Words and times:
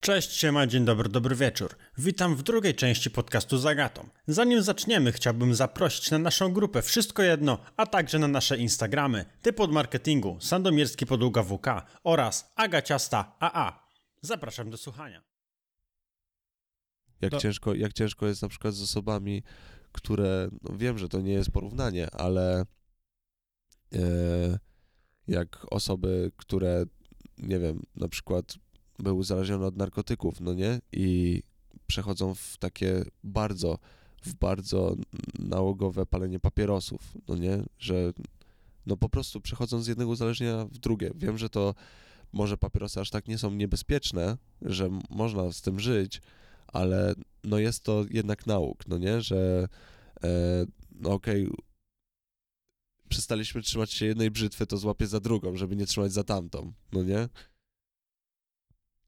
Cześć, 0.00 0.32
siema, 0.32 0.66
dzień 0.66 0.84
dobry, 0.84 1.08
dobry 1.08 1.36
wieczór. 1.36 1.76
Witam 1.98 2.36
w 2.36 2.42
drugiej 2.42 2.74
części 2.74 3.10
podcastu 3.10 3.58
Zagatą. 3.58 4.08
Zanim 4.26 4.62
zaczniemy, 4.62 5.12
chciałbym 5.12 5.54
zaprosić 5.54 6.10
na 6.10 6.18
naszą 6.18 6.52
grupę 6.52 6.82
Wszystko 6.82 7.22
Jedno, 7.22 7.58
a 7.76 7.86
także 7.86 8.18
na 8.18 8.28
nasze 8.28 8.58
Instagramy, 8.58 9.24
typ 9.42 9.60
od 9.60 9.72
marketingu, 9.72 10.38
Sandomierski 10.40 11.06
Podługa 11.06 11.42
WK 11.42 11.66
oraz 12.04 12.52
Agaciasta 12.56 13.36
AA. 13.40 13.86
Zapraszam 14.22 14.70
do 14.70 14.76
słuchania. 14.76 15.22
Jak, 17.20 17.30
To- 17.30 17.38
ciężko, 17.38 17.74
jak 17.74 17.92
ciężko 17.92 18.26
jest 18.26 18.42
na 18.42 18.48
przykład 18.48 18.74
z 18.74 18.82
osobami, 18.82 19.42
które, 19.92 20.48
no 20.62 20.76
wiem, 20.76 20.98
że 20.98 21.08
to 21.08 21.20
nie 21.20 21.32
jest 21.32 21.50
porównanie, 21.50 22.10
ale 22.10 22.64
e, 23.94 24.58
jak 25.28 25.66
osoby, 25.70 26.32
które, 26.36 26.84
nie 27.38 27.58
wiem, 27.58 27.82
na 27.94 28.08
przykład 28.08 28.44
były 29.02 29.14
uzależnione 29.14 29.66
od 29.66 29.76
narkotyków, 29.76 30.40
no 30.40 30.54
nie? 30.54 30.80
I 30.92 31.42
przechodzą 31.86 32.34
w 32.34 32.56
takie 32.58 33.04
bardzo, 33.24 33.78
w 34.22 34.34
bardzo 34.34 34.96
nałogowe 35.38 36.06
palenie 36.06 36.40
papierosów, 36.40 37.00
no 37.28 37.36
nie? 37.36 37.62
Że 37.78 38.12
no 38.86 38.96
po 38.96 39.08
prostu 39.08 39.40
przechodzą 39.40 39.82
z 39.82 39.86
jednego 39.86 40.10
uzależnienia 40.10 40.64
w 40.64 40.78
drugie. 40.78 41.10
Wiem, 41.14 41.38
że 41.38 41.48
to 41.48 41.74
może 42.32 42.56
papierosy 42.56 43.00
aż 43.00 43.10
tak 43.10 43.28
nie 43.28 43.38
są 43.38 43.50
niebezpieczne, 43.50 44.36
że 44.62 44.90
można 45.10 45.52
z 45.52 45.62
tym 45.62 45.80
żyć, 45.80 46.22
ale 46.66 47.14
no 47.44 47.58
jest 47.58 47.84
to 47.84 48.04
jednak 48.10 48.46
nauk, 48.46 48.88
no 48.88 48.98
nie, 48.98 49.20
że 49.20 49.68
e, 50.24 50.66
no 50.92 51.10
okej, 51.12 51.48
przestaliśmy 53.08 53.62
trzymać 53.62 53.92
się 53.92 54.06
jednej 54.06 54.30
brzytwy, 54.30 54.66
to 54.66 54.76
złapię 54.76 55.06
za 55.06 55.20
drugą, 55.20 55.56
żeby 55.56 55.76
nie 55.76 55.86
trzymać 55.86 56.12
za 56.12 56.24
tamtą, 56.24 56.72
no 56.92 57.02
nie? 57.02 57.28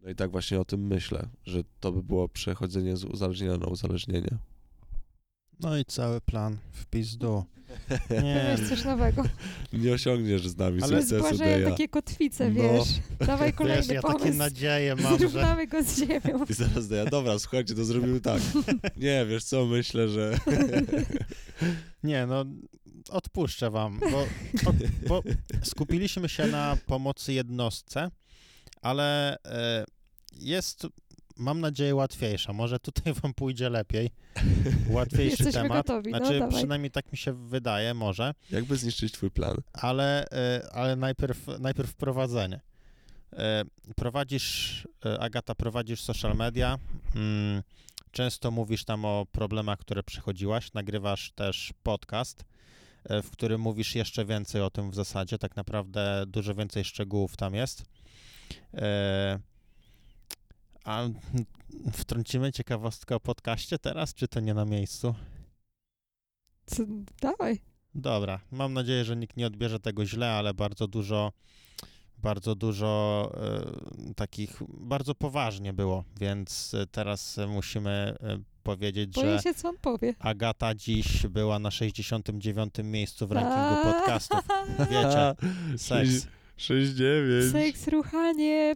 No 0.02 0.10
i 0.10 0.14
tak 0.14 0.30
właśnie 0.30 0.60
o 0.60 0.64
tym 0.64 0.86
myślę, 0.86 1.28
że 1.44 1.62
to 1.80 1.92
by 1.92 2.02
było 2.02 2.28
przechodzenie 2.28 2.96
z 2.96 3.04
uzależnienia 3.04 3.56
na 3.56 3.66
uzależnienie. 3.66 4.38
No 5.60 5.78
i 5.78 5.84
cały 5.84 6.20
plan 6.20 6.58
w 6.72 6.86
pizdu. 6.86 7.44
Nie, 8.22 8.56
Wiesz, 8.58 8.68
coś 8.68 8.84
nowego. 8.84 9.24
Nie 9.72 9.92
osiągniesz 9.92 10.48
z 10.48 10.56
nami 10.56 10.82
Ale 10.82 11.02
sukcesu, 11.02 11.38
Deja. 11.38 11.70
takie 11.70 11.88
kotwice, 11.88 12.50
No. 12.50 12.54
wiesz. 12.62 12.88
Dawaj 13.26 13.48
wiesz, 13.48 13.56
kolejny 13.58 13.94
ja 13.94 14.02
takie 14.02 14.18
pomysł. 14.18 14.38
nadzieje 14.38 14.94
mam, 14.96 15.12
że... 15.12 15.18
Zrównamy 15.18 15.66
go 15.66 15.82
z 15.82 15.98
ziemią. 15.98 16.44
I 16.50 16.52
zaraz 16.52 16.88
Deja, 16.88 17.04
dobra, 17.04 17.38
słuchajcie, 17.38 17.74
to 17.74 17.84
zrobimy 17.84 18.20
tak. 18.20 18.42
Nie, 18.96 19.26
wiesz 19.28 19.44
co, 19.44 19.66
myślę, 19.66 20.08
że... 20.08 20.38
Nie, 22.04 22.26
no 22.26 22.44
odpuszczę 23.10 23.70
wam, 23.70 24.00
bo, 24.00 24.20
od, 24.70 24.76
bo 25.08 25.22
skupiliśmy 25.62 26.28
się 26.28 26.46
na 26.46 26.76
pomocy 26.86 27.32
jednostce, 27.32 28.10
ale 28.82 29.36
e, 29.44 29.84
jest, 30.32 30.86
mam 31.36 31.60
nadzieję, 31.60 31.94
łatwiejsza. 31.94 32.52
Może 32.52 32.78
tutaj 32.78 33.12
wam 33.22 33.34
pójdzie 33.34 33.70
lepiej. 33.70 34.10
Łatwiejszy 34.90 35.30
Jesteśmy 35.30 35.52
temat. 35.62 35.86
gotowi, 35.86 36.10
no 36.10 36.18
Znaczy, 36.18 36.38
dawaj. 36.38 36.56
przynajmniej 36.56 36.90
tak 36.90 37.12
mi 37.12 37.18
się 37.18 37.32
wydaje, 37.48 37.94
może. 37.94 38.34
Jakby 38.50 38.76
zniszczyć 38.76 39.12
twój 39.12 39.30
plan? 39.30 39.56
ale, 39.72 40.24
e, 40.30 40.68
ale 40.72 40.96
najpierw, 40.96 41.46
najpierw 41.58 41.90
wprowadzenie. 41.90 42.60
E, 43.32 43.64
Prowadzisz, 43.96 44.88
e, 45.06 45.20
Agata, 45.20 45.54
prowadzisz 45.54 46.00
social 46.00 46.36
media. 46.36 46.78
mm, 47.16 47.62
Często 48.10 48.50
mówisz 48.50 48.84
tam 48.84 49.04
o 49.04 49.26
problemach, 49.32 49.78
które 49.78 50.02
przechodziłaś. 50.02 50.72
Nagrywasz 50.72 51.32
też 51.32 51.72
podcast, 51.82 52.44
w 53.22 53.30
którym 53.30 53.60
mówisz 53.60 53.94
jeszcze 53.94 54.24
więcej 54.24 54.62
o 54.62 54.70
tym 54.70 54.90
w 54.90 54.94
zasadzie. 54.94 55.38
Tak 55.38 55.56
naprawdę 55.56 56.24
dużo 56.26 56.54
więcej 56.54 56.84
szczegółów 56.84 57.36
tam 57.36 57.54
jest. 57.54 57.84
A 60.84 61.02
wtrącimy 61.92 62.52
ciekawostkę 62.52 63.14
o 63.16 63.20
podcaście 63.20 63.78
teraz, 63.78 64.14
czy 64.14 64.28
to 64.28 64.40
nie 64.40 64.54
na 64.54 64.64
miejscu? 64.64 65.14
Co, 66.66 66.82
dawaj. 67.20 67.60
Dobra, 67.94 68.40
mam 68.50 68.72
nadzieję, 68.72 69.04
że 69.04 69.16
nikt 69.16 69.36
nie 69.36 69.46
odbierze 69.46 69.80
tego 69.80 70.06
źle, 70.06 70.30
ale 70.32 70.54
bardzo 70.54 70.88
dużo, 70.88 71.32
bardzo 72.18 72.54
dużo 72.54 73.32
e, 74.10 74.14
takich, 74.14 74.62
bardzo 74.68 75.14
poważnie 75.14 75.72
było, 75.72 76.04
więc 76.20 76.76
teraz 76.92 77.40
musimy 77.48 77.90
e, 78.20 78.38
powiedzieć, 78.62 79.14
Boję 79.14 79.36
że 79.36 79.42
się, 79.42 79.54
co 79.54 79.68
on 79.68 79.76
powie. 79.78 80.14
Agata 80.18 80.74
dziś 80.74 81.26
była 81.26 81.58
na 81.58 81.70
69. 81.70 82.74
miejscu 82.84 83.26
w 83.26 83.32
rankingu 83.32 83.92
podcastów. 83.92 84.40
Wiecie, 84.90 85.34
seks. 85.88 86.26
6-9. 86.58 87.52
Seks, 87.52 87.88
ruchanie. 87.88 88.74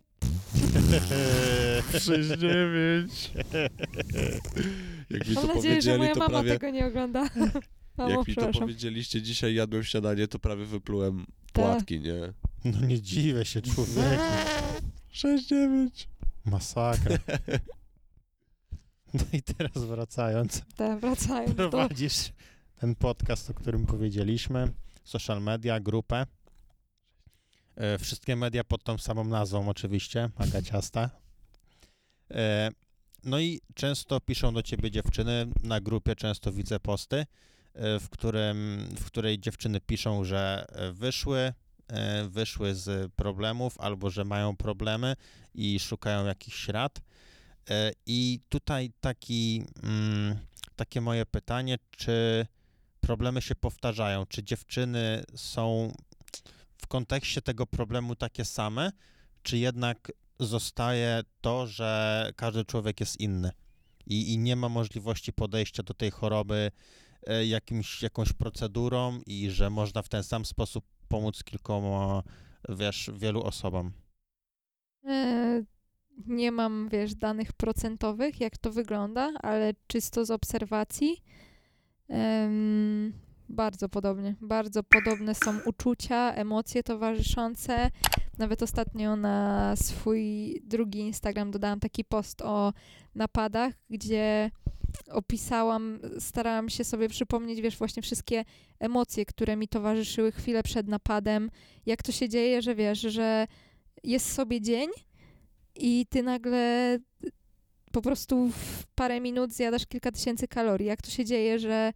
6-9. 1.93 3.31
Jak 5.11 5.29
mi 5.29 5.35
to 5.35 5.47
Mam 5.47 5.57
nadzieję, 5.57 5.83
że 5.83 5.99
moja 5.99 6.13
to 6.15 6.19
mama 6.19 6.31
prawie... 6.31 6.51
tego 6.51 6.71
nie 6.71 6.87
ogląda. 6.87 7.29
Mamo, 7.97 8.11
Jak 8.11 8.29
mi 8.29 8.35
to 8.35 8.49
powiedzieliście, 8.61 9.23
dzisiaj 9.23 9.55
jadłem 9.55 9.85
śniadanie, 9.85 10.29
to 10.29 10.39
prawie 10.39 10.65
wyplułem 10.65 11.27
Tak. 11.27 11.53
płatki, 11.53 12.01
nie? 12.01 12.33
No 12.65 12.87
nie 12.87 13.03
dziwię 13.03 13.45
się, 13.45 13.63
człowieku. 13.63 14.23
6-9. 15.15 15.89
Masakra. 16.45 17.19
No 19.15 19.21
i 19.33 19.43
teraz 19.43 19.85
wracając. 19.85 20.63
Tak, 20.77 21.01
wracając 21.01 21.55
prowadzisz 21.55 22.33
ten 22.81 22.95
podcast, 22.95 23.51
o 23.51 23.55
którym 23.55 23.87
powiedzieliśmy, 23.87 24.69
social 25.05 25.43
media, 25.43 25.81
grupę. 25.81 26.27
E, 27.77 27.99
Wszystkie 27.99 28.37
media 28.37 28.65
pod 28.65 28.85
tą 28.85 28.99
samą 28.99 29.25
nazwą 29.25 29.69
oczywiście, 29.69 30.31
Agaciasta. 30.37 31.11
E, 32.31 32.71
No 33.25 33.41
i 33.41 33.61
często 33.75 34.21
piszą 34.21 34.55
do 34.55 34.63
ciebie 34.63 34.91
dziewczyny, 34.91 35.47
na 35.63 35.81
grupie 35.81 36.17
często 36.17 36.53
widzę 36.53 36.81
posty, 36.81 37.17
e, 37.17 37.27
w, 38.01 38.09
którym, 38.11 38.89
w 38.99 39.05
której 39.05 39.39
dziewczyny 39.39 39.81
piszą, 39.81 40.25
że 40.25 40.67
wyszły, 40.93 41.53
wyszły 42.29 42.75
z 42.75 43.13
problemów 43.13 43.81
albo 43.81 44.11
że 44.11 44.25
mają 44.25 44.57
problemy 44.57 45.17
i 45.55 45.79
szukają 45.81 46.27
jakichś 46.27 46.69
rad. 46.69 47.01
I 48.07 48.41
tutaj 48.49 48.93
taki, 49.01 49.65
mm, 49.83 50.39
takie 50.77 51.01
moje 51.01 51.27
pytanie, 51.27 51.79
czy 51.91 52.47
problemy 53.01 53.43
się 53.43 53.55
powtarzają? 53.55 54.27
Czy 54.27 54.45
dziewczyny 54.45 55.25
są 55.35 55.93
w 56.79 56.87
kontekście 56.87 57.43
tego 57.43 57.67
problemu 57.67 58.17
takie 58.17 58.45
same, 58.45 58.93
czy 59.43 59.59
jednak 59.59 60.13
zostaje 60.41 61.23
to, 61.41 61.67
że 61.67 62.31
każdy 62.37 62.65
człowiek 62.65 63.01
jest 63.01 63.21
inny 63.21 63.51
i, 64.07 64.33
i 64.33 64.39
nie 64.39 64.57
ma 64.57 64.69
możliwości 64.69 65.33
podejścia 65.33 65.83
do 65.83 65.95
tej 65.95 66.11
choroby 66.11 66.71
e, 67.27 67.47
jakimś, 67.47 68.03
jakąś 68.03 68.33
procedurą 68.33 69.21
i 69.27 69.51
że 69.51 69.71
można 69.71 70.03
w 70.03 70.09
ten 70.09 70.23
sam 70.23 70.45
sposób 70.45 70.85
pomóc 71.09 71.45
kilkoma, 71.45 72.23
wiesz, 72.69 73.11
wielu 73.15 73.43
osobom? 73.43 73.93
E, 75.05 75.65
nie 76.27 76.53
mam, 76.53 76.89
wiesz, 76.89 77.15
danych 77.15 77.53
procentowych, 77.53 78.41
jak 78.41 78.59
to 78.59 78.73
wygląda, 78.73 79.33
ale 79.43 79.75
czysto 79.87 80.25
z 80.25 80.31
obserwacji 80.31 81.23
bardzo 83.49 83.89
podobnie. 83.89 84.35
Bardzo 84.41 84.83
podobne 84.83 85.35
są 85.35 85.61
uczucia, 85.67 86.33
emocje 86.33 86.83
towarzyszące. 86.83 87.91
Nawet 88.39 88.63
ostatnio 88.63 89.17
na 89.17 89.77
swój 89.77 90.53
drugi 90.65 90.99
Instagram 90.99 91.51
dodałam 91.51 91.81
taki 91.81 92.05
post 92.05 92.43
o 92.43 92.73
napadach, 93.15 93.75
gdzie 93.91 94.51
opisałam, 95.11 95.99
starałam 96.19 96.69
się 96.69 96.85
sobie 96.85 97.09
przypomnieć, 97.09 97.61
wiesz, 97.61 97.77
właśnie 97.77 98.03
wszystkie 98.03 98.45
emocje, 98.79 99.27
które 99.27 99.57
mi 99.57 99.69
towarzyszyły 99.69 100.33
chwilę 100.33 100.63
przed 100.63 100.89
napadem. 100.89 101.51
Jak 101.87 102.03
to 102.03 102.13
się 102.13 102.29
dzieje, 102.29 102.63
że 102.63 102.75
wiesz, 102.75 103.01
że 103.01 103.47
jest 104.05 104.33
sobie 104.33 104.61
dzień 104.61 104.89
i 105.75 106.07
ty 106.11 106.23
nagle 106.23 106.99
po 107.93 108.03
prostu 108.03 108.49
w 108.49 108.87
parę 108.95 109.21
minut 109.21 109.53
zjadasz 109.53 109.87
kilka 109.87 110.13
tysięcy 110.13 110.49
kalorii. 110.49 110.87
Jak 110.87 111.03
to 111.03 111.11
się 111.11 111.25
dzieje, 111.25 111.59
że, 111.59 111.93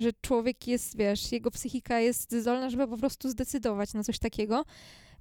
że 0.00 0.12
człowiek 0.20 0.68
jest, 0.68 0.96
wiesz, 0.96 1.32
jego 1.32 1.50
psychika 1.50 2.00
jest 2.00 2.32
zdolna, 2.32 2.70
żeby 2.70 2.88
po 2.88 2.96
prostu 2.96 3.28
zdecydować 3.28 3.94
na 3.94 4.04
coś 4.04 4.18
takiego. 4.18 4.64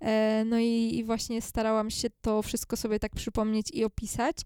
E, 0.01 0.43
no 0.45 0.59
i, 0.59 0.95
i 0.95 1.03
właśnie 1.03 1.41
starałam 1.41 1.89
się 1.89 2.07
to 2.21 2.41
wszystko 2.41 2.77
sobie 2.77 2.99
tak 2.99 3.11
przypomnieć 3.15 3.71
i 3.73 3.83
opisać. 3.83 4.37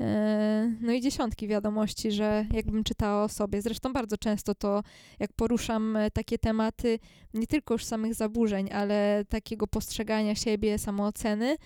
E, 0.00 0.72
No 0.80 0.92
i 0.92 1.00
dziesiątki 1.00 1.48
wiadomości, 1.48 2.12
że 2.12 2.46
jakbym 2.52 2.84
czytała 2.84 3.24
o 3.24 3.28
sobie. 3.28 3.62
Zresztą 3.62 3.92
bardzo 3.92 4.16
często 4.16 4.54
to, 4.54 4.82
jak 5.18 5.32
poruszam 5.32 5.96
e, 5.96 6.10
takie 6.10 6.38
tematy, 6.38 6.98
nie 7.34 7.46
tylko 7.46 7.74
już 7.74 7.84
samych 7.84 8.14
zaburzeń, 8.14 8.72
ale 8.72 9.24
takiego 9.28 9.66
postrzegania 9.66 10.34
siebie, 10.34 10.78
samooceny, 10.78 11.56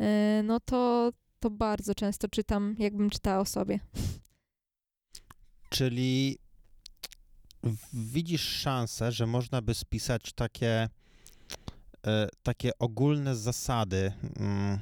e, 0.00 0.42
no 0.44 0.60
to, 0.60 1.10
to 1.40 1.50
bardzo 1.50 1.94
często 1.94 2.28
czytam, 2.28 2.74
jakbym 2.78 3.10
czytała 3.10 3.40
o 3.40 3.44
sobie. 3.44 3.80
Czyli 5.68 6.38
widzisz 7.92 8.48
szansę, 8.48 9.12
że 9.12 9.26
można 9.26 9.62
by 9.62 9.74
spisać 9.74 10.32
takie, 10.32 10.88
e, 12.06 12.28
takie 12.42 12.70
ogólne 12.78 13.36
zasady, 13.36 14.12
mm, 14.36 14.78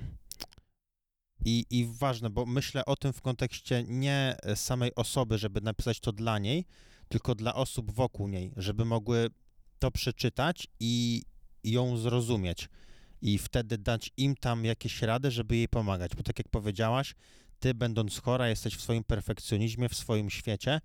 I, 1.45 1.65
I 1.71 1.87
ważne, 1.99 2.31
bo 2.31 2.47
myślę 2.47 2.85
o 2.85 2.97
tym 2.97 3.13
w 3.13 3.21
kontekście 3.21 3.85
nie 3.89 4.37
samej 4.55 4.95
osoby, 4.95 5.39
żeby 5.39 5.61
napisać 5.61 6.01
to 6.01 6.13
dla 6.13 6.39
niej, 6.39 6.65
tylko 7.09 7.35
dla 7.35 7.55
osób 7.55 7.91
wokół 7.91 8.29
niej, 8.29 8.53
żeby 8.57 8.85
mogły 8.85 9.31
to 9.79 9.91
przeczytać 9.91 10.67
i 10.81 11.23
ją 11.65 11.97
zrozumieć. 11.97 12.69
I 13.23 13.39
wtedy 13.39 13.79
dać 13.79 14.11
im 14.17 14.35
tam 14.35 14.65
jakieś 14.65 15.03
rady, 15.03 15.31
żeby 15.31 15.57
jej 15.57 15.69
pomagać. 15.69 16.15
Bo 16.17 16.23
tak 16.23 16.39
jak 16.39 16.49
powiedziałaś, 16.49 17.15
ty 17.59 17.75
będąc 17.75 18.21
chora, 18.21 18.49
jesteś 18.49 18.77
w 18.77 18.83
swoim 18.83 19.05
perfekcjonizmie, 19.05 19.89
w 19.89 19.95
swoim 19.95 20.31
świecie, 20.31 20.81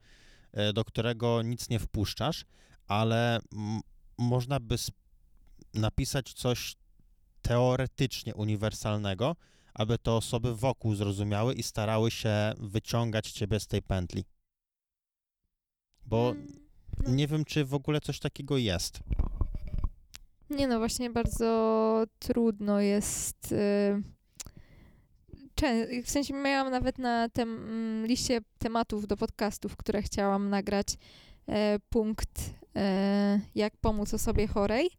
do 0.74 0.86
którego 0.86 1.42
nic 1.42 1.69
nie 1.69 1.80
wpuszczasz, 1.80 2.45
ale 2.88 3.39
można 4.18 4.59
by 4.59 4.75
napisać 5.74 6.33
coś 6.33 6.75
teoretycznie 7.42 8.36
uniwersalnego, 8.36 9.36
aby 9.74 9.98
to 9.98 10.18
osoby 10.18 10.56
wokół 10.56 10.95
zrozumiały 10.95 11.53
i 11.53 11.63
starały 11.63 12.12
się 12.12 12.53
wyciągać 12.57 13.31
ciebie 13.31 13.59
z 13.59 13.68
tej 13.68 13.81
pętli. 13.81 14.25
Bo 16.06 16.30
Mm, 16.31 16.48
no. 17.03 17.12
nie 17.12 17.27
wiem, 17.27 17.45
czy 17.45 17.65
w 17.65 17.74
ogóle 17.74 18.01
coś 18.01 18.19
takiego 18.19 18.57
jest. 18.57 19.00
Nie 20.50 20.68
no, 20.68 20.77
właśnie 20.80 21.09
bardzo 21.09 22.03
trudno 22.19 22.80
jest. 22.81 23.51
y, 23.51 24.03
W 26.03 26.09
sensie 26.09 26.33
miałam 26.33 26.71
nawet 26.71 26.97
na 26.97 27.29
tem, 27.29 27.49
mm, 27.49 28.05
liście 28.05 28.41
tematów 28.59 29.07
do 29.07 29.17
podcastów, 29.17 29.75
które 29.75 30.01
chciałam 30.01 30.49
nagrać, 30.49 30.87
e, 31.49 31.79
punkt 31.89 32.53
e, 32.75 33.39
jak 33.55 33.77
pomóc 33.77 34.13
osobie 34.13 34.47
chorej. 34.47 34.89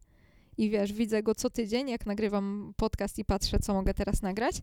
I 0.57 0.69
wiesz, 0.69 0.93
widzę 0.93 1.23
go 1.23 1.35
co 1.35 1.49
tydzień, 1.49 1.89
jak 1.89 2.05
nagrywam 2.05 2.73
podcast 2.77 3.19
i 3.19 3.25
patrzę, 3.25 3.59
co 3.59 3.73
mogę 3.73 3.93
teraz 3.93 4.21
nagrać. 4.21 4.55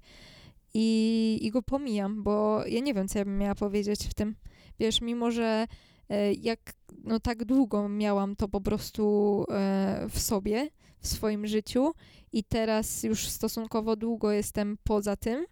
I, 0.75 1.39
I 1.43 1.51
go 1.51 1.63
pomijam, 1.63 2.23
bo 2.23 2.67
ja 2.67 2.81
nie 2.81 2.95
wiem, 2.95 3.09
co 3.09 3.19
ja 3.19 3.25
bym 3.25 3.39
miała 3.39 3.55
powiedzieć 3.55 4.07
w 4.07 4.15
tym. 4.15 4.35
Wiesz, 4.79 5.01
mimo 5.01 5.31
że 5.31 5.67
e, 6.09 6.33
jak 6.33 6.73
no 7.05 7.21
tak 7.21 7.45
długo 7.45 7.89
miałam 7.89 8.37
to 8.37 8.49
po 8.49 8.61
prostu 8.61 9.45
e, 9.51 10.07
w 10.11 10.19
sobie, 10.19 10.69
w 11.01 11.07
swoim 11.07 11.47
życiu 11.47 11.93
i 12.33 12.45
teraz 12.45 13.03
już 13.03 13.29
stosunkowo 13.29 13.97
długo 13.97 14.33
jestem 14.33 14.79
poza 14.85 15.17
tym, 15.17 15.47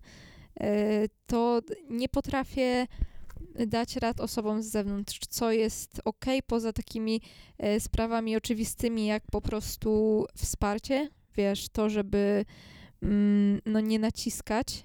to 1.27 1.61
nie 1.91 2.09
potrafię 2.09 2.87
dać 3.67 3.97
rad 3.97 4.21
osobom 4.21 4.63
z 4.63 4.67
zewnątrz, 4.67 5.19
co 5.29 5.53
jest 5.53 6.01
ok, 6.05 6.25
poza 6.47 6.73
takimi 6.73 7.21
e, 7.59 7.81
sprawami 7.81 8.37
oczywistymi, 8.37 9.07
jak 9.07 9.23
po 9.33 9.41
prostu 9.41 10.25
wsparcie, 10.37 11.11
wiesz, 11.37 11.69
to, 11.69 11.91
żeby 11.91 12.45
mm, 13.03 13.61
no, 13.67 13.81
nie 13.81 13.99
naciskać, 13.99 14.85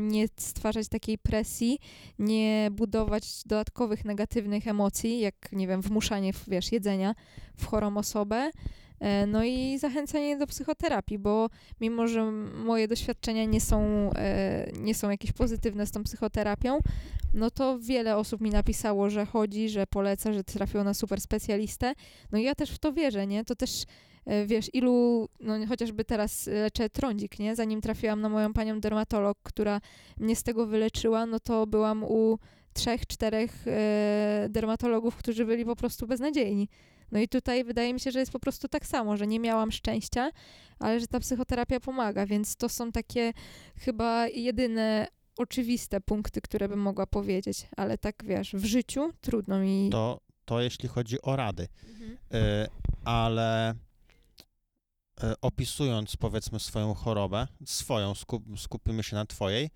nie 0.00 0.26
stwarzać 0.36 0.88
takiej 0.88 1.18
presji, 1.18 1.78
nie 2.18 2.68
budować 2.72 3.44
dodatkowych 3.46 4.04
negatywnych 4.04 4.68
emocji, 4.68 5.20
jak, 5.20 5.52
nie 5.52 5.68
wiem, 5.68 5.82
wmuszanie, 5.82 6.32
wiesz, 6.48 6.72
jedzenia 6.72 7.14
w 7.56 7.66
chorą 7.66 7.96
osobę, 7.96 8.50
E, 9.02 9.26
No 9.26 9.44
i 9.44 9.78
zachęcanie 9.78 10.36
do 10.36 10.46
psychoterapii, 10.46 11.18
bo 11.18 11.50
mimo, 11.80 12.08
że 12.08 12.32
moje 12.64 12.88
doświadczenia 12.88 13.44
nie 13.44 13.60
są, 13.60 14.10
e, 14.16 14.72
nie 14.80 14.94
są 14.94 15.10
jakieś 15.10 15.32
pozytywne 15.32 15.86
z 15.86 15.90
tą 15.90 16.04
psychoterapią, 16.04 16.78
no 17.34 17.50
to 17.50 17.78
wiele 17.78 18.16
osób 18.16 18.40
mi 18.40 18.50
napisało, 18.50 19.10
że 19.10 19.26
chodzi, 19.26 19.68
że 19.68 19.86
poleca, 19.86 20.32
że 20.32 20.44
trafiło 20.44 20.84
na 20.84 20.94
super 20.94 21.20
specjalistę. 21.20 21.94
No 22.32 22.38
i 22.38 22.42
ja 22.42 22.54
też 22.54 22.70
w 22.70 22.78
to 22.78 22.92
wierzę, 22.92 23.26
nie? 23.26 23.44
To 23.44 23.56
też 23.56 23.82
e, 23.82 23.86
wiesz, 24.46 24.70
ilu, 24.74 25.28
no 25.40 25.66
chociażby 25.68 26.04
teraz 26.04 26.46
leczę 26.46 26.90
trądzik, 26.90 27.38
nie? 27.38 27.56
Zanim 27.56 27.80
trafiłam 27.80 28.20
na 28.20 28.28
moją 28.28 28.52
panią 28.52 28.80
dermatolog, 28.80 29.38
która 29.42 29.80
mnie 30.16 30.36
z 30.36 30.42
tego 30.42 30.66
wyleczyła, 30.66 31.26
no 31.26 31.40
to 31.40 31.66
byłam 31.66 32.04
u 32.04 32.38
trzech, 32.72 33.06
czterech 33.06 33.66
e, 33.66 34.46
dermatologów, 34.50 35.16
którzy 35.16 35.44
byli 35.44 35.64
po 35.64 35.76
prostu 35.76 36.06
beznadziejni. 36.06 36.68
No 37.12 37.18
i 37.18 37.28
tutaj 37.28 37.64
wydaje 37.64 37.94
mi 37.94 38.00
się, 38.00 38.10
że 38.10 38.18
jest 38.18 38.32
po 38.32 38.40
prostu 38.40 38.68
tak 38.68 38.86
samo, 38.86 39.16
że 39.16 39.26
nie 39.26 39.40
miałam 39.40 39.72
szczęścia, 39.72 40.30
ale 40.78 41.00
że 41.00 41.06
ta 41.06 41.20
psychoterapia 41.20 41.80
pomaga, 41.80 42.26
więc 42.26 42.56
to 42.56 42.68
są 42.68 42.92
takie 42.92 43.32
chyba 43.76 44.28
jedyne 44.28 45.06
oczywiste 45.36 46.00
punkty, 46.00 46.40
które 46.40 46.68
bym 46.68 46.78
mogła 46.78 47.06
powiedzieć, 47.06 47.68
ale 47.76 47.98
tak 47.98 48.14
wiesz, 48.24 48.52
w 48.54 48.64
życiu 48.64 49.12
trudno 49.20 49.58
mi. 49.58 49.88
To, 49.90 50.20
to 50.44 50.60
jeśli 50.60 50.88
chodzi 50.88 51.22
o 51.22 51.36
rady. 51.36 51.68
Mhm. 51.88 52.10
Y, 52.12 52.68
ale 53.04 53.74
opisując 55.40 56.16
powiedzmy 56.16 56.60
swoją 56.60 56.94
chorobę, 56.94 57.46
swoją, 57.64 58.14
skup, 58.14 58.44
skupimy 58.56 59.02
się 59.02 59.16
na 59.16 59.26
twojej 59.26 59.64
y, 59.64 59.70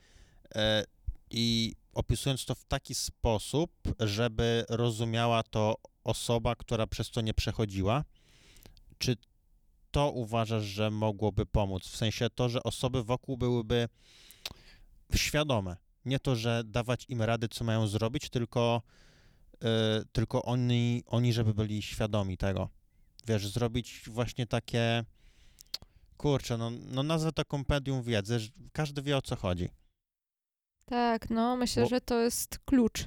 i 1.30 1.74
opisując 1.92 2.44
to 2.44 2.54
w 2.54 2.64
taki 2.64 2.94
sposób, 2.94 3.72
żeby 4.00 4.64
rozumiała 4.68 5.42
to 5.42 5.76
osoba, 6.04 6.54
która 6.54 6.86
przez 6.86 7.10
to 7.10 7.20
nie 7.20 7.34
przechodziła, 7.34 8.04
czy 8.98 9.16
to 9.90 10.10
uważasz, 10.10 10.64
że 10.64 10.90
mogłoby 10.90 11.46
pomóc? 11.46 11.88
W 11.88 11.96
sensie 11.96 12.30
to, 12.30 12.48
że 12.48 12.62
osoby 12.62 13.04
wokół 13.04 13.36
byłyby 13.36 13.88
świadome. 15.14 15.76
Nie 16.04 16.18
to, 16.18 16.36
że 16.36 16.62
dawać 16.64 17.04
im 17.08 17.22
rady, 17.22 17.48
co 17.48 17.64
mają 17.64 17.86
zrobić, 17.86 18.30
tylko, 18.30 18.82
y, 19.54 19.58
tylko 20.12 20.42
oni, 20.42 21.02
oni, 21.06 21.32
żeby 21.32 21.54
byli 21.54 21.82
świadomi 21.82 22.36
tego. 22.36 22.68
Wiesz, 23.26 23.48
zrobić 23.48 24.02
właśnie 24.06 24.46
takie. 24.46 25.04
Kurczę, 26.16 26.58
no, 26.58 26.70
no 26.70 27.02
nazwę 27.02 27.32
to 27.32 27.44
kompendium 27.44 28.02
wiedzy, 28.02 28.38
każdy 28.72 29.02
wie 29.02 29.16
o 29.16 29.22
co 29.22 29.36
chodzi. 29.36 29.68
Tak, 30.84 31.30
no 31.30 31.56
myślę, 31.56 31.82
Bo- 31.82 31.88
że 31.88 32.00
to 32.00 32.20
jest 32.20 32.58
klucz, 32.58 33.06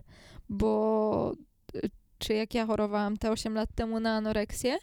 bo 0.50 1.33
y, 1.75 1.89
czy 2.17 2.33
jak 2.33 2.53
ja 2.53 2.65
chorowałam 2.65 3.17
te 3.17 3.31
8 3.31 3.53
lat 3.53 3.69
temu 3.75 4.00
na 4.00 4.15
anoreksję, 4.15 4.77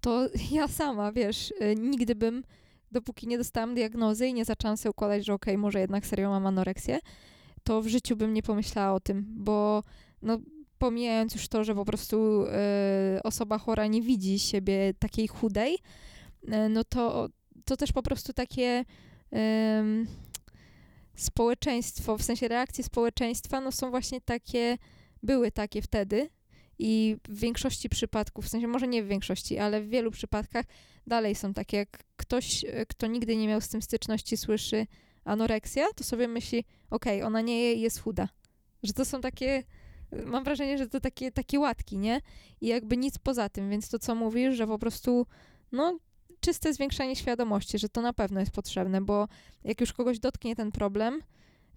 to 0.00 0.28
ja 0.52 0.68
sama, 0.68 1.12
wiesz, 1.12 1.50
y, 1.50 1.74
nigdy 1.76 2.14
bym, 2.14 2.44
dopóki 2.92 3.26
nie 3.26 3.38
dostałam 3.38 3.74
diagnozy 3.74 4.26
i 4.28 4.34
nie 4.34 4.44
zaczęłam 4.44 4.76
sobie 4.76 4.90
układać, 4.90 5.26
że 5.26 5.34
okej, 5.34 5.58
może 5.58 5.80
jednak 5.80 6.06
serio 6.06 6.30
mam 6.30 6.46
anoreksję, 6.46 6.98
to 7.64 7.82
w 7.82 7.86
życiu 7.88 8.16
bym 8.16 8.34
nie 8.34 8.42
pomyślała 8.42 8.94
o 8.94 9.00
tym, 9.00 9.26
bo 9.28 9.82
no 10.22 10.38
pomijając 10.78 11.34
już 11.34 11.48
to, 11.48 11.64
że 11.64 11.74
po 11.74 11.84
prostu 11.84 12.44
y, 13.16 13.22
osoba 13.22 13.58
chora 13.58 13.86
nie 13.86 14.02
widzi 14.02 14.38
siebie 14.38 14.94
takiej 14.98 15.28
chudej, 15.28 15.78
no 16.70 16.84
to, 16.84 17.28
to 17.64 17.76
też 17.76 17.92
po 17.92 18.02
prostu 18.02 18.32
takie 18.32 18.84
ym, 19.78 20.06
społeczeństwo, 21.14 22.18
w 22.18 22.22
sensie 22.22 22.48
reakcje 22.48 22.84
społeczeństwa, 22.84 23.60
no 23.60 23.72
są 23.72 23.90
właśnie 23.90 24.20
takie, 24.20 24.78
były 25.22 25.50
takie 25.50 25.82
wtedy 25.82 26.28
i 26.78 27.16
w 27.28 27.38
większości 27.38 27.88
przypadków, 27.88 28.44
w 28.44 28.48
sensie 28.48 28.68
może 28.68 28.88
nie 28.88 29.02
w 29.02 29.08
większości, 29.08 29.58
ale 29.58 29.82
w 29.82 29.88
wielu 29.88 30.10
przypadkach 30.10 30.66
dalej 31.06 31.34
są 31.34 31.54
takie, 31.54 31.76
jak 31.76 32.04
ktoś, 32.16 32.64
e, 32.64 32.86
kto 32.86 33.06
nigdy 33.06 33.36
nie 33.36 33.48
miał 33.48 33.60
z 33.60 33.68
tym 33.68 33.82
styczności, 33.82 34.36
słyszy 34.36 34.86
anoreksja, 35.24 35.86
to 35.96 36.04
sobie 36.04 36.28
myśli, 36.28 36.64
okej, 36.90 37.22
ona 37.22 37.40
nie 37.40 37.62
je, 37.62 37.74
jest 37.74 38.00
chuda. 38.00 38.28
Że 38.82 38.92
to 38.92 39.04
są 39.04 39.20
takie, 39.20 39.62
mam 40.26 40.44
wrażenie, 40.44 40.78
że 40.78 40.88
to 40.88 41.00
takie, 41.00 41.32
takie 41.32 41.60
łatki, 41.60 41.98
nie? 41.98 42.20
I 42.60 42.66
jakby 42.66 42.96
nic 42.96 43.18
poza 43.18 43.48
tym, 43.48 43.70
więc 43.70 43.88
to, 43.88 43.98
co 43.98 44.14
mówisz, 44.14 44.56
że 44.56 44.66
po 44.66 44.78
prostu, 44.78 45.26
no, 45.72 45.98
czyste 46.42 46.74
zwiększanie 46.74 47.16
świadomości, 47.16 47.78
że 47.78 47.88
to 47.88 48.02
na 48.02 48.12
pewno 48.12 48.40
jest 48.40 48.52
potrzebne, 48.52 49.00
bo 49.00 49.28
jak 49.64 49.80
już 49.80 49.92
kogoś 49.92 50.18
dotknie 50.18 50.56
ten 50.56 50.72
problem, 50.72 51.22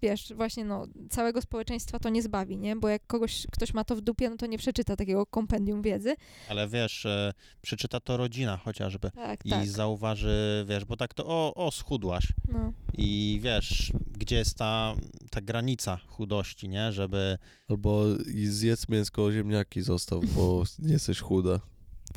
wiesz, 0.02 0.32
właśnie 0.36 0.64
no, 0.64 0.86
całego 1.10 1.42
społeczeństwa 1.42 1.98
to 1.98 2.08
nie 2.08 2.22
zbawi, 2.22 2.58
nie? 2.58 2.76
Bo 2.76 2.88
jak 2.88 3.06
kogoś, 3.06 3.46
ktoś 3.52 3.74
ma 3.74 3.84
to 3.84 3.96
w 3.96 4.00
dupie, 4.00 4.30
no 4.30 4.36
to 4.36 4.46
nie 4.46 4.58
przeczyta 4.58 4.96
takiego 4.96 5.26
kompendium 5.26 5.82
wiedzy. 5.82 6.14
Ale 6.48 6.68
wiesz, 6.68 7.06
e, 7.06 7.32
przeczyta 7.62 8.00
to 8.00 8.16
rodzina 8.16 8.56
chociażby 8.56 9.10
Tak, 9.10 9.46
i 9.46 9.50
tak. 9.50 9.66
zauważy, 9.66 10.64
wiesz, 10.68 10.84
bo 10.84 10.96
tak 10.96 11.14
to 11.14 11.26
o, 11.26 11.54
o 11.54 11.70
schudłaś. 11.70 12.32
No. 12.52 12.72
I 12.98 13.40
wiesz, 13.42 13.92
gdzie 14.18 14.36
jest 14.36 14.58
ta, 14.58 14.94
ta 15.30 15.40
granica 15.40 15.96
chudości, 16.06 16.68
nie? 16.68 16.92
Żeby 16.92 17.38
Albo 17.68 18.04
zjedz 18.44 18.88
mięsko 18.88 19.32
ziemniaki 19.32 19.82
zostaw, 19.82 20.24
bo 20.24 20.62
nie 20.78 20.92
jesteś 20.92 21.20
chuda. 21.20 21.60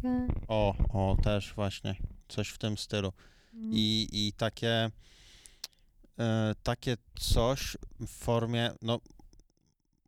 Tak. 0.01 0.37
o, 0.47 0.75
o, 0.89 1.17
też 1.23 1.53
właśnie 1.53 1.95
coś 2.27 2.49
w 2.49 2.57
tym 2.57 2.77
stylu. 2.77 3.13
Mm. 3.53 3.69
I, 3.73 4.07
i 4.11 4.33
takie, 4.33 4.91
e, 6.19 6.55
takie 6.63 6.97
coś 7.19 7.77
w 7.99 8.07
formie, 8.07 8.71
no 8.81 8.99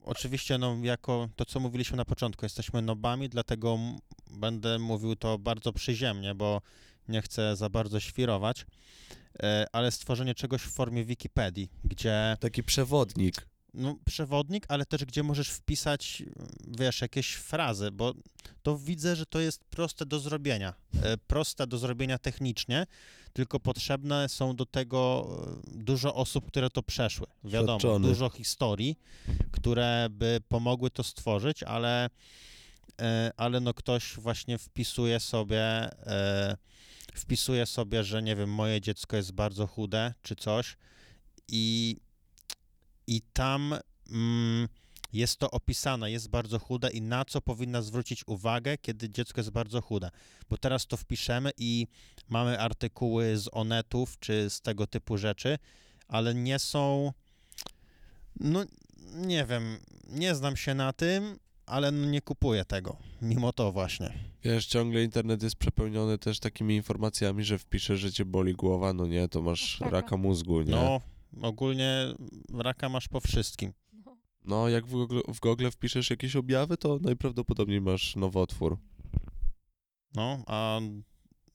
oczywiście, 0.03 0.57
no 0.57 0.77
jako 0.81 1.29
to, 1.35 1.45
co 1.45 1.59
mówiliśmy 1.59 1.97
na 1.97 2.05
początku, 2.05 2.45
jesteśmy 2.45 2.81
nobami, 2.81 3.29
dlatego 3.29 3.77
będę 4.31 4.79
mówił 4.79 5.15
to 5.15 5.37
bardzo 5.37 5.73
przyziemnie, 5.73 6.35
bo 6.35 6.61
nie 7.07 7.21
chcę 7.21 7.55
za 7.55 7.69
bardzo 7.69 7.99
świrować, 7.99 8.65
e, 9.43 9.65
ale 9.71 9.91
stworzenie 9.91 10.35
czegoś 10.35 10.61
w 10.61 10.71
formie 10.71 11.05
Wikipedii, 11.05 11.69
gdzie 11.83 12.37
Taki 12.39 12.63
przewodnik. 12.63 13.47
no, 13.73 13.95
przewodnik, 14.05 14.65
ale 14.67 14.85
też 14.85 15.05
gdzie 15.05 15.23
możesz 15.23 15.49
wpisać, 15.49 16.23
wiesz, 16.67 17.01
jakieś 17.01 17.33
frazy, 17.33 17.91
bo 17.91 18.13
to 18.63 18.77
widzę, 18.77 19.15
że 19.15 19.25
to 19.25 19.39
jest 19.39 19.63
proste 19.63 20.05
do 20.05 20.19
zrobienia. 20.19 20.73
E, 21.03 21.17
proste 21.17 21.67
do 21.67 21.77
zrobienia 21.77 22.17
technicznie, 22.17 22.87
tylko 23.33 23.59
potrzebne 23.59 24.29
są 24.29 24.55
do 24.55 24.65
tego 24.65 25.29
e, 25.67 25.83
dużo 25.83 26.15
osób, 26.15 26.47
które 26.47 26.69
to 26.69 26.83
przeszły. 26.83 27.27
Wiadomo, 27.43 27.77
Doświadczony. 27.77 28.07
dużo 28.07 28.29
historii, 28.29 28.99
które 29.51 30.07
by 30.09 30.41
pomogły 30.49 30.89
to 30.89 31.03
stworzyć, 31.03 31.63
ale, 31.63 32.09
e, 33.01 33.31
ale 33.37 33.59
no 33.59 33.73
ktoś 33.73 34.15
właśnie 34.15 34.57
wpisuje 34.57 35.19
sobie, 35.19 35.89
wpisuje 37.13 37.65
sobie, 37.65 38.03
że 38.03 38.21
nie 38.21 38.35
wiem, 38.35 38.49
moje 38.53 38.81
dziecko 38.81 39.17
jest 39.17 39.31
bardzo 39.31 39.67
chude, 39.67 40.13
czy 40.21 40.35
coś 40.35 40.77
i 41.47 41.97
i 43.07 43.21
tam 43.33 43.75
mm, 44.11 44.67
jest 45.13 45.37
to 45.37 45.51
opisane, 45.51 46.11
jest 46.11 46.29
bardzo 46.29 46.59
chude 46.59 46.89
i 46.89 47.01
na 47.01 47.25
co 47.25 47.41
powinna 47.41 47.81
zwrócić 47.81 48.23
uwagę, 48.27 48.77
kiedy 48.77 49.09
dziecko 49.09 49.39
jest 49.41 49.49
bardzo 49.51 49.81
chude. 49.81 50.11
Bo 50.49 50.57
teraz 50.57 50.87
to 50.87 50.97
wpiszemy 50.97 51.51
i 51.57 51.87
mamy 52.29 52.59
artykuły 52.59 53.37
z 53.37 53.49
onetów 53.51 54.19
czy 54.19 54.49
z 54.49 54.61
tego 54.61 54.87
typu 54.87 55.17
rzeczy, 55.17 55.57
ale 56.07 56.35
nie 56.35 56.59
są. 56.59 57.11
No, 58.39 58.65
nie 59.15 59.45
wiem, 59.45 59.77
nie 60.09 60.35
znam 60.35 60.57
się 60.57 60.73
na 60.73 60.93
tym, 60.93 61.39
ale 61.65 61.91
no 61.91 62.05
nie 62.05 62.21
kupuję 62.21 62.65
tego. 62.65 62.97
Mimo 63.21 63.53
to 63.53 63.71
właśnie. 63.71 64.13
Wiesz, 64.43 64.65
ciągle 64.65 65.03
internet 65.03 65.43
jest 65.43 65.55
przepełniony 65.55 66.17
też 66.17 66.39
takimi 66.39 66.75
informacjami, 66.75 67.43
że 67.43 67.57
wpiszesz, 67.57 67.99
że 67.99 68.11
cię 68.11 68.25
boli 68.25 68.53
głowa, 68.53 68.93
no 68.93 69.07
nie, 69.07 69.27
to 69.27 69.41
masz 69.41 69.77
Taka. 69.79 69.91
raka 69.91 70.17
mózgu, 70.17 70.61
nie? 70.61 70.71
No, 70.71 71.01
ogólnie 71.41 72.13
raka 72.53 72.89
masz 72.89 73.07
po 73.07 73.19
wszystkim. 73.19 73.73
No. 74.45 74.69
Jak 74.69 74.85
w 74.85 74.91
Google, 74.91 75.19
w 75.33 75.39
Google 75.39 75.69
wpiszesz 75.69 76.09
jakieś 76.09 76.35
objawy, 76.35 76.77
to 76.77 76.99
najprawdopodobniej 77.01 77.81
masz 77.81 78.15
nowotwór. 78.15 78.77
No, 80.15 80.43
a 80.47 80.79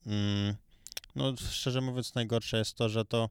mm, 0.07 0.55
no, 1.15 1.35
szczerze 1.51 1.81
mówiąc, 1.81 2.15
najgorsze 2.15 2.59
jest 2.59 2.75
to, 2.77 2.89
że 2.89 3.05
to 3.05 3.29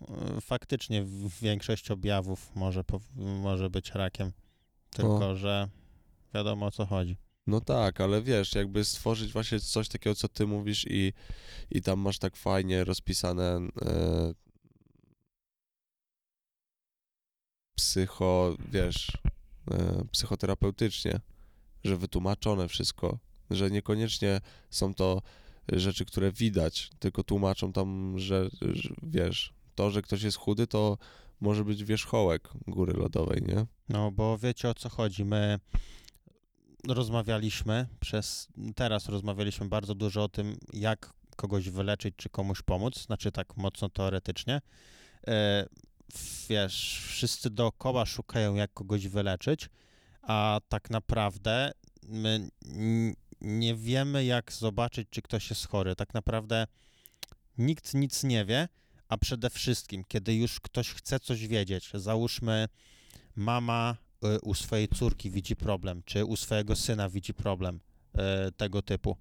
e, 0.00 0.40
faktycznie 0.40 1.04
większość 1.42 1.90
objawów 1.90 2.50
może, 2.54 2.80
pow- 2.84 3.16
może 3.42 3.70
być 3.70 3.90
rakiem. 3.90 4.32
Tylko, 4.90 5.36
że 5.36 5.68
wiadomo 6.34 6.66
o 6.66 6.70
co 6.70 6.86
chodzi. 6.86 7.16
No 7.46 7.60
tak, 7.60 8.00
ale 8.00 8.22
wiesz, 8.22 8.54
jakby 8.54 8.84
stworzyć 8.84 9.32
właśnie 9.32 9.60
coś 9.60 9.88
takiego, 9.88 10.14
co 10.14 10.28
ty 10.28 10.46
mówisz 10.46 10.86
i, 10.90 11.12
i 11.70 11.82
tam 11.82 12.00
masz 12.00 12.18
tak 12.18 12.36
fajnie 12.36 12.84
rozpisane 12.84 13.68
e, 13.82 14.34
psycho, 17.92 18.56
wiesz, 18.68 19.12
e, 19.70 20.04
psychoterapeutycznie, 20.12 21.20
że 21.84 21.96
wytłumaczone 21.96 22.68
wszystko, 22.68 23.18
że 23.50 23.70
niekoniecznie 23.70 24.40
są 24.70 24.94
to 24.94 25.22
rzeczy, 25.72 26.04
które 26.04 26.32
widać, 26.32 26.90
tylko 26.98 27.24
tłumaczą 27.24 27.72
tam, 27.72 28.18
że, 28.18 28.48
że 28.60 28.94
wiesz, 29.02 29.52
to, 29.74 29.90
że 29.90 30.02
ktoś 30.02 30.22
jest 30.22 30.36
chudy, 30.36 30.66
to 30.66 30.98
może 31.40 31.64
być 31.64 31.84
wierzchołek 31.84 32.48
góry 32.66 32.92
lodowej, 32.92 33.42
nie? 33.42 33.66
No, 33.88 34.12
bo 34.12 34.38
wiecie 34.38 34.68
o 34.68 34.74
co 34.74 34.88
chodzi. 34.88 35.24
My 35.24 35.58
rozmawialiśmy 36.88 37.88
przez, 38.00 38.48
teraz 38.74 39.08
rozmawialiśmy 39.08 39.68
bardzo 39.68 39.94
dużo 39.94 40.24
o 40.24 40.28
tym, 40.28 40.56
jak 40.72 41.12
kogoś 41.36 41.70
wyleczyć, 41.70 42.14
czy 42.16 42.28
komuś 42.28 42.62
pomóc, 42.62 43.06
znaczy 43.06 43.32
tak 43.32 43.56
mocno 43.56 43.88
teoretycznie. 43.88 44.60
Wiesz, 46.48 47.02
wszyscy 47.06 47.50
dookoła 47.50 48.06
szukają, 48.06 48.54
jak 48.54 48.72
kogoś 48.72 49.08
wyleczyć, 49.08 49.70
a 50.22 50.60
tak 50.68 50.90
naprawdę 50.90 51.72
my 52.02 52.48
nie 53.40 53.74
wiemy, 53.74 54.24
jak 54.24 54.52
zobaczyć, 54.52 55.08
czy 55.10 55.22
ktoś 55.22 55.50
jest 55.50 55.68
chory. 55.68 55.96
Tak 55.96 56.14
naprawdę 56.14 56.66
nikt 57.58 57.94
nic 57.94 58.24
nie 58.24 58.44
wie, 58.44 58.68
a 59.08 59.16
przede 59.16 59.50
wszystkim, 59.50 60.04
kiedy 60.08 60.34
już 60.34 60.60
ktoś 60.60 60.90
chce 60.90 61.20
coś 61.20 61.46
wiedzieć, 61.46 61.90
załóżmy, 61.94 62.68
mama 63.36 63.96
y, 64.24 64.40
u 64.40 64.54
swojej 64.54 64.88
córki 64.88 65.30
widzi 65.30 65.56
problem, 65.56 66.02
czy 66.04 66.24
u 66.24 66.36
swojego 66.36 66.76
syna 66.76 67.08
widzi 67.08 67.34
problem 67.34 67.80
y, 68.48 68.52
tego 68.52 68.82
typu. 68.82 69.16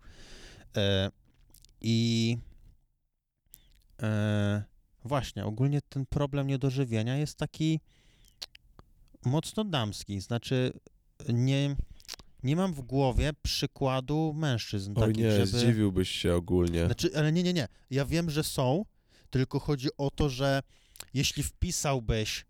Y, 0.78 1.12
I 1.82 2.38
właśnie, 5.04 5.46
ogólnie 5.46 5.82
ten 5.90 6.06
problem 6.06 6.48
niedożywienia 6.48 7.18
jest 7.18 7.38
taki 7.38 7.80
mocno 9.26 9.64
damski. 9.66 10.22
Znaczy, 10.22 10.74
nie, 11.30 11.76
nie 12.44 12.56
mam 12.56 12.74
w 12.74 12.82
głowie 12.82 13.32
przykładu 13.42 14.34
mężczyzn 14.36 14.94
Oj 14.96 15.08
takich, 15.08 15.24
nie, 15.24 15.32
żeby... 15.32 15.46
zdziwiłbyś 15.60 16.10
się 16.10 16.36
ogólnie. 16.36 16.86
Znaczy, 16.86 17.12
ale 17.18 17.32
nie, 17.32 17.44
nie, 17.44 17.54
nie. 17.54 17.68
Ja 17.90 18.06
wiem, 18.06 18.30
że 18.30 18.44
są, 18.44 18.86
tylko 19.30 19.60
chodzi 19.60 19.88
o 19.98 20.10
to, 20.12 20.30
że 20.30 20.62
jeśli 21.14 21.44
wpisałbyś 21.44 22.46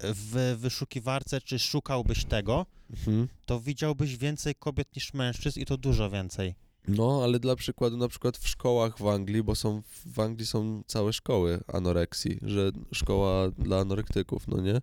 w 0.00 0.56
wyszukiwarce, 0.58 1.40
czy 1.40 1.58
szukałbyś 1.58 2.24
tego, 2.24 2.66
Mhm. 2.90 3.28
to 3.46 3.60
widziałbyś 3.60 4.16
więcej 4.16 4.54
kobiet 4.54 4.96
niż 4.96 5.14
mężczyzn 5.14 5.60
i 5.60 5.64
to 5.64 5.76
dużo 5.76 6.10
więcej. 6.10 6.54
No, 6.88 7.20
ale 7.24 7.38
dla 7.38 7.56
przykładu 7.56 7.96
na 7.96 8.08
przykład 8.08 8.36
w 8.36 8.48
szkołach 8.48 8.98
w 8.98 9.06
Anglii, 9.06 9.42
bo 9.42 9.54
są 9.54 9.82
w 10.06 10.20
Anglii 10.20 10.46
są 10.46 10.82
całe 10.86 11.12
szkoły 11.12 11.60
anoreksji, 11.66 12.38
że 12.42 12.70
szkoła 12.92 13.50
dla 13.50 13.80
anorektyków, 13.80 14.48
no 14.48 14.60
nie? 14.60 14.80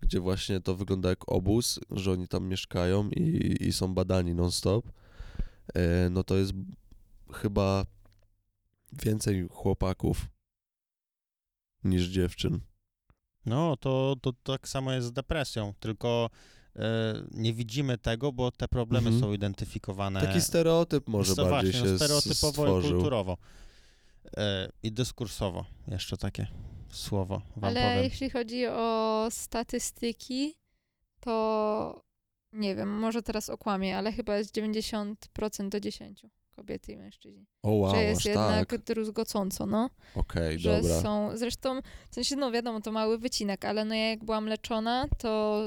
Gdzie 0.00 0.20
właśnie 0.20 0.60
to 0.60 0.74
wygląda 0.74 1.08
jak 1.08 1.32
obóz, 1.32 1.80
że 1.90 2.12
oni 2.12 2.28
tam 2.28 2.48
mieszkają 2.48 3.10
i, 3.10 3.56
i 3.60 3.72
są 3.72 3.94
badani 3.94 4.34
non-stop. 4.34 4.92
E, 5.74 6.10
no 6.10 6.24
to 6.24 6.36
jest 6.36 6.52
chyba 7.32 7.86
więcej 8.92 9.48
chłopaków 9.50 10.26
niż 11.84 12.06
dziewczyn. 12.06 12.60
No, 13.46 13.76
to, 13.76 14.16
to 14.20 14.32
tak 14.32 14.68
samo 14.68 14.92
jest 14.92 15.06
z 15.06 15.12
depresją, 15.12 15.74
tylko 15.80 16.30
nie 17.30 17.52
widzimy 17.54 17.98
tego, 17.98 18.32
bo 18.32 18.50
te 18.52 18.68
problemy 18.68 19.06
Mhm. 19.08 19.20
są 19.20 19.32
identyfikowane. 19.32 20.20
Taki 20.20 20.40
stereotyp 20.40 21.08
może 21.08 21.34
No 21.36 21.44
bardziej 21.50 21.72
właśnie, 21.72 21.86
się 21.88 21.92
no, 21.92 21.98
stereotypowo 21.98 22.62
i 22.62 22.66
stworzył. 22.66 22.92
kulturowo. 22.92 23.36
E, 24.36 24.68
I 24.82 24.92
dyskursowo. 24.92 25.64
Jeszcze 25.88 26.16
takie 26.16 26.46
słowo 26.90 27.42
wam 27.56 27.64
Ale 27.70 27.80
powiem. 27.82 28.04
jeśli 28.04 28.30
chodzi 28.30 28.66
o 28.66 29.26
statystyki, 29.30 30.54
to 31.20 32.02
nie 32.52 32.74
wiem, 32.76 32.98
może 32.98 33.22
teraz 33.22 33.48
okłamię, 33.50 33.98
ale 33.98 34.12
chyba 34.12 34.36
jest 34.36 34.54
90% 34.54 35.68
do 35.68 35.80
10 35.80 36.22
kobiety 36.56 36.92
i 36.92 36.96
mężczyźni. 36.96 37.46
O 37.62 37.70
wow, 37.70 37.94
że 37.94 38.02
jest 38.02 38.24
jednak 38.24 38.70
tak. 38.70 38.80
druzgocąco, 38.84 39.66
no. 39.66 39.90
Okej, 40.14 40.58
że 40.58 40.80
dobra. 40.82 41.00
są, 41.00 41.36
zresztą, 41.36 41.80
w 42.10 42.14
sensie, 42.14 42.36
no 42.36 42.50
wiadomo, 42.50 42.80
to 42.80 42.92
mały 42.92 43.18
wycinek, 43.18 43.64
ale 43.64 43.84
no 43.84 43.94
ja 43.94 44.08
jak 44.08 44.24
byłam 44.24 44.46
leczona, 44.46 45.08
to 45.18 45.60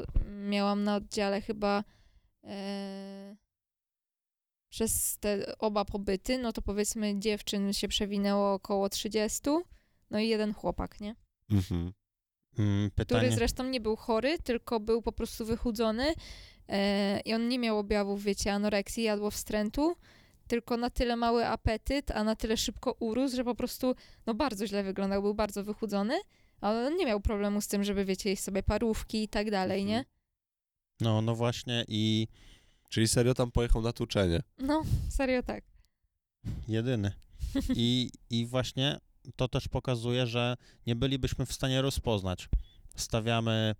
miałam 0.50 0.84
na 0.84 0.96
oddziale 0.96 1.42
chyba 1.42 1.84
e, 2.44 3.36
przez 4.70 5.18
te 5.18 5.58
oba 5.60 5.86
pobyty, 5.86 6.38
no 6.38 6.54
to 6.54 6.62
powiedzmy 6.62 7.20
dziewczyn 7.20 7.74
się 7.74 7.88
przewinęło 7.88 8.54
około 8.54 8.90
30, 8.90 9.42
no 10.12 10.20
i 10.20 10.28
jeden 10.28 10.54
chłopak, 10.54 11.02
nie? 11.02 11.16
Mhm. 11.50 11.94
Mm, 12.60 12.92
Który 12.92 13.06
Pytanie. 13.06 13.32
zresztą 13.32 13.64
nie 13.64 13.82
był 13.82 13.96
chory, 13.96 14.40
tylko 14.40 14.80
był 14.80 15.02
po 15.02 15.12
prostu 15.12 15.46
wychudzony 15.46 16.14
e, 16.70 17.20
i 17.20 17.34
on 17.34 17.48
nie 17.48 17.60
miał 17.60 17.78
objawów, 17.78 18.24
wiecie, 18.24 18.54
anoreksji, 18.54 19.04
jadło 19.04 19.32
wstrętu, 19.32 19.96
tylko 20.48 20.78
na 20.78 20.90
tyle 20.90 21.16
mały 21.16 21.48
apetyt, 21.48 22.12
a 22.12 22.24
na 22.24 22.36
tyle 22.36 22.58
szybko 22.58 22.96
urósł, 23.00 23.36
że 23.36 23.44
po 23.44 23.56
prostu 23.56 23.96
no 24.26 24.34
bardzo 24.34 24.68
źle 24.68 24.84
wyglądał, 24.84 25.22
był 25.22 25.34
bardzo 25.34 25.64
wychudzony, 25.64 26.14
ale 26.62 26.88
on 26.88 26.96
nie 26.96 27.06
miał 27.06 27.22
problemu 27.22 27.62
z 27.62 27.68
tym, 27.68 27.84
żeby, 27.84 28.06
wiecie, 28.06 28.30
jeść 28.30 28.44
sobie 28.44 28.64
parówki 28.64 29.24
i 29.24 29.28
tak 29.28 29.52
dalej, 29.52 29.86
nie? 29.86 30.06
No, 31.02 31.22
no 31.22 31.36
właśnie 31.36 31.86
i 31.88 32.28
Czyli 32.90 33.08
serio 33.08 33.34
tam 33.34 33.52
pojechał 33.52 33.82
na 33.82 33.94
tłuczenie. 33.94 34.42
No, 34.60 34.84
serio 35.10 35.44
tak. 35.44 35.64
jedyny. 36.68 37.12
I, 37.76 38.12
I 38.30 38.46
właśnie 38.46 38.98
to 39.36 39.48
też 39.48 39.68
pokazuje, 39.68 40.28
że 40.28 40.58
nie 40.88 40.96
bylibyśmy 40.96 41.46
w 41.46 41.54
stanie 41.54 41.82
rozpoznać. 41.82 42.50
Stawiamy 42.96 43.76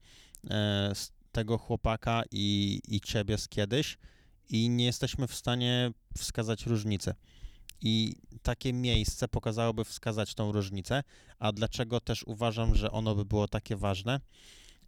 e, 0.50 0.94
tego 1.32 1.58
chłopaka 1.58 2.24
i, 2.32 2.80
i 2.88 3.02
ciebie 3.02 3.38
z 3.38 3.48
kiedyś 3.48 3.98
i 4.50 4.70
nie 4.70 4.86
jesteśmy 4.86 5.28
w 5.28 5.36
stanie 5.36 5.92
wskazać 6.18 6.66
różnicy. 6.66 7.14
I 7.82 8.16
takie 8.42 8.74
miejsce 8.74 9.28
pokazałoby 9.28 9.84
wskazać 9.86 10.34
tą 10.34 10.52
różnicę. 10.52 11.04
A 11.40 11.52
dlaczego 11.52 12.00
też 12.00 12.24
uważam, 12.24 12.76
że 12.76 12.92
ono 12.92 13.16
by 13.16 13.26
było 13.26 13.48
takie 13.48 13.76
ważne? 13.76 14.20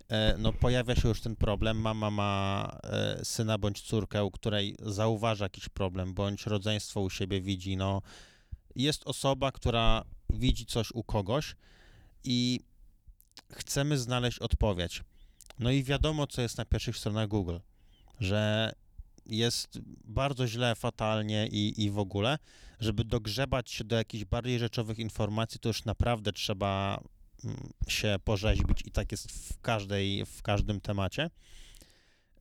E, 0.09 0.35
No, 0.37 0.53
pojawia 0.53 0.95
się 0.95 1.07
już 1.07 1.21
ten 1.21 1.35
problem. 1.35 1.77
Mama 1.77 2.11
ma 2.11 2.71
e, 2.83 3.25
syna 3.25 3.57
bądź 3.57 3.81
córkę, 3.81 4.23
u 4.23 4.31
której 4.31 4.75
zauważa 4.81 5.45
jakiś 5.45 5.69
problem, 5.69 6.13
bądź 6.13 6.45
rodzeństwo 6.45 7.01
u 7.01 7.09
siebie 7.09 7.41
widzi. 7.41 7.77
No, 7.77 8.01
jest 8.75 9.07
osoba, 9.07 9.51
która 9.51 10.03
widzi 10.29 10.65
coś 10.65 10.91
u 10.91 11.03
kogoś 11.03 11.55
i 12.23 12.59
chcemy 13.51 13.97
znaleźć 13.97 14.39
odpowiedź. 14.39 15.03
No 15.59 15.71
i 15.71 15.83
wiadomo, 15.83 16.27
co 16.27 16.41
jest 16.41 16.57
na 16.57 16.65
pierwszych 16.65 16.97
stronach 16.97 17.27
Google, 17.27 17.57
że 18.19 18.71
jest 19.31 19.79
bardzo 20.03 20.47
źle, 20.47 20.75
fatalnie 20.75 21.47
i, 21.47 21.83
i 21.83 21.91
w 21.91 21.99
ogóle. 21.99 22.37
Żeby 22.79 23.03
dogrzebać 23.03 23.71
się 23.71 23.83
do 23.83 23.95
jakichś 23.95 24.25
bardziej 24.25 24.59
rzeczowych 24.59 24.99
informacji, 24.99 25.59
to 25.59 25.69
już 25.69 25.85
naprawdę 25.85 26.33
trzeba 26.33 27.03
mm, 27.43 27.69
się 27.87 28.15
porzeźbić 28.23 28.81
i 28.85 28.91
tak 28.91 29.11
jest 29.11 29.31
w, 29.31 29.61
każdej, 29.61 30.25
w 30.25 30.41
każdym 30.41 30.81
temacie. 30.81 31.29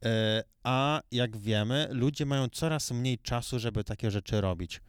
E, 0.05 0.45
A 0.63 1.01
jak 1.11 1.37
wiemy, 1.37 1.89
ludzie 1.91 2.27
mają 2.27 2.49
coraz 2.49 2.91
mniej 2.91 3.19
czasu, 3.19 3.59
żeby 3.59 3.85
takie 3.85 4.11
rzeczy 4.11 4.41
robić. 4.41 4.81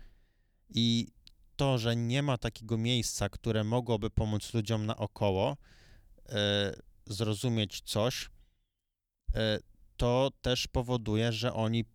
I 0.70 1.08
to, 1.56 1.78
że 1.78 1.96
nie 1.96 2.24
ma 2.24 2.38
takiego 2.38 2.78
miejsca, 2.78 3.30
które 3.30 3.64
mogłoby 3.64 4.10
pomóc 4.10 4.54
ludziom 4.54 4.86
naokoło 4.86 5.58
e, 6.30 6.74
zrozumieć 7.06 7.82
coś, 7.82 8.30
e, 9.36 9.60
to 10.00 10.32
też 10.42 10.68
powoduje, 10.68 11.32
że 11.32 11.54
oni 11.54 11.86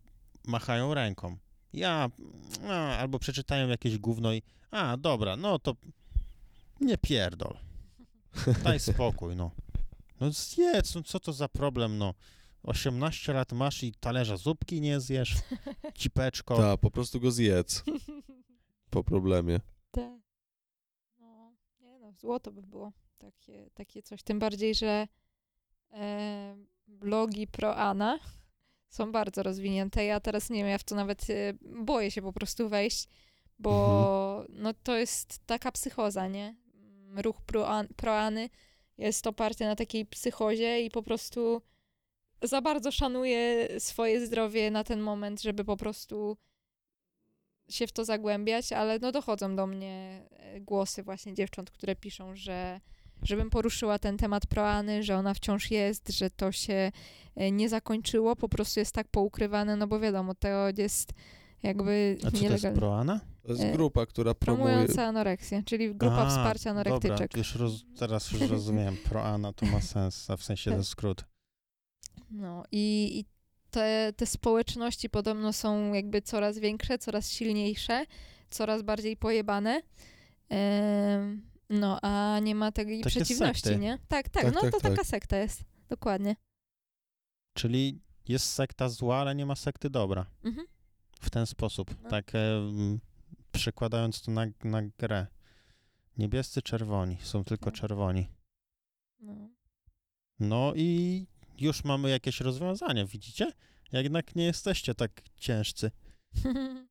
machają 0.47 0.93
ręką. 0.93 1.37
Ja, 1.73 2.09
a, 2.67 2.97
albo 2.97 3.19
przeczytają 3.19 3.67
jakieś 3.67 3.97
gówno 3.97 4.33
i, 4.33 4.41
a, 4.71 4.97
dobra, 4.97 5.35
no 5.35 5.59
to 5.59 5.75
nie 6.81 6.97
pierdol. 6.97 7.57
Daj 8.63 8.79
spokój, 8.79 9.35
no. 9.35 9.51
No 10.19 10.31
zjedz, 10.31 10.95
no 10.95 11.03
co 11.03 11.19
to 11.19 11.33
za 11.33 11.47
problem, 11.49 11.97
no. 11.97 12.13
18 12.63 13.33
lat 13.33 13.51
masz 13.51 13.83
i 13.83 13.93
talerza 13.93 14.37
zupki 14.37 14.81
nie 14.81 14.99
zjesz, 14.99 15.35
cipeczko. 15.99 16.57
Tak, 16.57 16.79
po 16.79 16.91
prostu 16.91 17.19
go 17.19 17.31
zjedz 17.31 17.83
po 18.89 19.03
problemie. 19.03 19.59
Te. 19.91 20.19
No, 21.19 21.53
nie 21.79 21.99
no, 21.99 22.11
złoto 22.13 22.51
by 22.51 22.61
było 22.61 22.91
takie, 23.17 23.69
takie 23.73 24.03
coś. 24.03 24.23
Tym 24.23 24.39
bardziej, 24.39 24.75
że 24.75 25.07
e, 25.91 26.55
blogi 26.87 27.47
pro 27.47 27.75
Ana 27.75 28.19
są 28.89 29.11
bardzo 29.11 29.43
rozwinięte. 29.43 30.05
Ja 30.05 30.19
teraz 30.19 30.49
nie 30.49 30.57
wiem, 30.57 30.67
ja 30.67 30.77
w 30.77 30.83
to 30.83 30.95
nawet 30.95 31.29
e, 31.29 31.53
boję 31.61 32.11
się 32.11 32.21
po 32.21 32.33
prostu 32.33 32.69
wejść, 32.69 33.07
bo 33.59 34.45
no, 34.49 34.73
to 34.73 34.95
jest 34.95 35.39
taka 35.45 35.71
psychoza, 35.71 36.27
nie? 36.27 36.55
Mm, 36.73 37.19
Ruch 37.19 37.41
pro, 37.41 37.67
An- 37.69 37.87
pro 37.95 38.19
Any 38.19 38.49
jest 38.97 39.27
oparty 39.27 39.65
na 39.65 39.75
takiej 39.75 40.05
psychozie 40.05 40.81
i 40.81 40.91
po 40.91 41.03
prostu 41.03 41.61
za 42.41 42.61
bardzo 42.61 42.91
szanuję 42.91 43.67
swoje 43.79 44.25
zdrowie 44.25 44.71
na 44.71 44.83
ten 44.83 45.01
moment, 45.01 45.41
żeby 45.41 45.65
po 45.65 45.77
prostu 45.77 46.37
się 47.69 47.87
w 47.87 47.91
to 47.91 48.05
zagłębiać, 48.05 48.71
ale 48.71 48.99
no 48.99 49.11
dochodzą 49.11 49.55
do 49.55 49.67
mnie 49.67 50.25
e, 50.31 50.61
głosy 50.61 51.03
właśnie 51.03 51.33
dziewcząt, 51.33 51.71
które 51.71 51.95
piszą, 51.95 52.35
że 52.35 52.81
żebym 53.25 53.49
poruszyła 53.49 53.99
ten 53.99 54.17
temat 54.17 54.47
proany, 54.47 55.03
że 55.03 55.17
ona 55.17 55.33
wciąż 55.33 55.71
jest, 55.71 56.09
że 56.11 56.29
to 56.29 56.51
się 56.51 56.91
e, 57.35 57.51
nie 57.51 57.69
zakończyło, 57.69 58.35
po 58.35 58.49
prostu 58.49 58.79
jest 58.79 58.91
tak 58.95 59.07
poukrywane, 59.07 59.75
no 59.75 59.87
bo 59.87 59.99
wiadomo, 59.99 60.35
to 60.35 60.47
jest 60.77 61.13
jakby 61.63 62.17
A 62.17 62.21
co 62.21 62.27
to 62.31 62.31
jest 62.31 62.43
nielegalne. 62.43 62.77
proana? 62.79 63.19
To 63.43 63.51
jest 63.51 63.63
E, 63.63 63.71
grupa, 63.71 64.05
która 64.05 64.33
promuje... 64.33 64.73
Promująca 64.73 65.03
anoreksję, 65.05 65.63
czyli 65.65 65.95
grupa 65.95 66.15
A, 66.21 66.29
wsparcia 66.29 66.69
anorektyczek. 66.71 67.17
Dobra, 67.17 67.37
już 67.37 67.55
roz, 67.55 67.85
teraz 67.99 68.31
już 68.31 68.41
rozumiem. 68.41 68.97
Proana 69.03 69.53
to 69.53 69.65
ma 69.65 69.81
sens, 69.81 70.29
a 70.29 70.37
w 70.37 70.43
sensie 70.43 70.71
ten 70.71 70.83
skrót. 70.83 71.25
No 72.31 72.63
i, 72.71 73.11
i 73.19 73.25
te, 73.71 74.13
te 74.17 74.25
społeczności 74.25 75.09
podobno 75.09 75.53
są 75.53 75.93
jakby 75.93 76.21
coraz 76.21 76.59
większe, 76.59 76.97
coraz 76.97 77.31
silniejsze, 77.31 78.05
coraz 78.49 78.81
bardziej 78.81 79.17
pojebane. 79.17 79.81
Em, 80.49 81.41
no, 81.69 81.99
a 82.01 82.39
nie 82.39 82.55
ma 82.55 82.71
tej 82.71 82.85
Takie 82.85 83.09
przeciwności, 83.09 83.63
sekty. 83.63 83.79
nie? 83.79 83.97
Tak, 84.07 84.29
tak, 84.29 84.43
Tak, 84.43 84.53
no 84.53 84.61
tak, 84.61 84.71
to 84.71 84.79
tak. 84.79 84.91
taka 84.91 85.03
sekta 85.03 85.37
jest. 85.37 85.63
Dokładnie. 85.89 86.35
Czyli 87.53 88.01
jest 88.27 88.53
sekta 88.53 88.89
zła, 88.89 89.17
ale 89.17 89.35
nie 89.35 89.45
ma 89.45 89.55
sekty 89.55 89.89
dobra. 89.89 90.25
Mhm. 90.43 90.67
W 91.21 91.29
ten 91.29 91.45
sposób. 91.45 91.95
No. 92.03 92.09
Tak 92.09 92.35
e, 92.35 92.39
przekładając 93.51 94.21
to 94.21 94.31
na, 94.31 94.45
na 94.63 94.81
grę. 94.81 95.27
Niebiescy, 96.17 96.61
czerwoni. 96.61 97.17
Są 97.21 97.43
tylko 97.43 97.65
Tak. 97.65 97.73
czerwoni. 97.73 98.27
No. 99.19 99.49
No 100.39 100.73
i 100.75 101.27
już 101.59 101.83
mamy 101.83 102.09
jakieś 102.09 102.41
rozwiązanie, 102.41 103.05
widzicie? 103.05 103.51
Jednak 103.91 104.35
nie 104.35 104.43
jesteście 104.45 104.95
tak 104.95 105.11
ciężcy. 105.37 105.91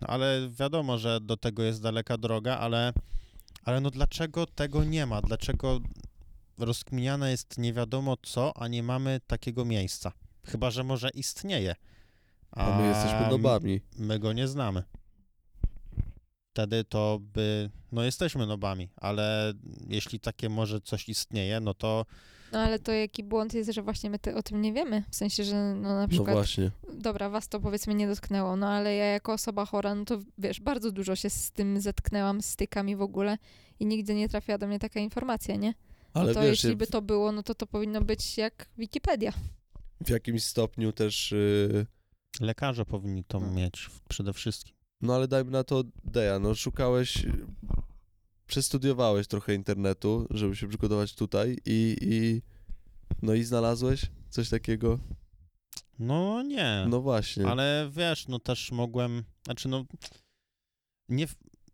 No, 0.00 0.08
ale 0.08 0.48
wiadomo, 0.50 0.98
że 0.98 1.20
do 1.20 1.36
tego 1.36 1.62
jest 1.62 1.82
daleka 1.82 2.18
droga, 2.18 2.58
ale, 2.58 2.92
ale 3.64 3.80
no 3.80 3.90
dlaczego 3.90 4.46
tego 4.46 4.84
nie 4.84 5.06
ma? 5.06 5.22
Dlaczego 5.22 5.80
rozkminiane 6.58 7.30
jest 7.30 7.58
nie 7.58 7.72
wiadomo 7.72 8.16
co, 8.22 8.56
a 8.56 8.68
nie 8.68 8.82
mamy 8.82 9.20
takiego 9.26 9.64
miejsca? 9.64 10.12
Chyba, 10.44 10.70
że 10.70 10.84
może 10.84 11.08
istnieje. 11.08 11.74
A 12.50 12.78
my 12.78 12.88
jesteśmy 12.88 13.30
nobami. 13.30 13.80
My 13.98 14.18
go 14.18 14.32
nie 14.32 14.48
znamy. 14.48 14.82
Wtedy 16.50 16.84
to 16.84 17.18
by, 17.22 17.70
no 17.92 18.02
jesteśmy 18.02 18.46
nobami, 18.46 18.88
ale 18.96 19.52
jeśli 19.88 20.20
takie 20.20 20.48
może 20.48 20.80
coś 20.80 21.08
istnieje, 21.08 21.60
no 21.60 21.74
to 21.74 22.06
no 22.52 22.58
ale 22.58 22.78
to 22.78 22.92
jaki 22.92 23.22
błąd 23.24 23.54
jest, 23.54 23.70
że 23.72 23.82
właśnie 23.82 24.10
my 24.10 24.18
te, 24.18 24.34
o 24.34 24.42
tym 24.42 24.62
nie 24.62 24.72
wiemy. 24.72 25.04
W 25.10 25.16
sensie, 25.16 25.44
że 25.44 25.56
no 25.74 25.88
na 25.94 26.00
No 26.02 26.08
przykład, 26.08 26.32
właśnie. 26.32 26.70
dobra, 26.94 27.30
was 27.30 27.48
to 27.48 27.60
powiedzmy 27.60 27.94
nie 27.94 28.06
dotknęło, 28.08 28.56
no 28.56 28.68
ale 28.68 28.94
ja 28.94 29.04
jako 29.04 29.32
osoba 29.32 29.66
chora, 29.66 29.94
no 29.94 30.04
to 30.04 30.18
wiesz, 30.38 30.60
bardzo 30.60 30.92
dużo 30.92 31.16
się 31.16 31.30
z 31.30 31.50
tym 31.50 31.80
zetknęłam, 31.80 32.42
stykami 32.42 32.96
w 32.96 33.02
ogóle 33.02 33.38
i 33.80 33.86
nigdy 33.86 34.14
nie 34.14 34.28
trafiła 34.28 34.58
do 34.58 34.66
mnie 34.66 34.78
taka 34.78 35.00
informacja, 35.00 35.56
nie? 35.56 35.74
Ale 36.14 36.26
no 36.28 36.34
to 36.34 36.40
wiesz, 36.40 36.50
jeśli 36.64 36.76
by 36.76 36.86
to 36.86 37.02
było, 37.02 37.32
no 37.32 37.42
to 37.42 37.54
to 37.54 37.66
powinno 37.66 38.00
być 38.00 38.38
jak 38.38 38.68
Wikipedia. 38.78 39.32
w 40.06 40.08
jakimś 40.10 40.42
stopniu 40.44 40.92
też... 40.92 41.32
y, 41.32 41.86
lekarze 42.40 42.84
powinni 42.84 43.24
to 43.24 43.40
No. 43.40 43.50
mieć 43.50 43.90
przede 44.08 44.32
wszystkim. 44.32 44.74
No 45.00 45.14
ale 45.14 45.28
dajmy 45.28 45.50
na 45.50 45.64
to 45.64 45.84
Deja, 46.04 46.38
no 46.38 46.54
szukałeś, 46.54 47.26
przestudiowałeś 48.52 49.26
trochę 49.26 49.54
internetu, 49.54 50.26
żeby 50.30 50.56
się 50.56 50.68
przygotować 50.68 51.14
tutaj 51.14 51.58
i, 51.66 51.96
i 52.00 52.42
no 53.22 53.34
i 53.34 53.44
znalazłeś 53.44 54.06
coś 54.30 54.48
takiego? 54.48 54.98
No 55.98 56.42
nie. 56.42 56.86
No 56.88 57.00
właśnie. 57.00 57.46
Ale 57.46 57.90
wiesz, 57.92 58.28
no 58.28 58.38
też 58.38 58.72
mogłem, 58.72 59.24
znaczy 59.44 59.68
no 59.68 59.84
nie, 61.08 61.26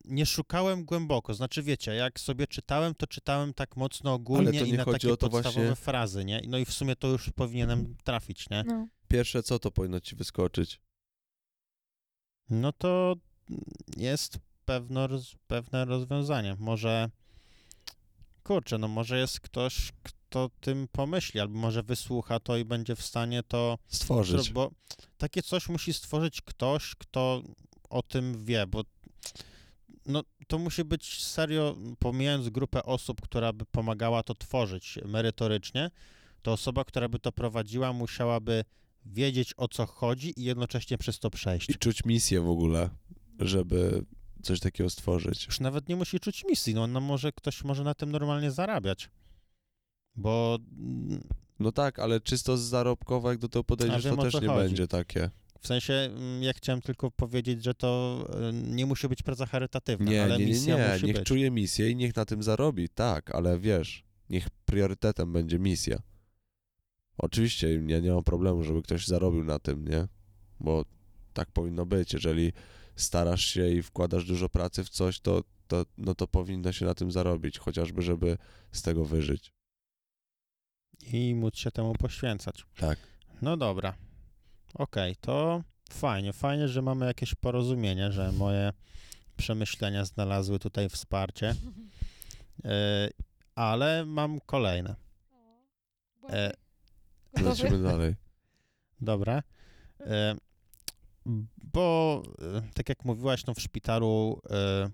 nie 0.05 0.27
szukałem 0.27 0.85
głęboko, 0.85 1.35
znaczy 1.35 1.62
wiecie, 1.62 1.95
jak 1.95 2.21
sobie 2.21 2.47
czytałem, 2.47 2.95
to 2.95 3.07
czytałem 3.07 3.55
tak 3.55 3.77
mocno 3.77 4.14
ogólnie 4.14 4.61
i 4.61 4.73
na 4.73 4.85
takie 4.85 5.12
o 5.12 5.17
to 5.17 5.29
podstawowe 5.29 5.67
właśnie- 5.67 5.85
frazy, 5.85 6.25
nie? 6.25 6.43
No 6.49 6.59
i 6.59 6.64
w 6.64 6.73
sumie 6.73 6.97
to 6.97 7.09
już 7.09 7.31
powinienem 7.31 7.97
trafić, 8.05 8.51
nie? 8.51 8.64
No. 8.67 8.88
Pierwsze 9.09 9.43
co 9.43 9.59
to 9.59 9.71
powinno 9.71 10.01
ci 10.01 10.17
wyskoczyć? 10.17 10.81
No 12.51 12.73
to 12.73 13.17
jest 13.97 14.38
pewno, 14.68 15.09
pewne 15.46 15.85
rozwiązanie. 15.85 16.57
Może, 16.59 17.11
kurczę, 18.42 18.78
no 18.78 18.88
może 18.88 19.18
jest 19.18 19.40
ktoś, 19.40 19.92
kto 20.02 20.50
tym 20.61 20.88
pomyśli, 20.92 21.40
albo 21.40 21.59
może 21.59 21.83
wysłucha 21.83 22.40
to 22.40 22.57
i 22.57 22.64
będzie 22.64 22.96
w 22.96 23.02
stanie 23.02 23.42
to 23.42 23.78
Stworzyć. 23.87 24.52
Bo 24.52 24.70
takie 25.18 25.42
coś 25.42 25.68
musi 25.68 25.92
stworzyć 25.92 26.40
ktoś, 26.40 26.94
kto 26.94 27.42
o 27.90 28.02
tym 28.02 28.44
wie, 28.44 28.66
bo 28.66 28.85
no, 30.07 30.22
to 30.46 30.59
musi 30.59 30.85
być 30.85 31.24
serio, 31.24 31.76
pomijając 31.98 32.48
grupę 32.48 32.83
osób, 32.83 33.20
która 33.20 33.52
by 33.52 33.64
pomagała 33.64 34.22
to 34.22 34.35
tworzyć 34.35 34.98
merytorycznie, 35.04 35.90
to 36.42 36.52
osoba, 36.52 36.85
która 36.85 37.09
by 37.09 37.18
to 37.18 37.33
prowadziła, 37.33 37.92
musiałaby 37.92 38.64
wiedzieć 39.07 39.54
o 39.57 39.68
co 39.68 39.87
chodzi 39.87 40.40
i 40.40 40.44
jednocześnie 40.44 40.98
przez 40.98 41.18
to 41.18 41.31
przejść. 41.31 41.70
I 41.70 41.74
czuć 41.74 42.04
misję 42.04 42.40
w 42.40 42.48
ogóle, 42.48 42.90
żeby 43.38 44.04
coś 44.42 44.61
takiego 44.61 44.90
stworzyć. 44.90 45.46
Już 45.46 45.61
nawet 45.61 45.88
nie 45.88 45.96
musi 45.96 46.20
czuć 46.20 46.44
misji, 46.44 46.74
no, 46.74 46.87
no 46.87 47.01
może 47.01 47.33
ktoś 47.33 47.64
może 47.64 47.85
na 47.85 47.94
tym 47.94 48.11
normalnie 48.12 48.51
zarabiać. 48.51 49.11
Bo 50.16 50.59
mm, 50.79 51.22
No 51.61 51.72
tak, 51.72 51.98
ale 51.98 52.20
czysto 52.20 52.57
z 52.57 52.61
zarobkowo, 52.61 53.31
jak 53.31 53.38
do 53.38 53.48
tego 53.48 53.64
podejdziesz, 53.64 54.05
wiem, 54.05 54.16
to 54.16 54.22
też 54.22 54.35
nie 54.35 54.40
chodzi. 54.48 54.59
będzie 54.68 54.88
takie. 54.88 55.31
w 55.61 55.66
sensie, 55.66 55.92
mm, 55.94 56.42
ja 56.42 56.53
chciałem 56.53 56.83
tylko 56.83 57.11
powiedzieć, 57.11 57.64
że 57.64 57.74
to 57.74 58.24
y, 58.51 58.53
nie 58.53 58.87
musi 58.87 59.09
być 59.09 59.22
praca 59.22 59.46
charytatywna, 59.46 60.11
Nie, 60.11 60.22
ale 60.24 60.38
nie, 60.38 60.44
nie, 60.44 60.51
misja 60.51 60.77
nie. 60.87 60.92
musi 60.92 61.07
niech 61.07 61.16
być. 61.16 61.27
czuje 61.27 61.51
misję 61.51 61.90
i 61.90 61.96
niech 61.96 62.16
na 62.16 62.24
tym 62.24 62.42
zarobi, 62.42 62.88
tak, 62.88 63.35
ale 63.35 63.59
wiesz, 63.59 64.05
niech 64.31 64.51
priorytetem 64.51 65.33
będzie 65.33 65.59
misja. 65.59 65.98
Oczywiście 67.18 67.83
ja 67.87 68.01
nie 68.01 68.12
mam 68.12 68.24
problemu, 68.24 68.64
żeby 68.64 68.83
ktoś 68.83 69.07
zarobił 69.07 69.44
na 69.44 69.59
tym, 69.59 69.88
nie? 69.88 70.09
Bo 70.61 70.85
tak 71.33 71.51
powinno 71.51 71.87
być. 71.87 72.12
Jeżeli 72.12 72.53
starasz 72.98 73.44
się 73.44 73.68
i 73.68 73.82
wkładasz 73.82 74.24
dużo 74.24 74.48
pracy 74.48 74.84
w 74.84 74.88
coś, 74.88 75.20
to, 75.20 75.42
to, 75.68 75.84
no 75.98 76.14
to 76.14 76.26
powinno 76.26 76.72
się 76.72 76.84
na 76.84 76.94
tym 76.94 77.12
zarobić, 77.12 77.58
chociażby, 77.58 78.02
żeby 78.02 78.38
z 78.72 78.82
tego 78.82 79.04
wyżyć. 79.04 79.52
i 81.12 81.34
móc 81.34 81.56
się 81.56 81.70
temu 81.70 81.94
poświęcać. 81.94 82.64
Tak. 82.76 82.98
No 83.42 83.56
dobra. 83.56 83.94
Okej, 84.74 85.16
to 85.16 85.62
fajnie. 85.90 86.32
Fajnie, 86.32 86.68
że 86.68 86.82
mamy 86.82 87.06
jakieś 87.06 87.34
porozumienie, 87.34 88.12
że 88.12 88.32
moje 88.32 88.72
przemyślenia 89.37 90.04
znalazły 90.04 90.58
tutaj 90.58 90.88
wsparcie. 90.88 91.54
E, 92.64 93.08
ale 93.54 94.04
mam 94.04 94.40
kolejne. 94.40 94.94
E, 96.30 96.52
lecimy 97.40 97.82
dalej. 97.82 98.14
Dobra. 99.00 99.42
E, 100.00 100.37
bo 101.75 102.23
e, 102.57 102.62
tak 102.75 102.88
jak 102.88 103.05
mówiłaś, 103.05 103.47
no 103.47 103.55
w 103.55 103.61
szpitalu, 103.61 104.41
e, 104.51 104.91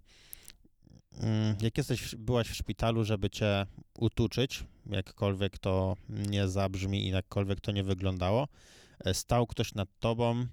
mm, 1.20 1.56
jak 1.60 1.78
jesteś, 1.78 2.14
byłaś 2.14 2.48
w 2.48 2.54
szpitalu, 2.54 3.04
żeby 3.04 3.30
cię 3.30 3.66
utuczyć, 3.98 4.64
jakkolwiek 4.86 5.58
to 5.58 5.96
nie 6.08 6.48
zabrzmi 6.48 7.06
i 7.06 7.10
jakkolwiek 7.10 7.60
to 7.60 7.72
nie 7.72 7.84
wyglądało, 7.84 8.48
e, 9.04 9.14
stał 9.14 9.46
ktoś 9.46 9.74
nad 9.74 9.88
tobą, 10.00 10.46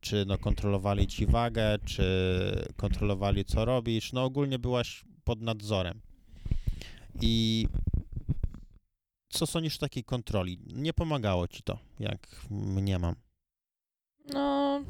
czy 0.00 0.24
no 0.26 0.38
kontrolowali 0.38 1.06
ci 1.06 1.26
wagę, 1.26 1.78
czy 1.84 2.04
kontrolowali 2.76 3.44
co 3.44 3.64
robisz, 3.64 4.12
no 4.12 4.24
ogólnie 4.24 4.58
byłaś 4.58 5.04
pod 5.24 5.40
nadzorem. 5.40 6.00
I 7.20 7.66
co 9.28 9.46
sądzisz 9.46 9.78
takiej 9.78 10.04
kontroli? 10.04 10.58
Nie 10.74 10.92
pomagało 10.92 11.48
ci 11.48 11.62
to, 11.62 11.78
jak 12.00 12.46
mniemam. 12.50 13.14
No, 14.32 14.80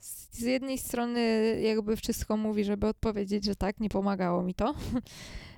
z 0.00 0.40
jednej 0.40 0.78
strony 0.78 1.20
jakby 1.62 1.96
wszystko 1.96 2.36
mówi, 2.36 2.64
żeby 2.64 2.86
odpowiedzieć, 2.86 3.44
że 3.44 3.56
tak, 3.56 3.80
nie 3.80 3.88
pomagało 3.88 4.42
mi 4.42 4.54
to. 4.54 4.74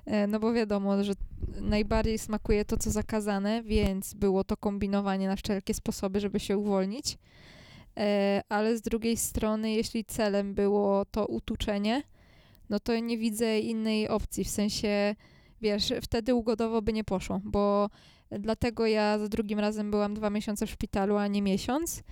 E, 0.05 0.27
No 0.27 0.39
bo 0.39 0.53
wiadomo, 0.53 1.03
że 1.03 1.13
najbardziej 1.61 2.17
smakuje 2.17 2.65
to, 2.65 2.77
co 2.77 2.91
zakazane, 2.91 3.63
więc 3.63 4.13
było 4.13 4.43
to 4.43 4.57
kombinowanie 4.57 5.27
na 5.27 5.35
wszelkie 5.35 5.73
sposoby, 5.73 6.19
żeby 6.19 6.39
się 6.39 6.57
uwolnić. 6.57 7.17
E, 7.97 8.41
Ale 8.49 8.77
z 8.77 8.81
drugiej 8.81 9.17
strony, 9.17 9.71
jeśli 9.71 10.05
celem 10.05 10.53
było 10.53 11.05
to 11.05 11.25
utuczenie, 11.25 12.03
no 12.69 12.79
to 12.79 12.99
nie 12.99 13.17
widzę 13.17 13.59
innej 13.59 14.07
opcji. 14.07 14.43
W 14.43 14.49
sensie, 14.49 15.15
wiesz, 15.61 15.93
wtedy 16.01 16.35
ugodowo 16.35 16.81
by 16.81 16.93
nie 16.93 17.03
poszło, 17.03 17.41
bo 17.43 17.89
dlatego 18.31 18.85
ja 18.85 19.19
za 19.19 19.27
drugim 19.27 19.59
razem 19.59 19.91
byłam 19.91 20.13
dwa 20.13 20.29
miesiące 20.29 20.65
w 20.67 20.71
szpitalu, 20.71 21.17
a 21.17 21.27
nie 21.27 21.41
miesiąc. 21.41 22.03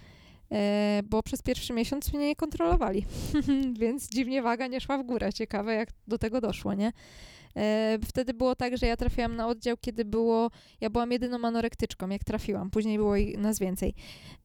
E, 0.52 1.02
bo 1.10 1.24
przez 1.24 1.42
pierwszy 1.42 1.74
miesiąc 1.74 2.14
mnie 2.14 2.28
nie 2.28 2.36
kontrolowali, 2.36 3.06
więc 3.80 4.10
dziwnie 4.10 4.42
waga 4.42 4.68
nie 4.68 4.82
szła 4.82 4.98
w 4.98 5.04
górę. 5.04 5.34
Ciekawe, 5.34 5.74
jak 5.74 5.90
do 6.08 6.18
tego 6.18 6.42
doszło, 6.42 6.74
nie? 6.74 6.92
E, 7.58 8.00
Wtedy 8.06 8.34
było 8.34 8.56
tak, 8.56 8.78
że 8.78 8.88
ja 8.88 8.98
trafiłam 8.98 9.36
na 9.36 9.48
oddział, 9.48 9.78
kiedy 9.78 10.06
było, 10.06 10.52
ja 10.82 10.90
byłam 10.90 11.12
jedyną 11.12 11.48
anorektyczką, 11.48 12.10
jak 12.10 12.24
trafiłam, 12.24 12.70
później 12.70 12.98
było 12.98 13.14
nas 13.38 13.60
więcej. 13.60 13.94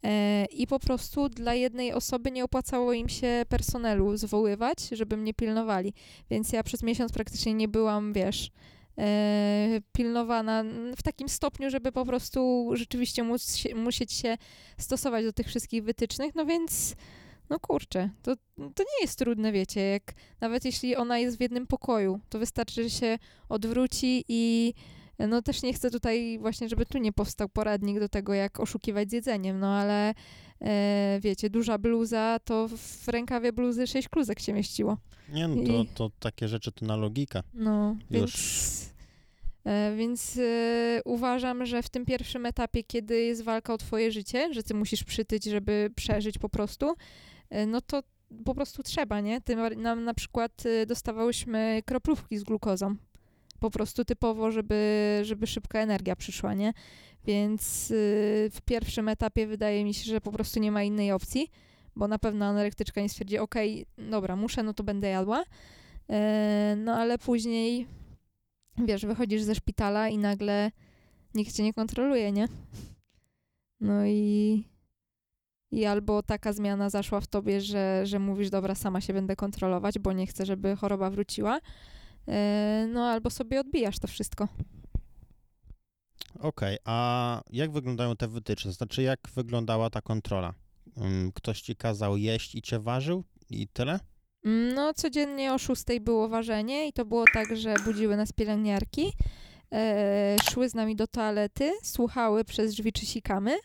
E, 0.05 0.45
I 0.45 0.67
po 0.67 0.79
prostu 0.81 1.29
dla 1.29 1.55
jednej 1.55 1.93
osoby 1.93 2.31
nie 2.31 2.45
opłacało 2.45 2.93
im 2.93 3.09
się 3.09 3.43
personelu 3.49 4.17
zwoływać, 4.17 4.89
żeby 4.93 5.17
mnie 5.17 5.35
pilnowali, 5.35 5.93
więc 6.31 6.53
ja 6.53 6.63
przez 6.63 6.83
miesiąc 6.83 7.13
praktycznie 7.13 7.55
nie 7.55 7.69
byłam, 7.69 8.13
wiesz, 8.13 8.51
pilnowana 9.93 10.65
w 10.97 11.03
takim 11.03 11.29
stopniu, 11.29 11.71
żeby 11.71 11.93
po 11.93 12.07
prostu 12.07 12.71
rzeczywiście 12.73 13.23
móc 13.23 13.59
musieć 13.75 14.13
się 14.13 14.39
stosować 14.79 15.25
do 15.25 15.33
tych 15.33 15.47
wszystkich 15.47 15.85
wytycznych, 15.85 16.35
no 16.35 16.47
więc 16.47 16.95
no 17.51 17.61
kurczę, 17.61 18.11
to, 18.23 18.37
to 18.57 18.83
nie 18.83 19.03
jest 19.03 19.19
trudne, 19.19 19.53
wiecie, 19.53 19.81
jak 19.81 20.13
nawet 20.41 20.65
jeśli 20.65 20.97
ona 20.97 21.19
jest 21.19 21.39
w 21.39 21.41
jednym 21.41 21.67
pokoju, 21.67 22.21
to 22.29 22.39
wystarczy, 22.39 22.83
że 22.83 22.91
się 22.91 23.19
odwróci 23.49 24.25
i 24.29 24.75
no 25.29 25.43
też 25.43 25.63
nie 25.63 25.73
chcę 25.73 25.91
tutaj 25.91 26.39
właśnie, 26.39 26.69
żeby 26.69 26.87
tu 26.87 26.99
nie 26.99 27.13
powstał 27.13 27.49
poradnik 27.49 28.01
do 28.01 28.09
tego, 28.09 28.35
jak 28.35 28.61
oszukiwać 28.61 29.11
z 29.11 29.13
jedzeniem, 29.13 29.59
no 29.59 29.75
ale 29.75 30.15
e, 30.61 31.19
wiecie, 31.23 31.51
duża 31.51 31.79
bluza, 31.79 32.39
to 32.45 32.69
w 32.69 33.09
rękawie 33.09 33.53
bluzy 33.53 33.87
sześć 33.87 34.09
kluzek 34.09 34.41
się 34.41 34.53
mieściło. 34.53 34.97
Nie 35.29 35.49
no, 35.49 35.55
to, 35.67 35.73
I- 35.83 35.87
to 35.95 36.11
takie 36.21 36.49
rzeczy 36.49 36.73
to 36.73 36.87
na 36.87 36.97
logikę. 36.97 37.43
No, 37.55 37.97
Już. 38.11 38.21
więc, 38.21 38.93
e, 39.65 39.97
więc 39.97 40.37
e, 40.39 41.01
uważam, 41.05 41.67
że 41.67 41.83
w 41.83 41.89
tym 41.91 42.05
pierwszym 42.07 42.47
etapie, 42.47 42.85
kiedy 42.85 43.21
jest 43.21 43.43
walka 43.43 43.75
o 43.75 43.79
twoje 43.79 44.13
życie, 44.13 44.55
że 44.55 44.63
ty 44.63 44.75
musisz 44.75 45.05
przytyć, 45.05 45.45
żeby 45.45 45.91
przeżyć 45.97 46.39
po 46.39 46.49
prostu, 46.49 46.95
e, 47.51 47.67
no 47.67 47.81
to 47.81 48.03
po 48.45 48.55
prostu 48.55 48.83
trzeba, 48.83 49.21
nie? 49.21 49.41
Ty, 49.41 49.57
nam 49.77 50.05
na 50.05 50.15
przykład 50.15 50.63
e, 50.67 50.87
dostawałyśmy 50.87 51.83
kroplówki 51.87 52.39
z 52.39 52.45
glukozą. 52.45 52.97
Po 53.61 53.71
prostu 53.71 54.05
typowo, 54.05 54.51
żeby, 54.51 55.21
żeby 55.23 55.47
szybka 55.47 55.81
energia 55.81 56.17
przyszła, 56.17 56.55
nie? 56.55 56.73
Więc 57.25 57.91
e, 57.91 57.95
w 58.51 58.61
pierwszym 58.65 59.09
etapie 59.09 59.47
wydaje 59.47 59.85
mi 59.85 59.95
się, 59.95 60.05
że 60.05 60.21
po 60.21 60.33
prostu 60.33 60.61
nie 60.61 60.73
ma 60.73 60.83
innej 60.83 61.13
opcji, 61.13 61.49
bo 61.97 62.09
na 62.09 62.19
pewno 62.19 62.47
anorektyczka 62.47 63.01
nie 63.01 63.09
stwierdzi, 63.09 63.39
okej, 63.39 63.87
dobra, 63.99 64.37
muszę, 64.37 64.63
no 64.63 64.75
to 64.75 64.85
będę 64.85 65.09
jadła. 65.09 65.45
E, 66.11 66.77
No 66.79 66.95
ale 66.95 67.19
później, 67.19 67.87
wiesz, 68.79 69.07
wychodzisz 69.07 69.43
ze 69.43 69.55
szpitala 69.55 70.09
i 70.09 70.19
nagle 70.19 70.71
nikt 71.35 71.55
cię 71.57 71.63
nie 71.63 71.75
kontroluje, 71.75 72.33
nie? 72.33 72.49
No 73.81 74.07
i, 74.07 74.65
i 75.71 75.85
albo 75.85 76.23
taka 76.23 76.53
zmiana 76.53 76.91
zaszła 76.91 77.21
w 77.21 77.27
tobie, 77.27 77.61
że, 77.61 78.07
że 78.07 78.19
mówisz, 78.19 78.51
dobra, 78.51 78.75
sama 78.75 79.01
się 79.01 79.13
będę 79.13 79.37
kontrolować, 79.37 79.99
bo 79.99 80.13
nie 80.13 80.27
chcę, 80.27 80.47
żeby 80.47 80.77
choroba 80.77 81.11
wróciła. 81.11 81.61
E, 82.31 82.87
No 82.93 83.07
albo 83.07 83.31
sobie 83.31 83.61
odbijasz 83.61 83.99
to 83.99 84.09
wszystko. 84.09 84.49
Okej, 86.39 86.79
a 86.85 87.41
jak 87.51 87.73
wyglądają 87.73 88.17
te 88.17 88.29
wytyczne? 88.29 88.73
Znaczy, 88.73 89.03
jak 89.03 89.21
wyglądała 89.35 89.91
ta 89.91 90.01
kontrola? 90.01 90.55
Ktoś 91.35 91.61
ci 91.61 91.77
kazał 91.77 92.17
jeść 92.17 92.55
i 92.55 92.63
cię 92.63 92.79
ważył 92.79 93.25
i 93.51 93.69
tyle? 93.69 94.01
No, 94.75 94.95
codziennie 94.95 95.55
o 95.55 95.59
6 95.59 95.85
było 96.01 96.29
ważenie 96.29 96.89
i 96.89 96.93
to 96.93 97.05
było 97.05 97.25
tak, 97.35 97.57
że 97.57 97.75
budziły 97.85 98.17
nas 98.17 98.33
pielęgniarki, 98.33 99.13
e, 99.73 100.37
szły 100.51 100.69
z 100.69 100.75
nami 100.75 100.97
do 100.97 101.07
toalety, 101.07 101.73
słuchały 101.83 102.45
przez 102.45 102.75
drzwi, 102.75 102.93
czy 102.93 103.07
sikamy, 103.07 103.59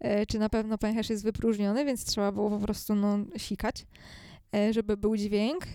e, 0.00 0.26
czy 0.26 0.38
na 0.38 0.48
pewno 0.48 0.78
pęcherz 0.78 1.10
jest 1.10 1.24
wypróżniony, 1.24 1.84
więc 1.84 2.04
trzeba 2.04 2.32
było 2.32 2.50
po 2.50 2.58
prostu 2.58 2.94
no, 2.94 3.18
sikać, 3.36 3.86
żeby 4.70 4.96
był 4.96 5.16
dźwięk. 5.16 5.66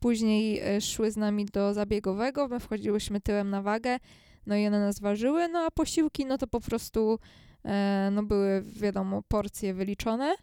Później 0.00 0.58
e, 0.58 0.80
szły 0.80 1.10
z 1.10 1.16
nami 1.16 1.44
do 1.46 1.74
zabiegowego, 1.74 2.48
my 2.48 2.60
wchodziłyśmy 2.60 3.20
tyłem 3.20 3.50
na 3.50 3.62
wagę, 3.62 3.98
no 4.46 4.56
i 4.56 4.66
one 4.66 4.80
nas 4.80 5.00
ważyły, 5.00 5.48
no 5.48 5.58
a 5.58 5.70
posiłki, 5.70 6.26
no 6.26 6.38
to 6.38 6.46
po 6.46 6.60
prostu 6.60 7.18
e, 7.64 8.08
no 8.12 8.22
były, 8.22 8.62
wiadomo, 8.62 9.22
porcje 9.28 9.74
wyliczone 9.74 10.34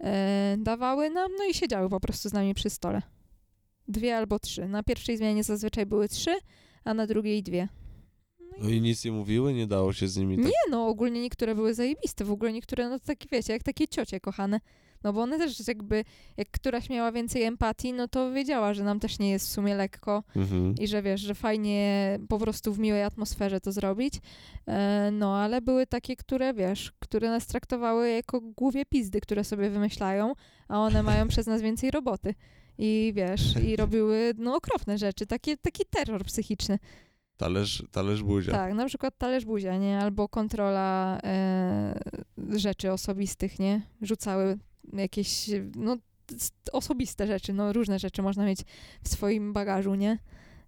e, 0.00 0.56
dawały 0.58 1.10
nam, 1.10 1.30
no 1.38 1.44
i 1.44 1.54
siedziały 1.54 1.88
po 1.88 2.00
prostu 2.00 2.28
z 2.28 2.32
nami 2.32 2.54
przy 2.54 2.70
stole. 2.70 3.02
Dwie 3.88 4.16
albo 4.16 4.38
trzy. 4.38 4.68
Na 4.68 4.82
pierwszej 4.82 5.16
zmianie 5.16 5.44
zazwyczaj 5.44 5.86
były 5.86 6.08
trzy, 6.08 6.34
a 6.84 6.94
na 6.94 7.06
drugiej 7.06 7.42
dwie. 7.42 7.68
No 8.58 8.68
i 8.68 8.80
nic 8.80 9.04
nie 9.04 9.12
mówiły, 9.12 9.54
nie 9.54 9.66
dało 9.66 9.92
się 9.92 10.08
z 10.08 10.16
nimi 10.16 10.36
tak... 10.36 10.46
Nie 10.46 10.70
no, 10.70 10.88
ogólnie 10.88 11.22
niektóre 11.22 11.54
były 11.54 11.74
zajebiste, 11.74 12.24
w 12.24 12.30
ogóle 12.30 12.52
niektóre, 12.52 12.88
no 12.88 12.98
to 12.98 13.06
takie 13.06 13.28
wiecie, 13.32 13.52
jak 13.52 13.62
takie 13.62 13.88
ciocie 13.88 14.20
kochane. 14.20 14.60
No 15.06 15.12
bo 15.12 15.22
one 15.22 15.38
też 15.38 15.68
jakby, 15.68 16.04
jak 16.36 16.50
któraś 16.50 16.90
miała 16.90 17.12
więcej 17.12 17.42
empatii, 17.42 17.92
no 17.92 18.08
to 18.08 18.32
wiedziała, 18.32 18.74
że 18.74 18.84
nam 18.84 19.00
też 19.00 19.18
nie 19.18 19.30
jest 19.30 19.48
w 19.48 19.52
sumie 19.52 19.74
lekko 19.74 20.22
Mhm. 20.36 20.74
i 20.80 20.88
że 20.88 21.02
wiesz, 21.02 21.20
że 21.20 21.34
fajnie 21.34 22.18
po 22.28 22.38
prostu 22.38 22.74
w 22.74 22.78
miłej 22.78 23.02
atmosferze 23.02 23.60
to 23.60 23.72
zrobić. 23.72 24.14
E, 24.66 25.10
no, 25.12 25.36
ale 25.36 25.60
były 25.62 25.86
takie, 25.86 26.16
które 26.16 26.54
wiesz, 26.54 26.92
które 26.98 27.30
nas 27.30 27.46
traktowały 27.46 28.10
jako 28.10 28.40
głupie 28.40 28.84
pizdy, 28.86 29.20
które 29.20 29.44
sobie 29.44 29.70
wymyślają, 29.70 30.32
a 30.68 30.78
one 30.78 31.02
mają 31.02 31.28
przez 31.34 31.46
nas 31.46 31.62
więcej 31.62 31.90
roboty. 31.90 32.34
I 32.78 33.12
wiesz, 33.16 33.56
i 33.56 33.76
robiły 33.76 34.32
no 34.38 34.56
okropne 34.56 34.98
rzeczy, 34.98 35.26
takie, 35.26 35.56
taki 35.56 35.84
terror 35.90 36.24
psychiczny. 36.24 36.78
Talerz, 37.36 37.82
talerz 37.90 38.22
buzia. 38.22 38.52
Tak, 38.52 38.74
na 38.74 38.86
przykład 38.86 39.18
talerz 39.18 39.44
buzia, 39.44 39.76
nie? 39.76 39.98
Albo 39.98 40.28
kontrola 40.28 41.18
e, 41.24 41.98
rzeczy 42.56 42.92
osobistych, 42.92 43.58
nie? 43.58 43.82
Rzucały 44.02 44.58
jakieś, 44.92 45.50
no, 45.76 45.96
osobiste 46.72 47.26
rzeczy, 47.26 47.52
no, 47.52 47.72
różne 47.72 47.98
rzeczy 47.98 48.22
można 48.22 48.46
mieć 48.46 48.60
w 49.02 49.08
swoim 49.08 49.52
bagażu, 49.52 49.94
nie? 49.94 50.18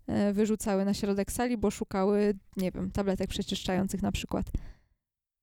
E, 0.07 0.33
wyrzucały 0.33 0.85
na 0.85 0.95
środek 0.95 1.33
sali, 1.33 1.59
bo 1.59 1.71
szukały, 1.71 2.35
nie 2.57 2.71
wiem, 2.71 2.91
tabletek 2.91 3.31
przeczyszczających 3.31 4.03
na 4.03 4.13
przykład. 4.13 4.47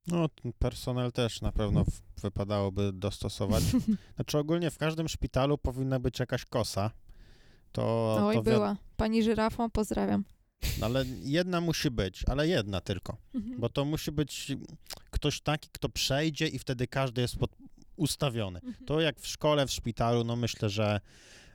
No, 0.07 0.29
personel 0.59 1.11
też 1.11 1.41
na 1.41 1.51
pewno 1.51 1.85
wypadałoby 2.21 2.91
dostosować. 2.93 3.63
Znaczy 4.15 4.37
ogólnie 4.37 4.71
w 4.71 4.77
każdym 4.77 5.07
szpitalu 5.07 5.57
powinna 5.57 5.99
być 5.99 6.19
jakaś 6.19 6.45
kosa. 6.45 6.91
To, 7.71 8.15
Oj, 8.27 8.35
to 8.35 8.43
była. 8.43 8.77
Pani 8.97 9.23
żyrafą, 9.23 9.69
pozdrawiam. 9.69 10.23
Ale 10.81 11.05
jedna 11.23 11.61
musi 11.61 11.91
być, 11.91 12.23
ale 12.27 12.47
jedna 12.47 12.81
tylko. 12.81 13.17
Mhm. 13.33 13.59
Bo 13.59 13.69
to 13.69 13.85
musi 13.85 14.11
być 14.11 14.51
ktoś 15.11 15.41
taki, 15.41 15.69
kto 15.71 15.89
przejdzie 15.89 16.47
i 16.47 16.59
wtedy 16.59 16.87
każdy 16.87 17.21
jest 17.21 17.37
pod, 17.37 17.51
ustawiony. 17.95 18.59
Mhm. 18.59 18.85
To 18.85 19.01
jak 19.01 19.19
w 19.19 19.27
szkole, 19.27 19.65
w 19.67 19.71
szpitalu, 19.71 20.23
no 20.23 20.35
myślę, 20.35 20.69
że 20.69 20.99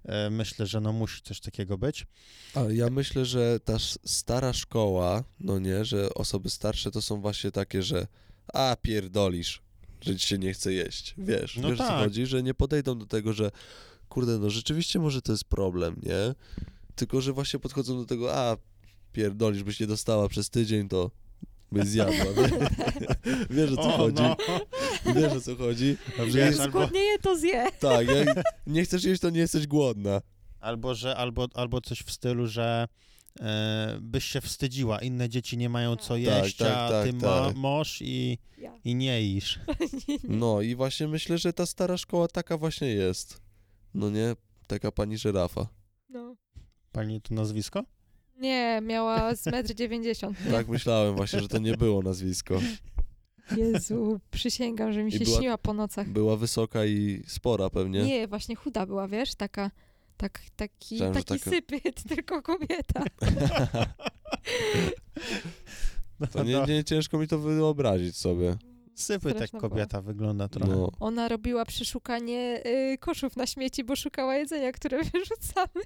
e, 0.04 0.30
myślę, 0.30 0.66
że 0.66 0.80
no 0.80 0.92
musi 0.92 1.22
coś 1.22 1.40
takiego 1.40 1.78
być. 1.78 2.06
Ale 2.54 2.74
ja 2.74 2.90
myślę, 2.90 3.24
że 3.24 3.60
ta 3.60 3.78
stara 4.04 4.52
szkoła, 4.52 5.24
no 5.40 5.58
nie, 5.58 5.84
że 5.84 6.14
osoby 6.14 6.50
starsze 6.50 6.90
to 6.90 7.02
są 7.02 7.20
właśnie 7.20 7.50
takie, 7.50 7.82
że 7.82 8.06
a 8.54 8.76
pierdolisz, 8.82 9.62
że 10.00 10.16
ci 10.16 10.26
się 10.26 10.38
nie 10.38 10.52
chce 10.52 10.72
jeść, 10.72 11.14
wiesz, 11.18 11.56
No 11.56 11.68
wiesz 11.68 11.80
o 11.80 11.82
co 11.82 11.88
tak. 11.88 11.98
chodzi, 12.04 12.26
że 12.26 12.42
nie 12.42 12.54
podejdą 12.54 12.98
do 12.98 13.06
tego, 13.06 13.32
że 13.32 13.50
kurde, 14.08 14.38
no 14.38 14.50
rzeczywiście 14.50 14.98
może 14.98 15.22
to 15.22 15.32
jest 15.32 15.44
problem, 15.44 15.96
nie? 16.02 16.34
Tylko, 16.94 17.20
że 17.20 17.32
właśnie 17.32 17.58
podchodzą 17.60 17.96
do 17.96 18.04
tego, 18.04 18.34
a 18.36 18.56
pierdolisz, 19.12 19.62
byś 19.62 19.80
nie 19.80 19.86
dostała 19.86 20.28
przez 20.28 20.50
tydzień, 20.50 20.88
to 20.88 21.10
by 21.72 21.86
zjadła. 21.86 22.24
Wiesz 23.50 23.72
o 23.72 23.76
co 23.76 23.94
O, 23.94 23.96
chodzi? 23.96 24.22
no. 24.22 24.36
Wiesz 25.16 25.32
o 25.32 25.40
co 25.40 25.56
chodzi? 25.56 25.96
Wiesz, 26.18 26.32
Że 26.32 26.38
jest, 26.38 26.60
albo, 26.60 26.78
Zgłodnieje 26.78 27.18
to 27.18 27.36
zje. 27.38 27.66
tak, 27.80 28.08
jak 28.08 28.28
nie 28.66 28.82
chcesz 28.84 29.04
jeść, 29.04 29.20
to 29.20 29.30
nie 29.30 29.40
jesteś 29.40 29.66
głodna. 29.66 30.20
albo, 30.60 30.94
że, 30.94 31.16
albo, 31.16 31.48
albo 31.54 31.80
coś 31.80 31.98
w 32.02 32.10
stylu, 32.10 32.46
że 32.46 32.88
e, 33.40 33.98
byś 34.00 34.24
się 34.24 34.40
wstydziła, 34.40 34.98
inne 34.98 35.28
dzieci 35.28 35.56
nie 35.56 35.68
mają 35.68 35.96
co 35.96 36.14
Tak, 36.14 36.22
jeść, 36.22 36.56
tak, 36.56 36.68
a 36.72 36.88
tak, 36.88 37.06
ty 37.06 37.12
ma, 37.12 37.20
tak. 37.20 37.54
możesz 37.56 38.02
i, 38.02 38.38
Ja. 38.58 38.72
i 38.84 38.94
nie 38.94 39.22
isz. 39.22 39.58
No 40.28 40.60
i 40.60 40.74
właśnie 40.74 41.08
myślę, 41.08 41.38
że 41.38 41.52
ta 41.52 41.66
stara 41.66 41.96
szkoła 41.96 42.28
taka 42.28 42.56
właśnie 42.58 42.88
jest. 42.88 43.40
No 43.94 44.10
nie? 44.10 44.36
Taka 44.66 44.92
pani 44.92 45.18
żyrafa. 45.18 45.68
No. 46.08 46.36
Pani 46.92 47.20
to 47.20 47.34
nazwisko? 47.34 47.84
Nie, 48.38 48.80
miała 48.82 49.34
z 49.34 49.46
metr 49.46 49.74
90. 49.74 50.44
nie? 50.44 50.50
Tak 50.52 50.68
myślałem 50.68 51.16
właśnie, 51.16 51.40
że 51.40 51.48
to 51.48 51.58
nie 51.58 51.76
było 51.76 52.02
nazwisko. 52.02 52.60
Jezu, 53.56 54.20
przysięgam, 54.30 54.92
że 54.92 55.02
mi 55.02 55.14
I 55.14 55.18
się 55.18 55.24
była- 55.24 55.38
śniła 55.38 55.58
po 55.58 55.74
nocach. 55.74 56.08
Była 56.08 56.36
wysoka 56.36 56.84
i 56.84 57.22
spora 57.26 57.70
pewnie. 57.70 58.02
Nie, 58.02 58.28
właśnie 58.28 58.54
chuda 58.56 58.86
była, 58.86 59.08
wiesz, 59.08 59.34
taka, 59.34 59.70
tak, 60.16 60.40
taki, 60.56 60.98
że 60.98 61.10
taki 61.10 61.38
taka- 61.38 61.50
sypyt, 61.50 62.02
tylko 62.08 62.42
kobieta. 62.42 63.02
To 66.32 66.44
nie, 66.44 66.62
nie 66.68 66.84
ciężko 66.84 67.18
mi 67.18 67.28
to 67.28 67.38
wyobrazić 67.38 68.16
sobie. 68.16 68.56
Sypy 68.94 69.34
tak 69.34 69.50
była. 69.50 69.60
kobieta 69.60 70.00
wygląda 70.02 70.48
trochę. 70.48 70.72
No. 70.72 70.90
Ona 71.00 71.28
robiła 71.28 71.64
przeszukanie 71.64 72.62
y, 72.66 72.98
koszów 72.98 73.36
na 73.36 73.46
śmieci, 73.46 73.84
bo 73.84 73.96
szukała 73.96 74.36
jedzenia, 74.36 74.72
które 74.72 74.98
wyrzucamy. 75.12 75.84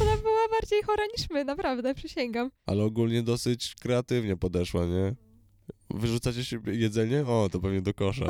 Ona 0.00 0.16
była 0.16 0.48
bardziej 0.60 0.82
chora 0.82 1.04
niż 1.16 1.30
my, 1.30 1.44
naprawdę, 1.44 1.94
przysięgam. 1.94 2.50
Ale 2.66 2.84
ogólnie 2.84 3.22
dosyć 3.22 3.74
kreatywnie 3.74 4.36
podeszła, 4.36 4.86
nie? 4.86 5.14
Wyrzucacie 5.90 6.44
się 6.44 6.60
jedzenie? 6.66 7.26
O, 7.26 7.48
to 7.52 7.60
pewnie 7.60 7.82
do 7.82 7.94
kosza. 7.94 8.26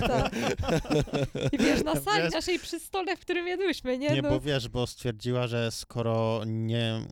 Tak. 0.00 0.32
I 1.52 1.58
wiesz, 1.58 1.84
na 1.84 2.00
sali 2.00 2.22
Wiesz- 2.22 2.32
naszej 2.32 2.58
przy 2.58 2.80
stole, 2.80 3.16
w 3.16 3.20
którym 3.20 3.48
jadłyśmy, 3.48 3.98
nie? 3.98 4.08
Nie, 4.10 4.22
no, 4.22 4.30
bo 4.30 4.40
wiesz, 4.40 4.68
bo 4.68 4.86
stwierdziła, 4.86 5.46
że 5.46 5.70
skoro 5.70 6.42
nie, 6.46 7.06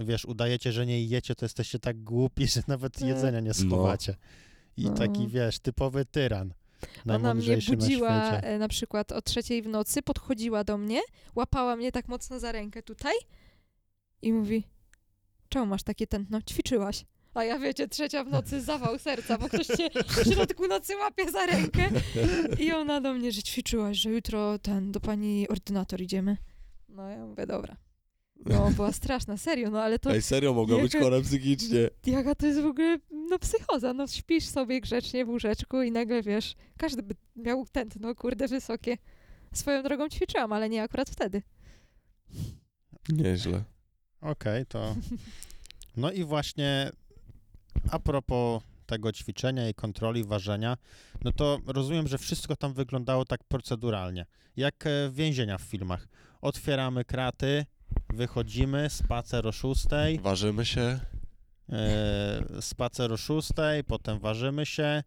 wiesz, 0.00 0.24
udajecie, 0.24 0.72
że 0.72 0.86
nie 0.86 1.04
jecie, 1.04 1.34
to 1.34 1.44
jesteście 1.44 1.78
tak 1.78 2.02
głupi, 2.04 2.46
że 2.54 2.62
nawet 2.68 2.92
Tak. 2.98 3.08
jedzenia 3.08 3.40
nie 3.40 3.54
schowacie. 3.54 4.14
I 4.76 4.84
No. 4.84 4.94
taki, 4.94 5.28
wiesz, 5.28 5.58
typowy 5.58 6.04
tyran. 6.04 6.54
Ona 7.08 7.34
mnie 7.34 7.56
na 7.56 7.76
budziła 7.76 8.30
świecie. 8.30 8.48
e, 8.48 8.58
na 8.58 8.68
przykład 8.68 9.12
o 9.12 9.22
trzeciej 9.22 9.62
w 9.62 9.68
nocy, 9.68 10.02
podchodziła 10.02 10.64
do 10.64 10.78
mnie, 10.78 11.00
łapała 11.34 11.76
mnie 11.76 11.92
tak 11.92 12.08
mocno 12.08 12.40
za 12.40 12.52
rękę 12.52 12.82
tutaj 12.82 13.14
i 14.22 14.32
mówi, 14.32 14.64
czemu 15.48 15.66
masz 15.66 15.82
takie 15.82 16.06
tętno? 16.06 16.42
Ćwiczyłaś. 16.42 17.04
A 17.34 17.44
ja 17.44 17.58
wiecie, 17.58 17.88
trzecia 17.88 18.24
w 18.24 18.28
nocy, 18.30 18.60
zawał 18.60 18.98
serca, 18.98 19.38
bo 19.38 19.48
ktoś 19.48 19.66
cię 19.66 19.90
w 20.06 20.32
środku 20.32 20.68
nocy 20.68 20.96
łapie 20.96 21.30
za 21.30 21.46
rękę. 21.46 21.90
I 22.58 22.72
ona 22.72 23.00
do 23.00 23.14
mnie, 23.14 23.32
że 23.32 23.42
ćwiczyłaś, 23.42 23.98
że 23.98 24.10
jutro 24.10 24.58
ten, 24.58 24.92
do 24.92 25.00
pani 25.00 25.48
ordynator 25.48 26.00
idziemy. 26.00 26.36
No 26.88 27.08
ja 27.08 27.26
mówię, 27.26 27.46
dobra. 27.46 27.76
No, 28.46 28.70
była 28.70 28.92
straszna, 28.92 29.36
serio, 29.36 29.70
no 29.70 29.82
ale 29.82 29.98
to 29.98 30.14
Ej, 30.14 30.22
serio, 30.22 30.54
mogła 30.54 30.78
być 30.78 30.94
Jaka- 30.94 31.04
chora 31.04 31.20
psychicznie. 31.20 31.90
jaka 32.06 32.34
to 32.34 32.46
jest 32.46 32.60
w 32.60 32.66
ogóle, 32.66 32.98
no 33.10 33.38
psychoza, 33.38 33.92
no 33.92 34.06
śpisz 34.06 34.44
sobie 34.46 34.80
grzecznie 34.80 35.24
w 35.24 35.28
łóżeczku 35.28 35.82
i 35.82 35.90
nagle, 35.90 36.22
wiesz, 36.22 36.54
każdy 36.78 37.02
by 37.02 37.14
miał 37.36 37.66
tętno, 37.72 38.14
kurde, 38.14 38.48
wysokie. 38.48 38.98
Swoją 39.54 39.82
drogą 39.82 40.08
ćwiczyłam, 40.08 40.52
ale 40.52 40.68
nie 40.68 40.82
akurat 40.82 41.10
wtedy. 41.10 41.42
Nieźle. 43.08 43.62
Okej, 44.20 44.66
to... 44.66 44.96
No 45.96 46.12
i 46.12 46.24
właśnie 46.24 46.90
a 47.90 47.98
propos 47.98 48.62
tego 48.86 49.12
ćwiczenia 49.12 49.68
i 49.68 49.74
kontroli 49.74 50.24
ważenia, 50.24 50.76
no 51.24 51.32
to 51.32 51.58
rozumiem, 51.66 52.08
że 52.08 52.18
wszystko 52.18 52.56
tam 52.56 52.74
wyglądało 52.74 53.24
tak 53.24 53.44
proceduralnie, 53.44 54.26
jak 54.56 54.86
e, 54.86 55.10
więzienia 55.10 55.58
w 55.58 55.62
filmach. 55.62 56.08
Otwieramy 56.40 57.04
kraty, 57.04 57.66
wychodzimy, 58.14 58.90
spacer 58.90 59.46
o 59.46 59.52
szóstej, 59.52 60.18
Ważymy 60.18 60.64
się. 60.64 61.00
e, 61.72 62.62
spacer 62.62 63.12
o 63.12 63.16
szóstej, 63.16 63.84
potem 63.84 64.18
ważymy 64.18 64.66
się, 64.66 65.02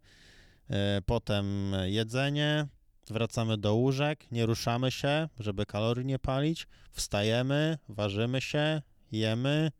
e, 0.70 1.00
potem 1.06 1.72
jedzenie, 1.84 2.66
wracamy 3.10 3.58
do 3.58 3.74
łóżek, 3.74 4.32
nie 4.32 4.46
ruszamy 4.46 4.90
się, 4.90 5.28
żeby 5.38 5.66
kalorii 5.66 6.06
nie 6.06 6.18
palić, 6.18 6.66
wstajemy, 6.92 7.78
ważymy 7.88 8.40
się, 8.40 8.82
jemy, 9.12 9.70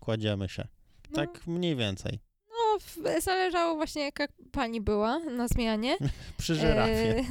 kładziemy 0.00 0.48
się. 0.48 0.68
No, 1.10 1.16
Tak 1.16 1.46
mniej 1.46 1.76
więcej. 1.76 2.18
No, 2.50 2.78
zależało 3.20 3.74
właśnie 3.76 4.02
jaka 4.02 4.26
pani 4.52 4.80
była 4.80 5.18
na 5.18 5.48
zmianie. 5.48 5.96
Przy 6.38 6.54
żyrafie. 6.54 7.24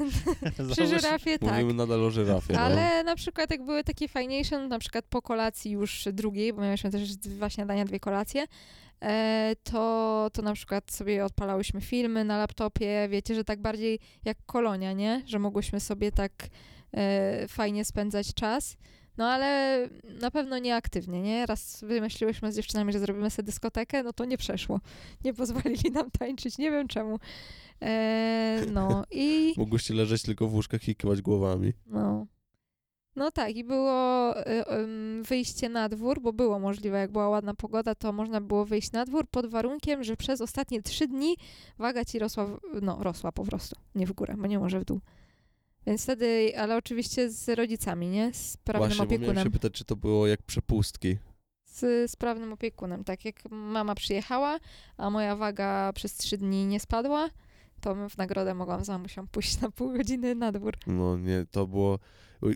E, 0.59 0.65
przy 0.75 0.87
żyrafie, 0.87 1.39
tak. 1.39 1.51
Mówimy 1.51 1.73
nadal 1.73 2.03
o 2.03 2.11
żyrafie. 2.11 2.53
no. 2.53 2.59
Ale 2.59 3.03
na 3.03 3.15
przykład 3.15 3.51
jak 3.51 3.65
były 3.65 3.83
takie 3.83 4.07
fajniejsze, 4.07 4.59
no 4.59 4.67
na 4.67 4.79
przykład 4.79 5.05
po 5.09 5.21
kolacji 5.21 5.71
już 5.71 6.07
drugiej, 6.13 6.53
bo 6.53 6.61
mieliśmy 6.61 6.91
też 6.91 7.15
dwa 7.15 7.49
śniadania, 7.49 7.85
dwie 7.85 7.99
kolacje, 7.99 8.45
e, 9.01 9.55
to, 9.63 10.29
to 10.33 10.41
na 10.41 10.53
przykład 10.53 10.91
sobie 10.91 11.25
odpalałyśmy 11.25 11.81
filmy 11.81 12.23
na 12.23 12.37
laptopie, 12.37 13.07
wiecie, 13.09 13.35
że 13.35 13.43
tak 13.43 13.61
bardziej 13.61 13.99
jak 14.25 14.37
kolonia, 14.45 14.93
nie? 14.93 15.23
Że 15.25 15.39
mogłyśmy 15.39 15.79
sobie 15.79 16.11
tak 16.11 16.31
e, 16.93 17.47
fajnie 17.47 17.85
spędzać 17.85 18.33
czas. 18.33 18.77
No 19.17 19.25
ale 19.25 19.79
na 20.21 20.31
pewno 20.31 20.59
nieaktywnie, 20.59 21.21
nie? 21.21 21.45
Raz 21.45 21.83
wymyśliłyśmy 21.83 22.51
z 22.51 22.55
dziewczynami, 22.55 22.93
że 22.93 22.99
zrobimy 22.99 23.29
sobie 23.29 23.45
dyskotekę, 23.45 24.03
no 24.03 24.13
to 24.13 24.25
nie 24.25 24.37
przeszło. 24.37 24.79
Nie 25.23 25.33
pozwolili 25.33 25.91
nam 25.91 26.11
tańczyć, 26.11 26.57
nie 26.57 26.71
wiem 26.71 26.87
czemu. 26.87 27.19
E, 27.81 28.61
no 28.71 29.03
i... 29.11 29.53
Mogłyście 29.57 29.93
leżeć 29.93 30.21
tylko 30.21 30.47
w 30.47 30.53
łóżkach 30.53 30.87
i 30.87 30.95
kiwać 30.95 31.21
głowami. 31.21 31.73
No. 31.85 32.27
No 33.15 33.31
tak, 33.31 33.55
i 33.55 33.63
było 33.63 34.33
y, 34.39 34.43
wyjście 35.23 35.69
na 35.69 35.89
dwór, 35.89 36.21
bo 36.21 36.33
było 36.33 36.59
możliwe, 36.59 36.97
jak 36.99 37.11
była 37.11 37.29
ładna 37.29 37.53
pogoda, 37.53 37.95
to 37.95 38.13
można 38.13 38.41
było 38.41 38.65
wyjść 38.65 38.91
na 38.91 39.05
dwór 39.05 39.27
pod 39.27 39.45
warunkiem, 39.45 40.03
że 40.03 40.17
przez 40.17 40.41
ostatnie 40.41 40.81
trzy 40.81 41.07
dni 41.07 41.37
waga 41.77 42.05
ci 42.05 42.19
rosła, 42.19 42.45
w, 42.45 42.59
no 42.81 42.97
rosła 43.03 43.31
po 43.31 43.43
prostu, 43.43 43.75
nie 43.95 44.07
w 44.07 44.13
górę, 44.13 44.35
bo 44.37 44.47
nie 44.47 44.59
może 44.59 44.79
w 44.79 44.85
dół. 44.85 44.99
Więc 45.87 46.03
wtedy, 46.03 46.53
ale 46.57 46.77
oczywiście 46.77 47.29
z 47.29 47.49
rodzicami, 47.49 48.07
nie? 48.09 48.33
Z 48.33 48.57
prawnym 48.57 48.87
Właśnie, 48.97 49.05
opiekunem. 49.05 49.43
się 49.43 49.51
pytać, 49.51 49.73
czy 49.73 49.85
to 49.85 49.95
było 49.95 50.27
jak 50.27 50.43
przepustki. 50.43 51.17
Z, 51.65 52.11
z 52.11 52.15
prawnym 52.15 52.53
opiekunem. 52.53 53.03
Tak 53.03 53.25
jak 53.25 53.35
mama 53.49 53.95
przyjechała, 53.95 54.59
a 54.97 55.09
moja 55.09 55.35
waga 55.35 55.93
przez 55.95 56.13
trzy 56.13 56.37
dni 56.37 56.65
nie 56.65 56.79
spadła, 56.79 57.29
to 57.81 58.09
w 58.09 58.17
nagrodę 58.17 58.53
mogłam 58.53 58.85
z 58.85 58.89
mamusią 58.89 59.27
pójść 59.27 59.61
na 59.61 59.71
pół 59.71 59.93
godziny 59.93 60.35
na 60.35 60.51
dwór. 60.51 60.77
No 60.87 61.17
nie, 61.17 61.45
to 61.51 61.67
było... 61.67 61.99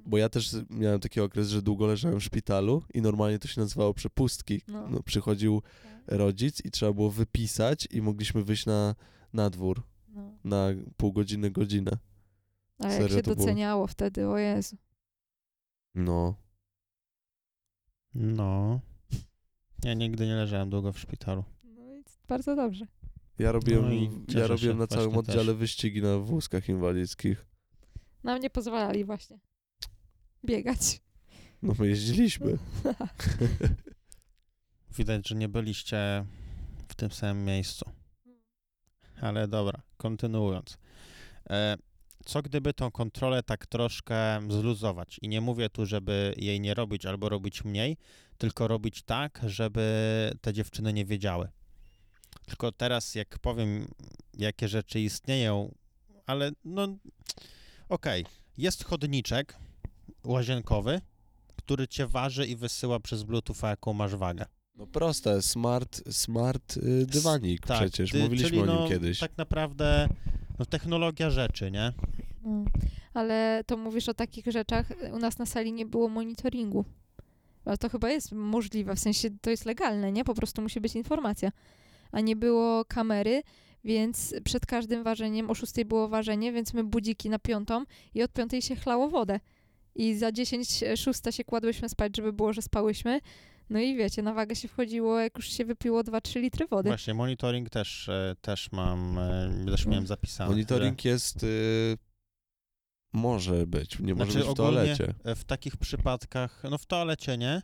Bo 0.05 0.17
ja 0.17 0.29
też 0.29 0.55
miałem 0.69 0.99
taki 0.99 1.21
okres, 1.21 1.49
że 1.49 1.61
długo 1.61 1.87
leżałem 1.87 2.19
w 2.19 2.23
szpitalu 2.23 2.83
i 2.93 3.01
normalnie 3.01 3.39
to 3.39 3.47
się 3.47 3.61
nazywało 3.61 3.93
przepustki. 3.93 4.61
No. 4.67 4.87
No, 4.89 5.03
przychodził 5.03 5.61
rodzic 6.07 6.65
i 6.65 6.71
trzeba 6.71 6.93
było 6.93 7.11
wypisać 7.11 7.87
i 7.91 8.01
mogliśmy 8.01 8.43
wyjść 8.43 8.65
na, 8.65 8.95
na 9.33 9.49
dwór 9.49 9.81
No. 10.15 10.21
na 10.43 10.67
pół 10.97 11.13
godziny, 11.13 11.51
godzinę. 11.51 11.91
Ale 12.83 12.93
jak 12.93 13.01
Serio 13.01 13.17
się 13.17 13.23
to 13.23 13.31
było? 13.31 13.45
doceniało 13.45 13.87
wtedy, 13.87 14.27
o 14.27 14.37
Jezu. 14.37 14.77
No. 15.95 16.35
No. 18.13 18.79
Ja 19.83 19.93
nigdy 19.93 20.27
nie 20.27 20.35
leżałem 20.35 20.69
długo 20.69 20.93
w 20.93 20.99
szpitalu. 20.99 21.43
No 21.63 21.95
i 21.95 22.03
bardzo 22.27 22.55
dobrze. 22.55 22.85
Ja 23.39 23.51
robiłem, 23.51 23.83
No 23.85 23.91
i 23.91 24.03
ja 24.03 24.09
cieszę 24.27 24.47
robiłem 24.47 24.75
się 24.75 24.79
na 24.79 24.87
całym 24.87 25.11
właśnie 25.11 25.19
oddziale 25.19 25.45
też. 25.51 25.55
wyścigi 25.55 26.01
na 26.01 26.17
wózkach 26.17 26.69
inwalidzkich. 26.69 27.45
Nam 28.23 28.39
nie 28.41 28.49
pozwalali 28.49 29.05
właśnie 29.05 29.39
biegać. 30.45 31.01
No 31.61 31.73
my 31.79 31.87
jeździliśmy. 31.87 32.57
Widać, 34.97 35.27
że 35.29 35.35
nie 35.35 35.49
byliście 35.49 36.25
w 36.87 36.95
tym 36.95 37.11
samym 37.11 37.45
miejscu. 37.45 37.85
Ale 39.21 39.47
dobra, 39.47 39.81
kontynuując. 39.97 40.77
E, 41.49 41.77
co 42.25 42.41
gdyby 42.41 42.73
tą 42.73 42.91
kontrolę 42.91 43.43
tak 43.43 43.65
troszkę 43.65 44.39
zluzować? 44.49 45.19
I 45.21 45.27
nie 45.27 45.41
mówię 45.41 45.69
tu, 45.69 45.85
żeby 45.85 46.33
jej 46.37 46.59
nie 46.59 46.73
robić 46.73 47.05
albo 47.05 47.29
robić 47.29 47.63
mniej, 47.63 47.97
tylko 48.37 48.67
robić 48.67 49.03
tak, 49.03 49.41
żeby 49.47 50.31
te 50.41 50.53
dziewczyny 50.53 50.93
nie 50.93 51.05
wiedziały. 51.05 51.49
Tylko 52.45 52.71
teraz, 52.71 53.15
jak 53.15 53.39
powiem, 53.39 53.87
jakie 54.37 54.67
rzeczy 54.67 54.99
istnieją, 54.99 55.75
ale 56.25 56.51
no, 56.65 56.87
okej, 57.89 58.25
jest 58.57 58.83
chodniczek 58.83 59.57
łazienkowy, 60.23 61.01
który 61.55 61.87
cię 61.87 62.07
waży 62.07 62.47
i 62.47 62.55
wysyła 62.55 62.99
przez 62.99 63.23
Bluetooth, 63.23 63.55
jaką 63.63 63.93
masz 63.93 64.15
wagę. 64.15 64.45
No 64.75 64.87
proste, 64.87 65.41
smart, 65.41 66.01
smart 66.11 66.77
y, 66.77 67.05
dywanik 67.05 67.67
Tak, 67.67 67.79
przecież, 67.79 68.13
mówiliśmy 68.13 68.61
o 68.61 68.65
nim 68.65 68.75
no, 68.75 68.87
kiedyś. 68.87 69.19
Tak 69.19 69.37
naprawdę 69.37 70.09
no, 70.61 70.65
technologia 70.65 71.29
rzeczy, 71.29 71.71
nie? 71.71 71.93
No. 72.43 72.65
Ale 73.13 73.63
to 73.67 73.77
mówisz 73.77 74.09
o 74.09 74.13
takich 74.13 74.45
rzeczach. 74.45 74.85
U 75.13 75.19
nas 75.19 75.37
na 75.37 75.45
sali 75.45 75.73
nie 75.73 75.85
było 75.85 76.09
monitoringu. 76.09 76.85
Ale 77.65 77.77
to 77.77 77.89
chyba 77.89 78.09
jest 78.09 78.31
możliwe, 78.31 78.95
w 78.95 78.99
sensie 78.99 79.29
to 79.41 79.49
jest 79.49 79.65
legalne, 79.65 80.11
nie? 80.11 80.23
Po 80.23 80.33
prostu 80.33 80.61
musi 80.61 80.81
być 80.81 80.95
informacja. 80.95 81.51
a 82.11 82.21
nie 82.21 82.35
było 82.35 82.85
kamery, 82.85 83.43
więc 83.83 84.35
przed 84.43 84.65
każdym 84.65 85.03
ważeniem, 85.03 85.49
o 85.49 85.55
6 85.55 85.83
było 85.85 86.07
ważenie, 86.07 86.51
więc 86.51 86.73
my 86.73 86.83
budziki 86.83 87.29
na 87.29 87.39
piątą 87.39 87.85
i 88.13 88.23
od 88.23 88.33
piątej 88.33 88.61
się 88.61 88.75
chlało 88.75 89.09
wodę. 89.09 89.39
I 89.95 90.15
za 90.15 90.31
10, 90.31 90.83
e, 90.83 90.97
szósta 90.97 91.31
się 91.31 91.43
kładłyśmy 91.43 91.89
spać, 91.89 92.17
żeby 92.17 92.33
było, 92.33 92.53
że 92.53 92.61
spałyśmy. 92.61 93.19
No 93.71 93.79
i 93.79 93.95
wiecie, 93.95 94.21
na 94.21 94.33
wagę 94.33 94.55
się 94.55 94.67
wchodziło, 94.67 95.19
jak 95.19 95.37
już 95.37 95.49
się 95.49 95.65
wypiło 95.65 96.01
2-3 96.01 96.41
litry 96.41 96.67
wody. 96.67 96.89
Właśnie, 96.89 97.13
monitoring 97.13 97.69
też, 97.69 98.09
e, 98.09 98.35
też 98.41 98.71
mam, 98.71 99.17
e, 99.17 99.65
też 99.65 99.85
miałem 99.85 100.07
zapisane. 100.07 100.49
Monitoring 100.49 101.05
jest... 101.05 101.43
Y, 101.43 101.97
może 103.13 103.67
być, 103.67 103.99
nie 103.99 104.15
może 104.15 104.31
Znaczy, 104.31 104.47
być 104.47 104.55
w 104.55 104.57
toalecie. 104.57 105.13
że 105.25 105.35
w 105.35 105.43
takich 105.43 105.77
przypadkach, 105.77 106.63
no 106.71 106.77
w 106.77 106.85
toalecie 106.85 107.37
nie, 107.37 107.61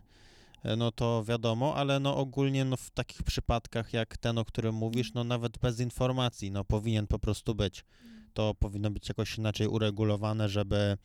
e, 0.62 0.76
no 0.76 0.92
to 0.92 1.24
wiadomo, 1.24 1.74
ale 1.76 2.00
no 2.00 2.16
ogólnie 2.16 2.64
no 2.64 2.76
w 2.76 2.90
takich 2.90 3.22
przypadkach 3.22 3.92
jak 3.92 4.16
ten, 4.16 4.38
o 4.38 4.44
którym 4.44 4.74
mówisz, 4.74 5.14
no 5.14 5.24
nawet 5.24 5.58
bez 5.58 5.80
informacji, 5.80 6.50
no 6.50 6.64
powinien 6.64 7.06
po 7.06 7.18
prostu 7.18 7.54
być. 7.54 7.84
To 8.32 8.54
powinno 8.54 8.90
być 8.90 9.08
jakoś 9.08 9.38
inaczej 9.38 9.66
uregulowane, 9.66 10.48
żeby 10.48 10.96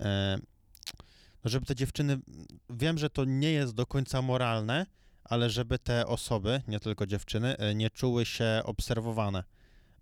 e, 0.00 0.38
no 1.44 1.50
żeby 1.50 1.66
te 1.66 1.74
dziewczyny, 1.74 2.18
wiem, 2.70 2.98
że 2.98 3.10
to 3.10 3.24
nie 3.24 3.50
jest 3.50 3.74
do 3.74 3.86
końca 3.86 4.22
moralne, 4.22 4.86
ale 5.24 5.50
żeby 5.50 5.78
te 5.78 6.06
osoby, 6.06 6.62
nie 6.68 6.80
tylko 6.80 7.06
dziewczyny, 7.06 7.58
e, 7.58 7.74
nie 7.74 7.90
czuły 7.90 8.26
się 8.26 8.60
obserwowane. 8.64 9.44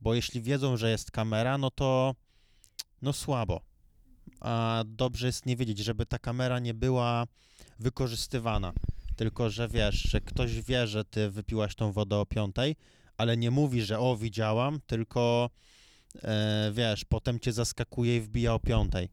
Bo 0.00 0.14
jeśli 0.14 0.42
wiedzą, 0.42 0.76
że 0.76 0.90
jest 0.90 1.10
kamera, 1.10 1.58
no 1.58 1.70
to 1.70 2.14
no 3.02 3.12
słabo. 3.12 3.60
A 4.40 4.84
dobrze 4.86 5.26
jest 5.26 5.46
nie 5.46 5.56
wiedzieć, 5.56 5.78
żeby 5.78 6.06
ta 6.06 6.18
kamera 6.18 6.58
nie 6.58 6.74
była 6.74 7.26
wykorzystywana. 7.78 8.72
Tylko, 9.16 9.50
że 9.50 9.68
wiesz, 9.68 10.02
że 10.10 10.20
ktoś 10.20 10.62
wie, 10.62 10.86
że 10.86 11.04
ty 11.04 11.30
wypiłaś 11.30 11.74
tą 11.74 11.92
wodę 11.92 12.16
o 12.16 12.26
piątej, 12.26 12.76
ale 13.16 13.36
nie 13.36 13.50
mówi, 13.50 13.82
że 13.82 13.98
o, 13.98 14.16
widziałam, 14.16 14.80
tylko 14.86 15.50
e, 16.22 16.70
wiesz, 16.74 17.04
potem 17.04 17.40
cię 17.40 17.52
zaskakuje 17.52 18.16
i 18.16 18.20
wbija 18.20 18.54
o 18.54 18.58
piątej. 18.58 19.08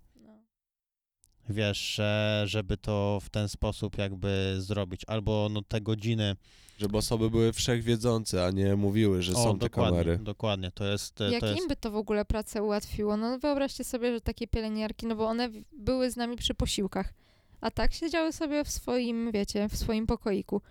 Wiesz, 1.49 1.95
że, 1.95 2.43
żeby 2.45 2.77
to 2.77 3.19
w 3.23 3.29
ten 3.29 3.49
sposób 3.49 3.97
jakby 3.97 4.55
zrobić. 4.59 5.01
Albo 5.07 5.47
no 5.51 5.61
te 5.61 5.81
godziny. 5.81 6.35
Żeby 6.77 6.97
osoby 6.97 7.29
były 7.29 7.53
wszechwiedzące, 7.53 8.45
a 8.45 8.51
nie 8.51 8.75
mówiły, 8.75 9.21
że 9.21 9.33
o, 9.33 9.43
są 9.43 9.53
te 9.53 9.65
dokładnie, 9.65 9.99
kamery. 9.99 10.17
dokładnie. 10.17 10.71
To 10.71 10.85
jest. 10.85 11.19
Jak 11.31 11.39
to 11.39 11.47
jest 11.47 11.61
im 11.61 11.67
by 11.67 11.75
to 11.75 11.91
w 11.91 11.95
ogóle 11.95 12.25
pracę 12.25 12.63
ułatwiło? 12.63 13.17
No 13.17 13.39
wyobraźcie 13.39 13.83
sobie, 13.83 14.13
że 14.13 14.21
takie 14.21 14.47
pielęgniarki, 14.47 15.05
no 15.05 15.15
bo 15.15 15.25
one 15.27 15.49
były 15.71 16.11
z 16.11 16.15
nami 16.15 16.35
przy 16.37 16.53
posiłkach, 16.53 17.13
a 17.61 17.71
tak 17.71 17.93
siedziały 17.93 18.33
sobie 18.33 18.63
w 18.63 18.69
swoim, 18.69 19.31
wiecie, 19.31 19.69
w 19.69 19.77
swoim 19.77 20.07
pokoiku. 20.07 20.61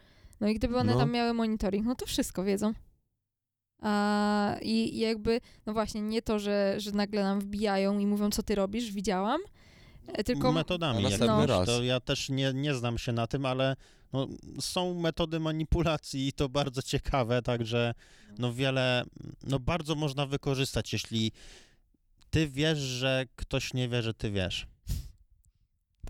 No 0.40 0.48
i 0.48 0.54
gdyby 0.54 0.76
one 0.76 0.92
No. 0.92 0.98
tam 0.98 1.12
miały 1.12 1.34
monitoring, 1.34 1.86
no 1.86 1.94
to 1.94 2.06
wszystko 2.06 2.44
wiedzą. 2.44 2.72
A 3.82 4.56
i 4.62 4.98
jakby, 4.98 5.40
no 5.66 5.72
właśnie, 5.72 6.00
nie 6.00 6.22
to, 6.22 6.38
że, 6.38 6.74
że 6.78 6.92
nagle 6.92 7.22
nam 7.22 7.40
wbijają 7.40 7.98
i 7.98 8.06
mówią, 8.06 8.30
co 8.30 8.42
ty 8.42 8.54
robisz, 8.54 8.92
widziałam, 8.92 9.40
e, 9.40 9.55
tylko 10.24 10.52
metodami. 10.52 11.02
Na 11.02 11.08
następny 11.08 11.46
raz. 11.46 11.66
To 11.66 11.82
ja 11.82 12.00
też 12.00 12.28
nie, 12.28 12.52
nie 12.54 12.74
znam 12.74 12.98
się 12.98 13.12
na 13.12 13.26
tym, 13.26 13.46
ale 13.46 13.76
no, 14.12 14.28
są 14.60 14.94
metody 14.94 15.40
manipulacji 15.40 16.28
i 16.28 16.32
to 16.32 16.48
bardzo 16.48 16.82
ciekawe, 16.82 17.42
także 17.42 17.94
no 18.38 18.52
wiele, 18.52 19.04
no 19.42 19.58
bardzo 19.58 19.94
można 19.94 20.26
wykorzystać, 20.26 20.92
jeśli 20.92 21.32
ty 22.30 22.48
wiesz, 22.48 22.78
że 22.78 23.24
ktoś 23.36 23.74
nie 23.74 23.88
wie, 23.88 24.02
że 24.02 24.14
ty 24.14 24.30
wiesz. 24.30 24.66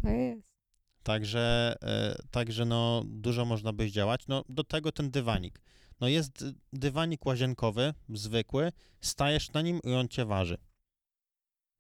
to 0.03 0.09
jest. 0.09 0.57
Także, 1.03 1.77
e, 1.83 2.17
także 2.31 2.65
no 2.65 3.03
dużo 3.07 3.45
można 3.45 3.73
by 3.73 3.89
zdziałać. 3.89 4.27
No 4.29 4.45
do 4.49 4.65
tego 4.65 4.93
ten 4.93 5.11
dywanik. 5.11 5.61
No 6.01 6.09
jest 6.09 6.45
dywanik 6.73 7.27
łazienkowy, 7.27 7.95
zwykły, 8.09 8.73
stajesz 9.01 9.53
na 9.53 9.63
nim 9.63 9.81
i 9.85 9.93
on 9.93 10.09
cię 10.09 10.25
waży. 10.25 10.59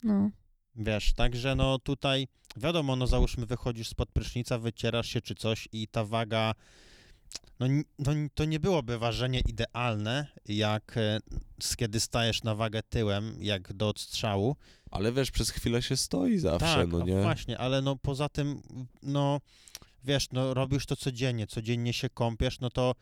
No. 0.03 0.31
Wiesz, 0.77 1.13
także 1.13 1.55
no 1.55 1.79
tutaj, 1.79 2.29
wiadomo, 2.57 2.97
no 2.97 3.07
załóżmy 3.07 3.47
wychodzisz 3.47 3.89
spod 3.89 4.09
prysznica, 4.13 4.59
wycierasz 4.59 5.09
się 5.09 5.21
czy 5.21 5.35
coś 5.35 5.69
i 5.73 5.89
ta 5.89 6.05
waga, 6.05 6.55
no, 7.61 7.67
no 7.99 8.13
to 8.35 8.45
nie 8.45 8.61
byłoby 8.61 8.99
ważenie 8.99 9.41
idealne, 9.41 10.27
jak 10.49 10.97
e, 10.97 11.21
kiedy 11.77 12.01
stajesz 12.01 12.43
na 12.43 12.55
wagę 12.55 12.83
tyłem, 12.83 13.37
jak 13.41 13.73
do 13.73 13.89
odstrzału. 13.89 14.57
Ale 14.91 15.13
wiesz, 15.13 15.31
przez 15.31 15.51
chwilę 15.51 15.83
się 15.83 15.97
stoi 15.97 16.39
zawsze, 16.39 16.67
tak, 16.67 16.89
no 16.89 17.05
nie? 17.05 17.23
właśnie, 17.23 17.59
ale 17.59 17.83
no 17.83 17.97
poza 17.97 18.29
tym, 18.29 18.63
no 19.03 19.41
wiesz, 20.05 20.29
no 20.33 20.55
robisz 20.55 20.87
to 20.87 20.97
codziennie, 20.97 21.47
codziennie 21.47 21.93
się 21.93 22.11
kąpiesz, 22.11 22.61
no 22.61 22.71
to 22.71 22.95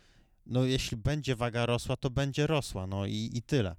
no 0.47 0.65
jeśli 0.65 0.97
będzie 0.97 1.37
waga 1.37 1.67
rosła, 1.67 1.97
to 1.97 2.11
będzie 2.11 2.47
rosła, 2.47 2.87
no 2.87 3.07
i, 3.07 3.31
i 3.35 3.43
tyle. 3.43 3.77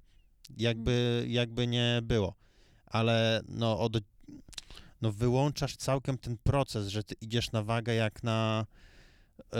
Jakby, 0.56 1.24
jakby 1.28 1.66
nie 1.66 2.00
było. 2.02 2.34
Ale 2.86 3.40
no 3.48 3.78
od, 3.80 3.96
no 5.02 5.12
wyłączasz 5.12 5.76
całkiem 5.76 6.18
ten 6.18 6.36
proces, 6.44 6.88
że 6.88 7.04
ty 7.04 7.14
idziesz 7.20 7.52
na 7.52 7.62
wagę 7.62 7.94
jak 7.94 8.22
na 8.22 8.66
e, 9.52 9.56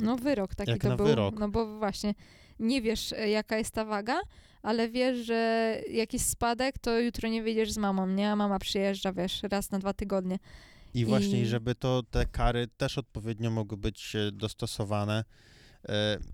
No 0.00 0.16
wyrok 0.16 0.54
taki 0.54 0.70
Jak 0.70 0.82
to 0.82 0.96
był. 0.96 1.06
wyrok. 1.06 1.38
No 1.38 1.48
bo 1.48 1.78
właśnie 1.78 2.14
nie 2.58 2.82
wiesz, 2.82 3.12
e, 3.12 3.28
jaka 3.30 3.56
jest 3.58 3.70
ta 3.70 3.84
waga, 3.84 4.20
ale 4.62 4.88
wiesz, 4.88 5.26
że 5.26 5.74
jakiś 5.90 6.22
spadek, 6.22 6.78
to 6.78 6.98
jutro 7.00 7.28
nie 7.28 7.42
wyjdziesz 7.42 7.72
z 7.72 7.78
mamą, 7.78 8.06
nie? 8.06 8.30
A 8.30 8.36
mama 8.36 8.58
przyjeżdża, 8.58 9.12
wiesz, 9.12 9.42
raz 9.42 9.70
na 9.70 9.78
dwa 9.78 9.92
tygodnie. 9.94 10.38
I 10.94 11.04
właśnie, 11.04 11.40
I- 11.42 11.46
żeby 11.46 11.74
to 11.74 12.02
te 12.10 12.26
kary 12.26 12.66
też 12.76 12.98
odpowiednio 12.98 13.50
mogły 13.50 13.78
być 13.78 14.16
e, 14.16 14.32
dostosowane. 14.32 15.24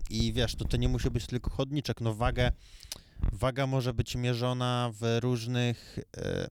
I 0.09 0.33
wiesz, 0.33 0.55
to, 0.55 0.65
to 0.65 0.77
nie 0.77 0.89
musi 0.89 1.09
być 1.11 1.27
tylko 1.27 1.49
chodniczek. 1.49 2.01
No 2.01 2.13
wagę, 2.13 2.51
waga 3.31 3.67
może 3.67 3.93
być 3.93 4.15
mierzona 4.15 4.91
w 4.93 5.19
różnych. 5.21 5.99
e, 6.17 6.47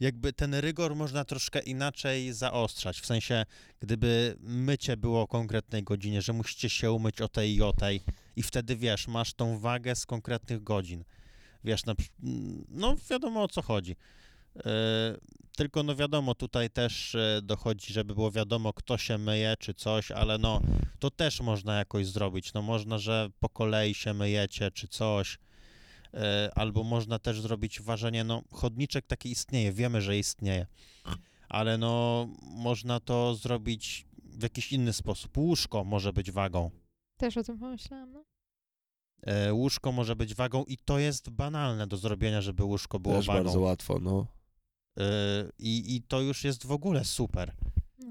Jakby 0.00 0.32
ten 0.32 0.54
rygor 0.54 0.96
można 0.96 1.24
troszkę 1.24 1.60
inaczej 1.60 2.32
zaostrzać. 2.32 3.00
W 3.00 3.06
sensie, 3.06 3.46
gdyby 3.80 4.36
mycie 4.40 4.96
było 4.96 5.22
o 5.22 5.26
konkretnej 5.26 5.82
godzinie, 5.82 6.22
że 6.22 6.32
musicie 6.32 6.70
się 6.70 6.92
umyć 6.92 7.20
o 7.20 7.28
tej 7.28 7.54
i 7.54 7.62
o 7.62 7.72
tej, 7.72 8.00
i 8.36 8.42
wtedy 8.42 8.76
wiesz, 8.76 9.08
masz 9.08 9.34
tą 9.34 9.58
wagę 9.58 9.96
z 9.96 10.06
konkretnych 10.06 10.62
godzin. 10.62 11.04
Wiesz, 11.64 11.84
na, 11.84 11.94
no 12.68 12.96
wiadomo 13.10 13.42
o 13.42 13.48
co 13.48 13.62
chodzi. 13.62 13.96
E, 14.56 14.70
tylko 15.56 15.82
no 15.82 15.96
wiadomo, 15.96 16.34
tutaj 16.34 16.70
też 16.70 17.14
e, 17.14 17.40
dochodzi, 17.42 17.92
żeby 17.92 18.14
było 18.14 18.30
wiadomo, 18.30 18.72
kto 18.72 18.98
się 18.98 19.18
myje 19.18 19.54
czy 19.58 19.74
coś, 19.74 20.10
ale 20.10 20.38
no 20.38 20.60
to 20.98 21.10
też 21.10 21.40
można 21.40 21.78
jakoś 21.78 22.06
zrobić. 22.06 22.52
No 22.52 22.62
można, 22.62 22.98
że 22.98 23.28
po 23.40 23.48
kolei 23.48 23.94
się 23.94 24.14
myjecie 24.14 24.70
czy 24.70 24.88
coś, 24.88 25.38
albo 26.54 26.84
można 26.84 27.18
też 27.18 27.40
zrobić 27.40 27.80
ważenie, 27.80 28.24
no 28.24 28.42
chodniczek 28.52 29.06
taki 29.06 29.30
istnieje, 29.30 29.72
wiemy, 29.72 30.02
że 30.02 30.18
istnieje, 30.18 30.66
ale 31.48 31.78
no 31.78 32.26
można 32.42 33.00
to 33.00 33.34
zrobić 33.34 34.06
w 34.24 34.42
jakiś 34.42 34.72
inny 34.72 34.92
sposób. 34.92 35.38
Łóżko 35.38 35.84
może 35.84 36.12
być 36.12 36.30
wagą. 36.30 36.70
Też 37.16 37.36
o 37.36 37.42
tym 37.44 37.58
pomyślałam, 37.58 38.12
no. 38.12 38.24
E, 39.22 39.52
Łóżko 39.54 39.92
może 39.92 40.16
być 40.16 40.34
wagą 40.34 40.64
i 40.64 40.76
to 40.78 40.98
jest 40.98 41.30
banalne 41.30 41.86
do 41.86 41.96
zrobienia, 41.96 42.40
żeby 42.40 42.64
łóżko 42.64 43.00
było 43.00 43.14
Też 43.14 43.26
wagą. 43.26 43.44
bardzo 43.44 43.60
łatwo, 43.60 43.98
no. 43.98 44.26
E, 44.98 45.04
I, 45.58 45.96
I 45.96 46.02
to 46.02 46.20
już 46.20 46.44
jest 46.44 46.66
w 46.66 46.72
ogóle 46.72 47.04
super. 47.04 47.52
no. 47.98 48.06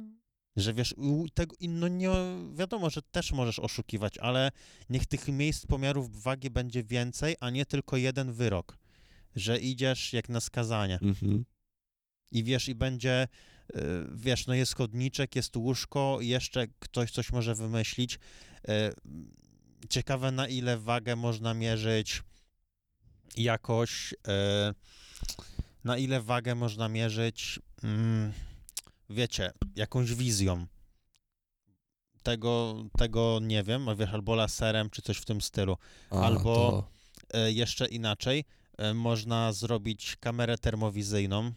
Że 0.60 0.74
wiesz, 0.74 0.96
tego, 1.34 1.56
no 1.62 1.88
nie, 1.88 2.10
wiadomo, 2.54 2.90
że 2.90 3.02
też 3.02 3.32
możesz 3.32 3.60
oszukiwać, 3.60 4.18
ale 4.18 4.52
niech 4.90 5.06
tych 5.06 5.28
miejsc 5.28 5.66
pomiarów 5.66 6.24
wagi 6.24 6.50
będzie 6.50 6.84
więcej, 6.84 7.36
a 7.40 7.50
nie 7.50 7.66
tylko 7.66 7.98
jeden 7.98 8.34
wyrok. 8.34 8.78
Że 9.36 9.60
idziesz 9.60 10.14
jak 10.14 10.30
na 10.30 10.40
skazanie. 10.40 11.00
Mhm. 11.02 11.46
I 12.32 12.44
wiesz, 12.44 12.70
i 12.70 12.76
będzie, 12.76 13.28
y, 13.76 13.80
wiesz, 14.16 14.48
no 14.48 14.54
jest 14.54 14.76
chodniczek, 14.76 15.36
jest 15.36 15.58
łóżko, 15.58 16.18
jeszcze 16.22 16.68
ktoś 16.80 17.12
coś 17.12 17.32
może 17.32 17.56
wymyślić. 17.56 18.16
Y, 18.16 18.20
Ciekawe, 19.90 20.32
na 20.32 20.48
ile 20.48 20.78
wagę 20.78 21.16
można 21.16 21.54
mierzyć 21.54 22.24
jakoś, 23.38 24.14
y, 24.14 24.16
na 25.84 25.98
ile 25.98 26.22
wagę 26.22 26.56
można 26.56 26.90
mierzyć, 26.90 27.60
mm, 27.84 28.34
wiecie, 29.10 29.52
jakąś 29.76 30.14
wizją. 30.14 30.68
Tego, 32.24 32.84
tego 32.98 33.40
nie 33.42 33.64
wiem, 33.64 33.86
wiesz, 33.98 34.10
albo 34.10 34.36
laserem, 34.36 34.90
czy 34.90 35.02
coś 35.02 35.18
w 35.18 35.26
tym 35.26 35.42
stylu. 35.42 35.78
A, 36.10 36.16
Albo- 36.22 36.44
To... 36.44 36.90
E, 37.34 37.52
jeszcze 37.52 37.88
inaczej, 37.88 38.46
e, 38.78 38.94
można 38.94 39.54
zrobić 39.54 40.16
kamerę 40.20 40.58
termowizyjną 40.58 41.52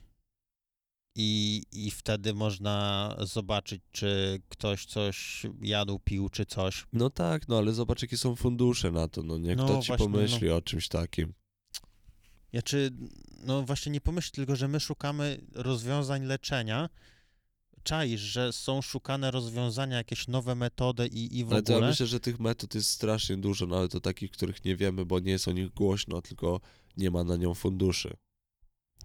i, 1.17 1.63
i 1.73 1.91
wtedy 1.91 2.35
można 2.35 3.17
zobaczyć, 3.21 3.83
czy 3.93 4.41
ktoś 4.49 4.87
coś 4.87 5.47
jadł, 5.63 5.99
pił, 5.99 6.29
czy 6.29 6.47
coś. 6.47 6.87
No 6.93 7.11
tak, 7.11 7.49
no 7.49 7.59
ale 7.59 7.73
zobacz, 7.73 8.03
jakie 8.03 8.17
są 8.17 8.37
fundusze 8.37 8.91
na 8.91 9.09
to, 9.09 9.23
no 9.23 9.39
nie? 9.39 9.57
No 9.57 9.65
Kto 9.65 9.83
ci 9.83 9.89
właśnie, 9.89 10.07
pomyśli 10.07 10.51
o 10.51 10.63
czymś 10.63 10.89
takim? 10.89 11.35
Ja 12.53 12.63
czy, 12.63 12.91
no 13.45 13.63
właśnie 13.63 13.93
nie 13.93 14.01
pomyśl 14.01 14.31
tylko, 14.33 14.57
że 14.57 14.69
my 14.69 14.81
szukamy 14.81 15.41
rozwiązań 15.53 16.25
leczenia, 16.25 16.89
czaisz, 17.83 18.21
że 18.21 18.53
są 18.53 18.83
szukane 18.83 19.31
rozwiązania, 19.31 19.97
jakieś 19.97 20.29
nowe 20.29 20.55
metody 20.55 21.07
i, 21.07 21.39
i 21.39 21.45
w 21.45 21.53
Ale 21.53 21.63
to 21.63 21.73
ja 21.73 21.79
ogóle. 21.79 21.91
myślę, 21.91 22.07
że 22.07 22.21
tych 22.21 22.41
metod 22.41 22.75
jest 22.75 22.91
strasznie 22.91 23.37
dużo, 23.37 23.67
ale 23.79 23.89
to 23.89 24.01
takich, 24.01 24.31
których 24.31 24.65
nie 24.65 24.77
wiemy, 24.77 25.05
bo 25.05 25.21
nie 25.21 25.31
jest 25.33 25.49
o 25.49 25.53
nich 25.53 25.69
głośno, 25.69 26.23
tylko 26.23 26.61
nie 26.97 27.11
ma 27.11 27.25
na 27.25 27.37
nią 27.37 27.55
funduszy. 27.55 28.17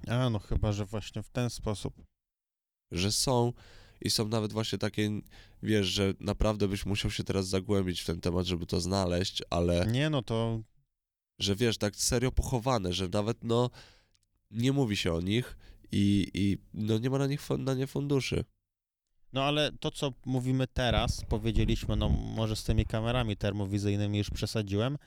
A, 0.08 0.30
no 0.30 0.40
chyba, 0.40 0.72
że 0.72 0.86
właśnie 0.86 1.24
w 1.24 1.30
ten 1.30 1.50
sposób. 1.50 1.94
Że 2.92 3.12
są 3.12 3.54
i 4.02 4.10
są 4.10 4.28
nawet 4.28 4.54
właśnie 4.54 4.78
takie, 4.78 5.22
wiesz, 5.64 5.88
że 5.88 6.14
naprawdę 6.20 6.68
byś 6.68 6.86
musiał 6.86 7.12
się 7.12 7.24
teraz 7.24 7.48
zagłębić 7.48 8.02
w 8.02 8.06
ten 8.06 8.22
temat, 8.22 8.46
żeby 8.46 8.66
to 8.66 8.80
znaleźć, 8.82 9.44
ale 9.50 9.88
Nie, 9.92 10.10
no 10.10 10.22
to 10.22 10.62
że 11.40 11.56
wiesz, 11.56 11.78
tak 11.78 11.96
serio 11.96 12.32
pochowane, 12.32 12.94
że 12.94 13.08
nawet 13.08 13.44
no 13.44 13.70
nie 14.52 14.72
mówi 14.72 14.98
się 14.98 15.14
o 15.14 15.22
nich 15.22 15.58
i, 15.92 16.28
i 16.34 16.58
no 16.74 16.98
nie 16.98 17.10
ma 17.10 17.18
na 17.18 17.28
nich 17.28 17.50
na 17.60 17.74
nie 17.74 17.88
funduszy. 17.88 18.46
No 19.38 19.44
ale 19.44 19.72
to, 19.72 19.92
co 19.92 20.14
mówimy 20.26 20.68
teraz, 20.68 21.26
powiedzieliśmy, 21.30 21.96
no 21.96 22.10
może 22.10 22.56
z 22.56 22.64
tymi 22.64 22.86
kamerami 22.86 23.38
termowizyjnymi 23.38 24.18
już 24.18 24.30
przesadziłem, 24.30 24.98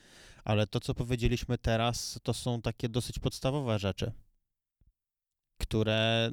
ale 0.44 0.66
to, 0.66 0.80
co 0.80 0.94
powiedzieliśmy 0.94 1.58
teraz, 1.58 2.20
to 2.22 2.34
są 2.34 2.62
takie 2.62 2.88
dosyć 2.88 3.18
podstawowe 3.18 3.78
rzeczy, 3.78 4.12
które, 5.60 6.30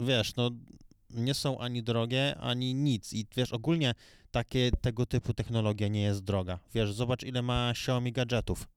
wiesz, 0.00 0.36
no 0.36 0.50
nie 1.10 1.34
są 1.34 1.58
ani 1.58 1.82
drogie, 1.82 2.36
ani 2.40 2.74
nic. 2.74 3.12
I 3.12 3.26
wiesz, 3.36 3.52
ogólnie 3.52 3.94
takie, 4.30 4.70
tego 4.80 5.06
typu 5.06 5.34
technologia 5.34 5.88
nie 5.88 6.02
jest 6.02 6.24
droga. 6.24 6.58
Wiesz, 6.74 6.92
zobacz, 6.92 7.22
ile 7.22 7.42
ma 7.42 7.70
Xiaomi 7.70 8.12
gadżetów. 8.12 8.68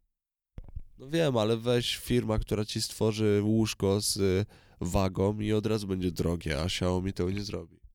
No 0.97 1.09
wiem, 1.09 1.37
ale 1.37 1.57
weź 1.57 1.97
firma, 1.97 2.39
która 2.39 2.65
ci 2.65 2.81
stworzy 2.81 3.41
łóżko 3.43 4.01
z 4.01 4.17
y, 4.17 4.45
wagą 4.81 5.39
i 5.39 5.53
od 5.53 5.65
razu 5.65 5.87
będzie 5.87 6.11
drogie, 6.11 6.61
a 6.61 6.65
Xiaomi 6.65 7.13
tego 7.13 7.31
nie 7.31 7.43
zrobi. 7.43 7.86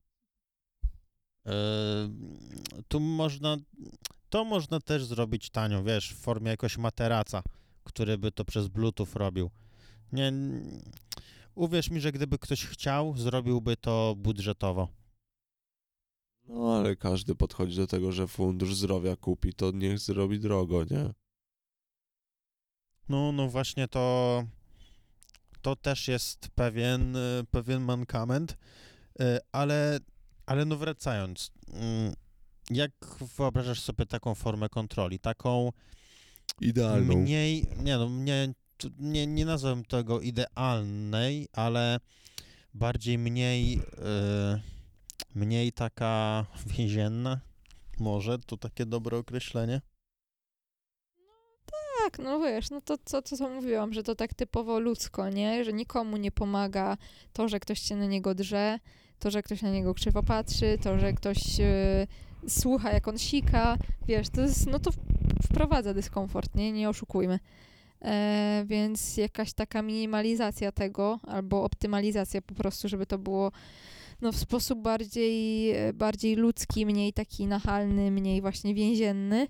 Tu 2.87 2.99
można, 2.99 3.57
to 4.29 4.45
można 4.45 4.79
też 4.79 5.05
zrobić 5.05 5.49
tanio, 5.49 5.83
wiesz, 5.83 6.13
w 6.13 6.17
formie 6.17 6.51
jakoś 6.51 6.77
materaca, 6.77 7.43
który 7.83 8.17
by 8.17 8.31
to 8.31 8.45
przez 8.45 8.67
Bluetooth 8.67 9.07
robił. 9.15 9.49
Nie, 10.11 10.33
uwierz 11.55 11.89
mi, 11.89 12.01
że 12.01 12.11
gdyby 12.11 12.39
ktoś 12.39 12.65
chciał, 12.65 13.17
zrobiłby 13.17 13.77
to 13.77 14.15
budżetowo. 14.17 14.87
No 16.47 16.77
ale 16.77 16.95
każdy 16.95 17.35
podchodzi 17.35 17.77
do 17.77 17.87
tego, 17.87 18.11
że 18.11 18.27
fundusz 18.27 18.75
zdrowia 18.75 19.15
kupi, 19.15 19.53
to 19.53 19.71
niech 19.71 19.99
zrobi 19.99 20.39
drogo, 20.39 20.83
nie? 20.83 21.13
No, 23.09 23.31
no 23.31 23.49
właśnie 23.49 23.87
to, 23.87 24.43
to 25.61 25.75
też 25.75 26.07
jest 26.07 26.47
pewien, 26.55 27.15
y, 27.15 27.45
pewien 27.51 27.81
mankament, 27.81 28.57
Y, 29.21 29.39
ale, 29.51 29.99
ale 30.45 30.65
no 30.65 30.77
wracając, 30.77 31.51
mm, 31.73 32.13
jak 32.69 32.91
wyobrażasz 33.37 33.81
sobie 33.81 34.05
taką 34.05 34.35
formę 34.35 34.69
kontroli, 34.69 35.19
taką 35.19 35.71
Idealną. 36.61 37.15
Mniej, 37.15 37.67
nie 37.83 37.97
no, 37.97 38.09
nie, 38.09 38.53
nie, 38.99 39.27
nie 39.27 39.45
nazwę 39.45 39.81
tego 39.87 40.21
idealnej, 40.21 41.47
ale 41.53 41.99
bardziej 42.73 43.17
mniej, 43.17 43.81
e, 44.05 44.61
mniej 45.35 45.71
taka 45.71 46.45
więzienna. 46.77 47.39
Może 47.99 48.39
to 48.39 48.57
takie 48.57 48.85
dobre 48.85 49.17
określenie. 49.17 49.81
Tak, 52.03 52.19
no 52.19 52.39
wiesz, 52.39 52.69
no 52.69 52.81
to 52.81 52.97
co, 53.05 53.21
co 53.21 53.49
mówiłam, 53.49 53.93
że 53.93 54.03
to 54.03 54.15
tak 54.15 54.33
typowo 54.33 54.79
ludzko, 54.79 55.29
nie? 55.29 55.65
Że 55.65 55.73
nikomu 55.73 56.17
nie 56.17 56.31
pomaga 56.31 56.97
to, 57.33 57.47
że 57.47 57.59
ktoś 57.59 57.79
się 57.79 57.95
na 57.95 58.05
niego 58.05 58.35
drze, 58.35 58.79
to, 59.23 59.31
że 59.31 59.43
ktoś 59.43 59.61
na 59.61 59.69
niego 59.69 59.93
krzywo 59.93 60.23
patrzy, 60.23 60.77
to, 60.81 60.99
że 60.99 61.13
ktoś 61.13 61.59
e, 61.59 62.07
słucha, 62.47 62.91
jak 62.91 63.07
on 63.07 63.17
sika, 63.17 63.77
wiesz, 64.07 64.29
to 64.29 64.41
jest, 64.41 64.67
no 64.67 64.79
to 64.79 64.91
wprowadza 65.43 65.93
dyskomfort, 65.93 66.55
nie? 66.55 66.71
Nie 66.71 66.89
oszukujmy. 66.89 67.39
E, 68.01 68.63
więc 68.67 69.17
jakaś 69.17 69.53
taka 69.53 69.81
minimalizacja 69.81 70.71
tego, 70.71 71.19
albo 71.27 71.63
optymalizacja 71.63 72.41
po 72.41 72.55
prostu, 72.55 72.89
żeby 72.89 73.05
to 73.05 73.17
było 73.17 73.51
no, 74.21 74.31
w 74.31 74.37
sposób 74.37 74.79
bardziej, 74.79 75.71
e, 75.71 75.93
bardziej 75.93 76.35
ludzki, 76.35 76.85
mniej 76.85 77.13
taki 77.13 77.47
nachalny, 77.47 78.11
mniej 78.11 78.41
właśnie 78.41 78.73
więzienny, 78.73 79.47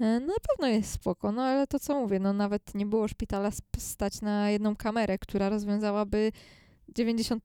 E, 0.00 0.20
na 0.20 0.34
pewno 0.48 0.68
jest 0.68 0.92
spoko, 0.92 1.32
no 1.32 1.42
ale 1.42 1.66
to 1.66 1.78
co 1.78 2.00
mówię, 2.00 2.18
no 2.18 2.32
nawet 2.32 2.74
nie 2.74 2.86
było 2.86 3.08
szpitala 3.08 3.50
stać 3.78 4.20
na 4.20 4.50
jedną 4.50 4.76
kamerę, 4.76 5.18
która 5.18 5.48
rozwiązałaby 5.48 6.32
90% 6.98 7.38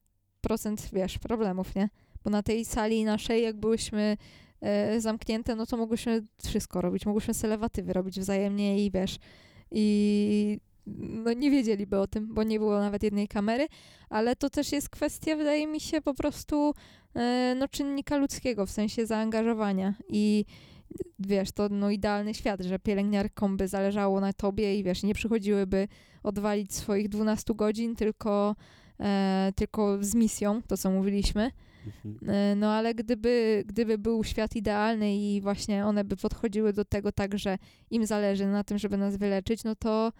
wiesz, 0.93 1.19
problemów, 1.19 1.75
nie? 1.75 1.89
Bo 2.23 2.29
na 2.29 2.43
tej 2.43 2.65
sali 2.65 3.05
naszej, 3.05 3.43
jak 3.43 3.57
byłyśmy 3.57 4.17
e, 4.61 5.01
zamknięte, 5.01 5.55
no 5.55 5.65
to 5.65 5.77
mogłyśmy 5.77 6.25
wszystko 6.43 6.81
robić, 6.81 7.05
mogłyśmy 7.05 7.33
selewatywy 7.33 7.93
robić 7.93 8.19
wzajemnie 8.19 8.85
i 8.85 8.91
wiesz, 8.91 9.17
i 9.71 10.59
no 10.97 11.33
nie 11.33 11.51
wiedzieliby 11.51 11.99
o 11.99 12.07
tym, 12.07 12.33
bo 12.33 12.43
nie 12.43 12.59
było 12.59 12.79
nawet 12.79 13.03
jednej 13.03 13.27
kamery, 13.27 13.67
ale 14.09 14.35
to 14.35 14.49
też 14.49 14.71
jest 14.71 14.89
kwestia, 14.89 15.35
wydaje 15.35 15.67
mi 15.67 15.79
się, 15.79 16.01
po 16.01 16.13
prostu 16.13 16.73
e, 17.15 17.55
no 17.59 17.67
czynnika 17.67 18.17
ludzkiego, 18.17 18.65
w 18.65 18.71
sensie 18.71 19.05
zaangażowania. 19.05 19.93
I 20.09 20.45
wiesz, 21.19 21.51
to 21.51 21.69
no 21.69 21.89
idealny 21.89 22.33
świat, 22.33 22.61
że 22.61 22.79
pielęgniarkom 22.79 23.57
by 23.57 23.67
zależało 23.67 24.19
na 24.19 24.33
tobie 24.33 24.79
i 24.79 24.83
wiesz, 24.83 25.03
nie 25.03 25.13
przychodziłyby 25.13 25.87
odwalić 26.23 26.73
swoich 26.73 27.09
12 27.09 27.53
godzin, 27.55 27.95
tylko, 27.95 28.55
e, 28.99 29.51
tylko 29.55 30.03
z 30.03 30.15
misją, 30.15 30.61
to 30.61 30.77
co 30.77 30.91
mówiliśmy. 30.91 31.51
Mhm. 31.85 32.35
E, 32.35 32.55
no 32.55 32.71
ale 32.71 32.95
gdyby, 32.95 33.63
gdyby 33.67 33.97
był 33.97 34.23
świat 34.23 34.55
idealny 34.55 35.17
i 35.17 35.41
właśnie 35.41 35.85
one 35.85 36.03
by 36.03 36.17
podchodziły 36.17 36.73
do 36.73 36.85
tego 36.85 37.11
tak, 37.11 37.39
że 37.39 37.57
im 37.91 38.05
zależy 38.05 38.47
na 38.47 38.63
tym, 38.63 38.77
żeby 38.77 38.97
nas 38.97 39.17
wyleczyć, 39.17 39.63
no 39.63 39.75
to 39.75 40.11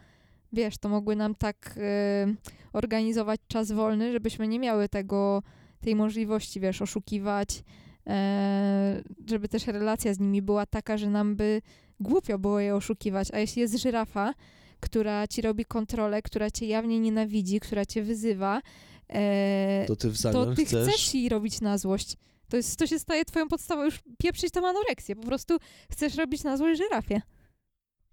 wiesz, 0.54 0.78
to 0.78 0.90
mogły 0.90 1.16
nam 1.16 1.36
tak 1.36 1.76
e, 1.78 2.28
organizować 2.74 3.40
czas 3.48 3.72
wolny, 3.72 4.12
żebyśmy 4.12 4.48
nie 4.48 4.60
miały 4.60 4.90
tego, 4.90 5.44
tej 5.82 5.96
możliwości, 5.96 6.60
wiesz, 6.60 6.82
oszukiwać, 6.82 7.64
e, 8.08 9.02
żeby 9.28 9.50
też 9.50 9.68
relacja 9.68 10.14
z 10.14 10.20
nimi 10.20 10.42
była 10.42 10.66
taka, 10.66 10.98
że 10.98 11.10
nam 11.10 11.36
by 11.36 11.62
głupio 12.00 12.40
było 12.40 12.60
je 12.60 12.76
oszukiwać. 12.76 13.28
A 13.34 13.40
jeśli 13.40 13.62
jest 13.62 13.78
żyrafa, 13.78 14.34
która 14.80 15.28
ci 15.28 15.42
robi 15.42 15.66
kontrolę, 15.66 16.22
która 16.22 16.52
cię 16.52 16.66
jawnie 16.66 17.00
nienawidzi, 17.00 17.60
która 17.60 17.86
cię 17.86 18.04
wyzywa, 18.04 18.62
e, 19.10 19.86
To 19.88 19.96
ty 19.96 20.10
w 20.10 20.22
to 20.22 20.56
ty 20.56 20.66
chcesz... 20.66 20.88
chcesz 20.88 21.14
jej 21.14 21.30
robić 21.30 21.62
na 21.62 21.78
złość. 21.78 22.16
To, 22.50 22.58
jest, 22.58 22.80
to 22.80 22.88
się 22.88 23.00
staje 23.00 23.26
twoją 23.26 23.48
podstawą, 23.48 23.84
już 23.84 24.00
pieprzyć 24.18 24.52
tam 24.52 24.66
anoreksję. 24.66 25.16
Po 25.16 25.24
prostu 25.24 25.58
chcesz 25.92 26.16
robić 26.16 26.44
na 26.44 26.58
złość 26.58 26.78
żyrafie. 26.78 27.22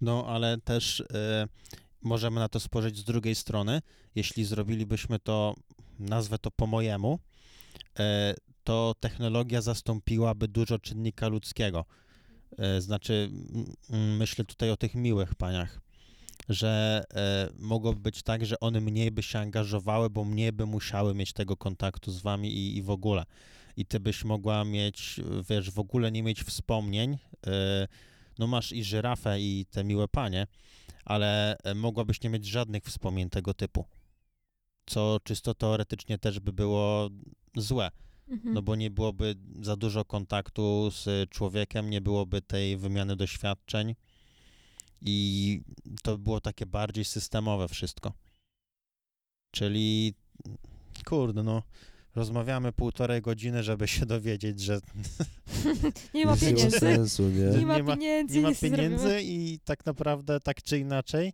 No, 0.01 0.27
ale 0.27 0.59
też 0.59 1.01
e, 1.01 1.47
możemy 2.03 2.41
na 2.41 2.49
to 2.49 2.61
spojrzeć 2.61 2.99
z 2.99 3.05
drugiej 3.05 3.35
strony. 3.35 3.83
Jeśli 4.15 4.45
zrobilibyśmy 4.45 5.19
to, 5.19 5.55
nazwę 5.99 6.39
to 6.39 6.51
po 6.51 6.67
mojemu, 6.67 7.19
e, 7.99 8.35
to 8.65 8.95
technologia 9.01 9.61
zastąpiłaby 9.61 10.49
dużo 10.49 10.79
czynnika 10.79 11.29
ludzkiego. 11.29 11.85
E, 12.59 12.81
znaczy, 12.81 13.31
myślę 14.19 14.45
tutaj 14.45 14.71
o 14.71 14.77
tych 14.77 14.95
miłych 14.95 15.35
paniach, 15.35 15.81
że 16.49 17.05
e, 17.15 17.49
mogłoby 17.59 18.01
być 18.01 18.23
tak, 18.23 18.47
że 18.47 18.61
one 18.61 18.81
mniej 18.81 19.11
by 19.11 19.23
się 19.23 19.39
angażowały, 19.39 20.11
bo 20.11 20.25
mniej 20.25 20.53
by 20.53 20.67
musiały 20.67 21.15
mieć 21.15 21.33
tego 21.33 21.57
kontaktu 21.57 22.13
z 22.13 22.23
wami 22.23 22.53
i, 22.55 22.77
i 22.77 22.83
w 22.83 22.91
ogóle. 22.91 23.25
I 23.77 23.87
ty 23.87 24.01
byś 24.01 24.25
mogła 24.25 24.65
mieć, 24.65 25.21
wiesz, 25.51 25.71
w 25.71 25.79
ogóle 25.79 26.13
nie 26.13 26.23
mieć 26.23 26.43
wspomnień. 26.43 27.19
E, 27.47 27.89
no 28.39 28.47
masz 28.47 28.73
i 28.73 28.85
żyrafę, 28.85 29.41
i 29.41 29.67
te 29.71 29.85
miłe 29.85 30.09
panie, 30.09 30.47
ale 31.05 31.59
e, 31.59 31.75
mogłabyś 31.75 32.23
nie 32.23 32.31
mieć 32.31 32.47
żadnych 32.47 32.85
wspomnień 32.85 33.31
tego 33.31 33.55
typu. 33.55 33.85
Co 34.87 35.19
czysto 35.25 35.55
teoretycznie 35.55 36.19
też 36.19 36.41
by 36.41 36.53
było 36.53 37.11
złe. 37.57 37.91
Mhm. 38.29 38.55
No 38.55 38.63
bo 38.63 38.77
nie 38.77 38.91
byłoby 38.91 39.35
za 39.63 39.77
dużo 39.77 40.05
kontaktu 40.05 40.91
z 40.91 41.31
człowiekiem, 41.31 41.91
nie 41.91 42.01
byłoby 42.01 42.43
tej 42.43 42.77
wymiany 42.77 43.17
doświadczeń 43.17 43.95
i 45.03 45.61
to 46.03 46.19
by 46.19 46.25
było 46.25 46.41
takie 46.41 46.67
bardziej 46.67 47.05
systemowe 47.05 47.69
wszystko. 47.69 48.13
Czyli, 49.51 50.15
kurde, 51.05 51.43
no, 51.43 51.63
rozmawiamy 52.15 52.73
półtorej 52.73 53.23
godziny, 53.23 53.63
żeby 53.63 53.89
się 53.89 54.07
dowiedzieć, 54.07 54.61
że 54.61 54.81
nie 55.65 55.75
ma 55.75 55.91
nie 56.15 56.27
ma 56.27 56.37
pieniędzy. 56.37 56.79
sensu, 56.81 57.23
nie? 57.29 57.59
Nie 57.59 57.67
ma 57.67 57.77
Nie 57.77 57.83
ma- 57.83 57.95
pieniędzy. 57.97 58.37
nie 58.37 58.43
ma 58.43 58.49
nic 58.49 58.59
zrobimy. 58.59 58.83
pieniędzy 58.83 59.21
i 59.23 59.59
tak 59.65 59.87
naprawdę, 59.87 60.41
tak 60.41 60.63
czy 60.63 60.79
inaczej, 60.79 61.33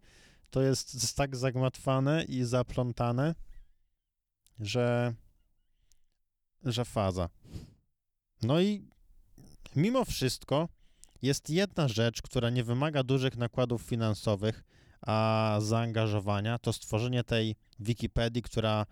to 0.50 0.62
jest 0.62 1.16
tak 1.16 1.36
zagmatwane 1.36 2.24
i 2.24 2.44
zaplątane, 2.44 3.34
że, 4.60 5.14
że 6.64 6.84
faza. 6.84 7.28
No 8.42 8.60
i 8.60 8.84
mimo 9.76 10.04
wszystko 10.04 10.68
jest 11.22 11.50
jedna 11.50 11.88
rzecz, 11.88 12.22
która 12.22 12.50
nie 12.50 12.64
wymaga 12.64 13.02
dużych 13.02 13.36
nakładów 13.36 13.82
finansowych, 13.82 14.64
a 15.00 15.56
zaangażowania, 15.60 16.58
to 16.58 16.72
stworzenie 16.72 17.24
tej 17.24 17.56
Wikipedii, 17.80 18.42
która 18.42 18.86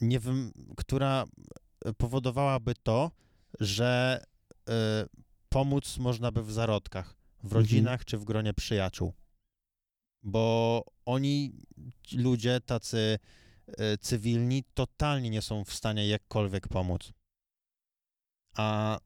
nie 0.00 0.20
wym- 0.20 0.52
która 0.76 1.24
powodowałaby 1.96 2.74
to, 2.82 3.10
że 3.60 4.24
y, 4.58 4.72
pomóc 5.48 5.98
można 5.98 6.32
by 6.32 6.42
w 6.42 6.52
zarodkach, 6.52 7.16
w 7.38 7.44
Mhm. 7.44 7.62
rodzinach 7.62 8.04
czy 8.04 8.18
w 8.18 8.24
gronie 8.24 8.54
przyjaciół. 8.54 9.12
Bo 10.22 10.84
oni, 11.04 11.52
ludzie 12.12 12.60
tacy 12.60 13.18
y, 13.68 13.98
cywilni, 13.98 14.64
totalnie 14.74 15.30
nie 15.30 15.42
są 15.42 15.64
w 15.64 15.72
stanie 15.74 16.08
jakkolwiek 16.08 16.68
pomóc. 16.68 17.12
A 18.56 18.98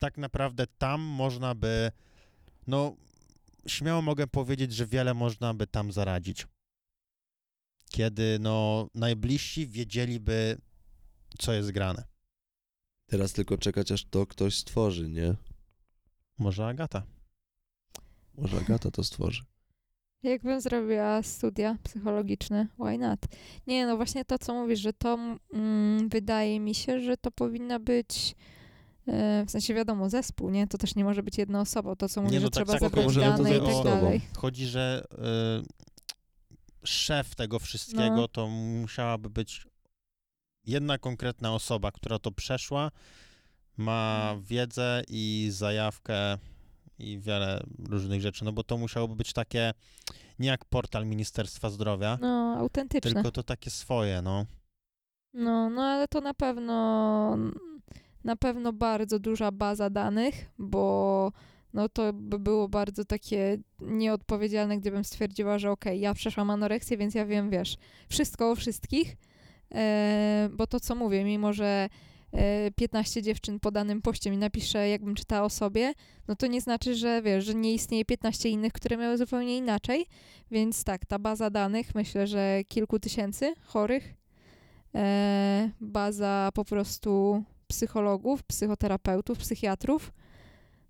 tak 0.00 0.18
naprawdę 0.18 0.66
tam 0.78 1.00
można 1.00 1.54
by, 1.54 1.92
no, 2.66 2.96
śmiało 3.66 4.02
mogę 4.02 4.26
powiedzieć, 4.26 4.72
że 4.72 4.86
wiele 4.86 5.14
można 5.14 5.54
by 5.54 5.66
tam 5.66 5.92
zaradzić. 5.92 6.46
Kiedy, 7.90 8.38
no, 8.40 8.88
najbliżsi 8.94 9.66
wiedzieliby, 9.66 10.58
co 11.38 11.52
jest 11.52 11.70
grane. 11.70 12.04
Teraz 13.06 13.32
tylko 13.32 13.58
czekać, 13.58 13.92
aż 13.92 14.04
to 14.04 14.26
ktoś 14.26 14.58
stworzy, 14.58 15.10
nie? 15.10 15.34
Może 16.38 16.66
Agata. 16.66 17.02
Może 18.34 18.56
Agata 18.56 18.90
to 18.90 19.04
stworzy. 19.04 19.42
Jakbym 20.22 20.60
zrobiła 20.60 21.22
studia 21.22 21.78
psychologiczne, 21.82 22.66
why 22.78 22.98
not? 22.98 23.20
Nie, 23.66 23.86
no 23.86 23.96
właśnie 23.96 24.24
to, 24.24 24.38
co 24.38 24.54
mówisz, 24.54 24.80
że 24.80 24.92
to 24.92 25.18
mm, 25.52 26.08
wydaje 26.08 26.60
mi 26.60 26.74
się, 26.74 27.00
że 27.00 27.16
to 27.16 27.30
powinna 27.30 27.78
być 27.78 28.34
w 29.46 29.50
sensie 29.50 29.74
wiadomo, 29.74 30.10
zespół, 30.10 30.50
nie? 30.50 30.66
To 30.66 30.78
też 30.78 30.94
nie 30.94 31.04
może 31.04 31.22
być 31.22 31.38
jedna 31.38 31.60
osoba. 31.60 31.96
To, 31.96 32.08
co 32.08 32.22
mówisz, 32.22 32.40
no 32.40 32.46
że 32.46 32.50
tak, 32.50 32.54
trzeba 32.54 32.72
tak, 32.72 32.80
zebrać 32.80 33.14
dane 33.16 33.50
i 33.56 33.60
tak 33.60 33.68
tobą. 33.68 33.84
dalej. 33.84 34.20
Chodzi, 34.36 34.66
że 34.66 35.04
y, 35.12 36.86
szef 36.86 37.34
tego 37.34 37.58
wszystkiego 37.58 38.16
No. 38.16 38.28
to 38.28 38.48
musiałaby 38.48 39.30
być 39.30 39.66
jedna 40.66 40.98
konkretna 40.98 41.54
osoba, 41.54 41.92
która 41.92 42.18
to 42.18 42.32
przeszła, 42.32 42.90
ma 43.76 44.20
Mhm. 44.22 44.42
wiedzę 44.42 45.02
i 45.08 45.48
zajawkę 45.52 46.38
i 46.98 47.18
wiele 47.18 47.60
różnych 47.88 48.20
rzeczy, 48.20 48.44
no 48.44 48.52
bo 48.52 48.64
to 48.64 48.78
musiałoby 48.78 49.16
być 49.16 49.32
takie, 49.32 49.72
nie 50.38 50.48
jak 50.48 50.64
portal 50.64 51.06
Ministerstwa 51.06 51.70
Zdrowia, 51.70 52.18
No, 52.20 52.56
autentyczne. 52.58 53.10
tylko 53.14 53.30
to 53.30 53.42
takie 53.42 53.70
swoje, 53.70 54.22
no. 54.22 54.46
No, 55.34 55.70
no 55.70 55.82
ale 55.82 56.08
to 56.08 56.20
na 56.20 56.34
pewno 56.34 57.36
na 58.24 58.36
pewno 58.36 58.72
bardzo 58.72 59.18
duża 59.18 59.52
baza 59.52 59.90
danych, 59.90 60.50
bo 60.58 61.32
no 61.74 61.88
to 61.88 62.12
by 62.12 62.38
było 62.38 62.68
bardzo 62.68 63.04
takie 63.04 63.58
nieodpowiedzialne, 63.80 64.78
gdybym 64.78 65.04
stwierdziła, 65.04 65.58
że 65.58 65.70
okej, 65.70 66.00
ja 66.00 66.14
przeszłam 66.14 66.50
anoreksję, 66.50 66.96
więc 66.96 67.14
ja 67.14 67.26
wiem, 67.26 67.50
wiesz, 67.50 67.76
wszystko 68.08 68.50
o 68.50 68.54
wszystkich, 68.54 69.16
e, 69.74 70.48
bo 70.52 70.66
to, 70.66 70.80
co 70.80 70.94
mówię, 70.94 71.24
mimo 71.24 71.52
że 71.52 71.88
e, 72.32 72.70
15 72.70 73.22
dziewczyn 73.22 73.60
po 73.60 73.70
danym 73.70 74.02
poście 74.02 74.30
mi 74.30 74.38
napisze, 74.38 74.88
jakbym 74.88 75.14
czytała 75.14 75.42
o 75.46 75.50
sobie, 75.50 75.92
no 76.28 76.36
to 76.36 76.46
nie 76.46 76.60
znaczy, 76.60 76.94
że 76.94 77.22
wiesz, 77.22 77.44
że 77.44 77.54
nie 77.54 77.74
istnieje 77.74 78.04
15 78.04 78.48
innych, 78.48 78.72
które 78.72 78.96
miały 78.96 79.18
zupełnie 79.18 79.56
inaczej, 79.56 80.06
więc 80.50 80.84
tak, 80.84 81.06
ta 81.06 81.18
baza 81.18 81.50
danych, 81.50 81.94
myślę, 81.94 82.26
że 82.26 82.60
kilku 82.68 82.98
tysięcy 82.98 83.54
chorych, 83.64 84.14
e, 84.94 85.70
baza 85.80 86.50
po 86.54 86.64
prostu 86.64 87.44
psychologów, 87.70 88.42
psychoterapeutów, 88.42 89.38
psychiatrów. 89.38 90.12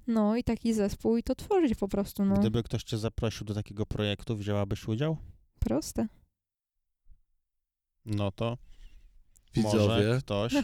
No 0.06 0.36
i 0.36 0.44
taki 0.44 0.74
zespół 0.74 1.16
i 1.16 1.22
to 1.22 1.34
tworzyć 1.34 1.74
po 1.74 1.88
prostu, 1.88 2.24
no. 2.24 2.34
Gdyby 2.36 2.62
ktoś 2.62 2.82
cię 2.82 2.98
zaprosił 2.98 3.46
do 3.46 3.54
takiego 3.54 3.86
projektu, 3.86 4.36
wzięłabyś 4.36 4.88
udział? 4.88 5.16
Proste. 5.58 6.06
No 8.06 8.32
to 8.32 8.58
Widzowie, 9.54 9.78
może 9.78 10.18
ktoś... 10.20 10.52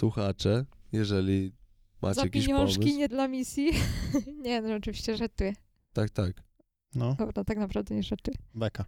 słuchacze, 0.00 0.64
jeżeli 0.92 1.52
macie 2.02 2.14
Za 2.14 2.22
jakiś 2.22 2.46
pieniążki, 2.46 2.78
pomysł. 2.78 2.98
nie 2.98 3.08
dla 3.08 3.28
misji. 3.28 3.70
nie, 4.44 4.62
no 4.62 4.74
oczywiście 4.74 5.16
żartuję. 5.16 5.52
Tak, 5.92 6.10
tak. 6.10 6.42
No, 6.94 7.14
Dobra, 7.14 7.44
tak 7.44 7.58
naprawdę 7.58 7.94
nie 7.94 8.02
żartuję. 8.02 8.36
beka. 8.54 8.84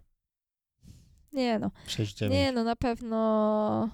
Nie 1.33 1.59
no. 1.59 1.71
6-9. 1.87 2.29
Nie 2.29 2.51
no, 2.51 2.63
na 2.63 2.75
pewno... 2.75 3.89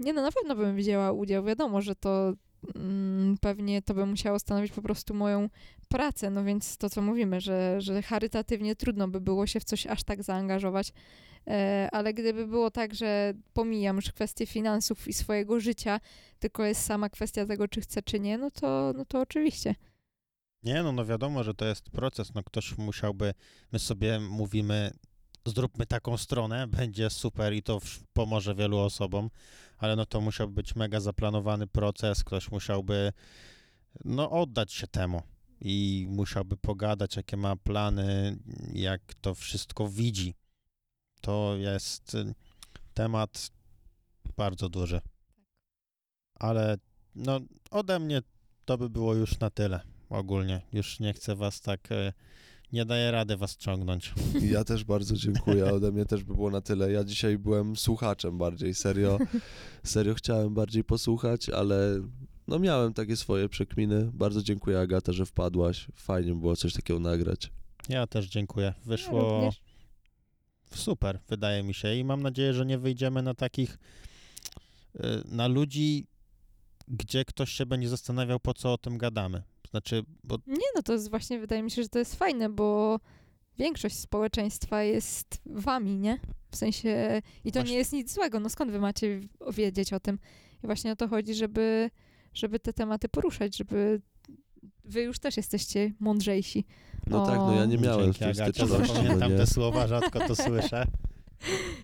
Nie 0.00 0.12
no, 0.12 0.22
na 0.22 0.32
pewno 0.32 0.56
bym 0.56 0.76
wzięła 0.76 1.12
udział. 1.12 1.44
Wiadomo, 1.44 1.80
że 1.80 1.94
to 1.94 2.32
mm, 2.74 3.38
pewnie 3.40 3.82
to 3.82 3.94
by 3.94 4.06
musiało 4.06 4.38
stanowić 4.38 4.72
po 4.72 4.82
prostu 4.82 5.14
moją 5.14 5.48
pracę, 5.88 6.30
no 6.30 6.44
więc 6.44 6.76
to, 6.76 6.90
co 6.90 7.02
mówimy, 7.02 7.40
że, 7.40 7.80
że 7.80 8.02
charytatywnie 8.02 8.76
trudno 8.76 9.08
by 9.08 9.20
było 9.20 9.46
się 9.46 9.60
w 9.60 9.64
coś 9.64 9.86
aż 9.86 10.04
tak 10.04 10.22
zaangażować, 10.22 10.92
e, 11.46 11.88
ale 11.92 12.14
gdyby 12.14 12.46
było 12.46 12.70
tak, 12.70 12.94
że 12.94 13.34
pomijam 13.52 13.96
już 13.96 14.12
kwestię 14.12 14.46
finansów 14.46 15.08
i 15.08 15.12
swojego 15.12 15.60
życia, 15.60 16.00
tylko 16.38 16.64
jest 16.64 16.84
sama 16.84 17.08
kwestia 17.08 17.46
tego, 17.46 17.68
czy 17.68 17.80
chcę, 17.80 18.02
czy 18.02 18.20
nie, 18.20 18.38
no 18.38 18.50
to, 18.50 18.92
no 18.96 19.04
to 19.04 19.20
oczywiście. 19.20 19.74
Nie, 20.62 20.82
no, 20.82 20.92
no 20.92 21.06
wiadomo, 21.06 21.44
że 21.44 21.54
to 21.54 21.64
jest 21.64 21.90
proces. 21.90 22.34
No 22.34 22.42
ktoś 22.42 22.78
musiałby, 22.78 23.34
my 23.72 23.78
sobie 23.78 24.20
mówimy, 24.20 24.90
zróbmy 25.50 25.86
taką 25.86 26.16
stronę, 26.16 26.66
będzie 26.66 27.10
super 27.10 27.54
i 27.54 27.62
to 27.62 27.80
pomoże 28.12 28.54
wielu 28.54 28.78
osobom, 28.78 29.30
ale 29.78 29.96
no 29.96 30.06
to 30.06 30.20
musiałby 30.20 30.54
być 30.54 30.76
mega 30.76 31.00
zaplanowany 31.00 31.66
proces, 31.66 32.24
ktoś 32.24 32.50
musiałby, 32.50 33.12
no 34.04 34.30
oddać 34.30 34.72
się 34.72 34.86
temu 34.86 35.22
i 35.60 36.06
musiałby 36.10 36.56
pogadać, 36.56 37.16
jakie 37.16 37.36
ma 37.36 37.56
plany, 37.56 38.38
jak 38.72 39.14
to 39.20 39.34
wszystko 39.34 39.88
widzi. 39.88 40.34
To 41.20 41.56
jest 41.56 42.14
y, 42.14 42.34
temat 42.94 43.50
bardzo 44.36 44.68
duży. 44.68 45.00
Ale 46.34 46.76
no 47.14 47.40
ode 47.70 47.98
mnie 47.98 48.22
to 48.64 48.78
by 48.78 48.90
było 48.90 49.14
już 49.14 49.38
na 49.38 49.50
tyle 49.50 49.80
ogólnie. 50.08 50.60
Już 50.72 51.00
nie 51.00 51.12
chcę 51.12 51.36
was 51.36 51.60
tak, 51.60 51.92
e, 51.92 52.12
nie 52.72 52.84
daję 52.84 53.10
rady 53.10 53.36
was 53.36 53.56
ciągnąć. 53.56 54.12
Ja 54.42 54.64
też 54.64 54.84
bardzo 54.84 55.16
dziękuję. 55.16 55.64
Ode 55.74 55.92
mnie 55.92 56.04
też 56.04 56.24
by 56.24 56.34
było 56.34 56.50
na 56.50 56.60
tyle. 56.60 56.92
Ja 56.92 57.04
dzisiaj 57.04 57.38
byłem 57.38 57.76
słuchaczem 57.76 58.38
bardziej, 58.38 58.74
serio. 58.74 59.18
Serio 59.84 60.14
chciałem 60.14 60.54
bardziej 60.54 60.84
posłuchać, 60.84 61.48
ale 61.48 62.00
no 62.48 62.58
miałem 62.58 62.94
takie 62.94 63.16
swoje 63.16 63.48
przekminy. 63.48 64.10
Bardzo 64.14 64.42
dziękuję 64.42 64.80
Agata, 64.80 65.12
że 65.12 65.26
wpadłaś. 65.26 65.86
Fajnie 65.94 66.34
było 66.34 66.56
coś 66.56 66.72
takiego 66.72 67.00
nagrać. 67.00 67.50
Ja 67.88 68.06
też 68.06 68.26
dziękuję. 68.28 68.66
Ja 68.66 68.84
Wyszło 68.86 69.30
również. 69.30 69.60
super, 70.74 71.20
wydaje 71.28 71.62
mi 71.62 71.74
się 71.74 71.94
i 71.94 72.04
mam 72.04 72.22
nadzieję, 72.22 72.54
że 72.54 72.66
nie 72.66 72.78
wyjdziemy 72.78 73.22
na 73.22 73.34
takich, 73.34 73.78
e, 75.00 75.22
na 75.24 75.48
ludzi, 75.48 76.06
gdzie 76.88 77.24
ktoś 77.24 77.50
się 77.52 77.66
będzie 77.66 77.88
zastanawiał, 77.88 78.40
po 78.40 78.54
co 78.54 78.72
o 78.72 78.78
tym 78.78 78.98
gadamy. 78.98 79.42
Znaczy, 79.70 80.02
bo 80.24 80.38
Nie, 80.46 80.56
no 80.76 80.82
to 80.82 80.92
jest 80.92 81.10
właśnie, 81.10 81.38
wydaje 81.40 81.62
mi 81.62 81.70
się, 81.70 81.82
że 81.82 81.88
to 81.88 81.98
jest 81.98 82.14
fajne, 82.16 82.48
bo 82.48 83.00
większość 83.58 83.96
społeczeństwa 83.98 84.82
jest 84.82 85.40
wami, 85.46 85.96
nie? 85.96 86.20
W 86.50 86.56
sensie, 86.56 87.22
i 87.44 87.52
to 87.52 87.58
Właśnie- 87.60 87.72
nie 87.72 87.78
jest 87.78 87.92
nic 87.92 88.14
złego, 88.14 88.40
no 88.40 88.48
skąd 88.48 88.70
wy 88.70 88.80
macie 88.80 89.20
wiedzieć 89.52 89.92
o 89.92 90.00
tym? 90.00 90.18
I 90.64 90.66
właśnie 90.66 90.92
o 90.92 90.96
to 90.96 91.08
chodzi, 91.08 91.34
żeby, 91.34 91.90
żeby 92.34 92.60
te 92.60 92.72
tematy 92.72 93.08
poruszać, 93.08 93.56
żeby 93.56 94.00
wy 94.84 95.02
już 95.02 95.18
też 95.18 95.36
jesteście 95.36 95.92
mądrzejsi. 96.00 96.64
No 97.06 97.22
O. 97.22 97.26
tak, 97.26 97.36
no 97.36 97.54
ja 97.54 97.64
nie 97.64 97.78
miałem 97.78 98.04
dzięki 98.04 98.16
w 98.16 98.18
tej 98.18 98.30
Agacie, 98.30 98.52
styczności. 98.52 98.88
No 98.88 98.94
zapamiętam 98.98 99.30
nie. 99.32 99.36
te 99.38 99.46
słowa, 99.46 99.86
rzadko 99.86 100.18
to 100.28 100.36
słyszę. 100.36 100.86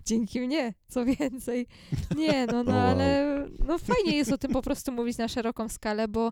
Dzięki 0.05 0.41
mnie, 0.41 0.73
co 0.87 1.05
więcej. 1.05 1.67
Nie, 2.15 2.45
no, 2.45 2.63
no 2.63 2.81
ale 2.81 3.37
no 3.67 3.77
fajnie 3.77 4.17
jest 4.17 4.31
o 4.31 4.37
tym 4.37 4.51
po 4.51 4.61
prostu 4.61 4.91
mówić 4.91 5.17
na 5.17 5.27
szeroką 5.27 5.69
skalę, 5.69 6.07
bo 6.07 6.31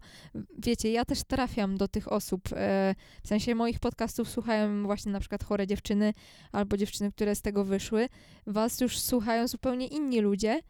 wiecie, 0.57 0.91
ja 0.91 1.05
też 1.05 1.23
trafiam 1.23 1.77
do 1.77 1.87
tych 1.87 2.11
osób. 2.11 2.41
E, 2.53 2.95
w 3.23 3.27
sensie 3.27 3.55
moich 3.55 3.79
podcastów 3.79 4.29
słuchają 4.29 4.83
właśnie 4.83 5.11
na 5.11 5.19
przykład 5.19 5.43
chore 5.43 5.67
dziewczyny 5.67 6.13
albo 6.51 6.77
dziewczyny, 6.77 7.11
które 7.11 7.35
z 7.35 7.41
tego 7.41 7.63
wyszły. 7.63 8.09
Was 8.47 8.81
już 8.81 8.99
słuchają 8.99 9.47
zupełnie 9.47 9.87
inni 9.87 10.21
ludzie, 10.21 10.61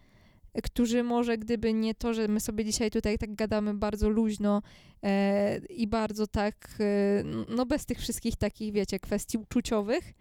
którzy 0.64 1.04
może 1.04 1.38
gdyby 1.38 1.74
nie 1.74 1.96
to, 1.96 2.14
że 2.14 2.28
my 2.28 2.40
sobie 2.40 2.66
dzisiaj 2.66 2.92
tutaj 2.92 3.18
tak 3.18 3.36
gadamy 3.36 3.74
bardzo 3.74 4.10
luźno 4.10 4.62
e, 5.04 5.58
i 5.58 5.88
bardzo 5.88 6.28
tak, 6.28 6.68
e, 6.80 7.24
no 7.50 7.66
bez 7.66 7.86
tych 7.86 8.00
wszystkich 8.00 8.36
takich, 8.36 8.74
wiecie, 8.74 9.00
kwestii 9.00 9.38
uczuciowych, 9.38 10.14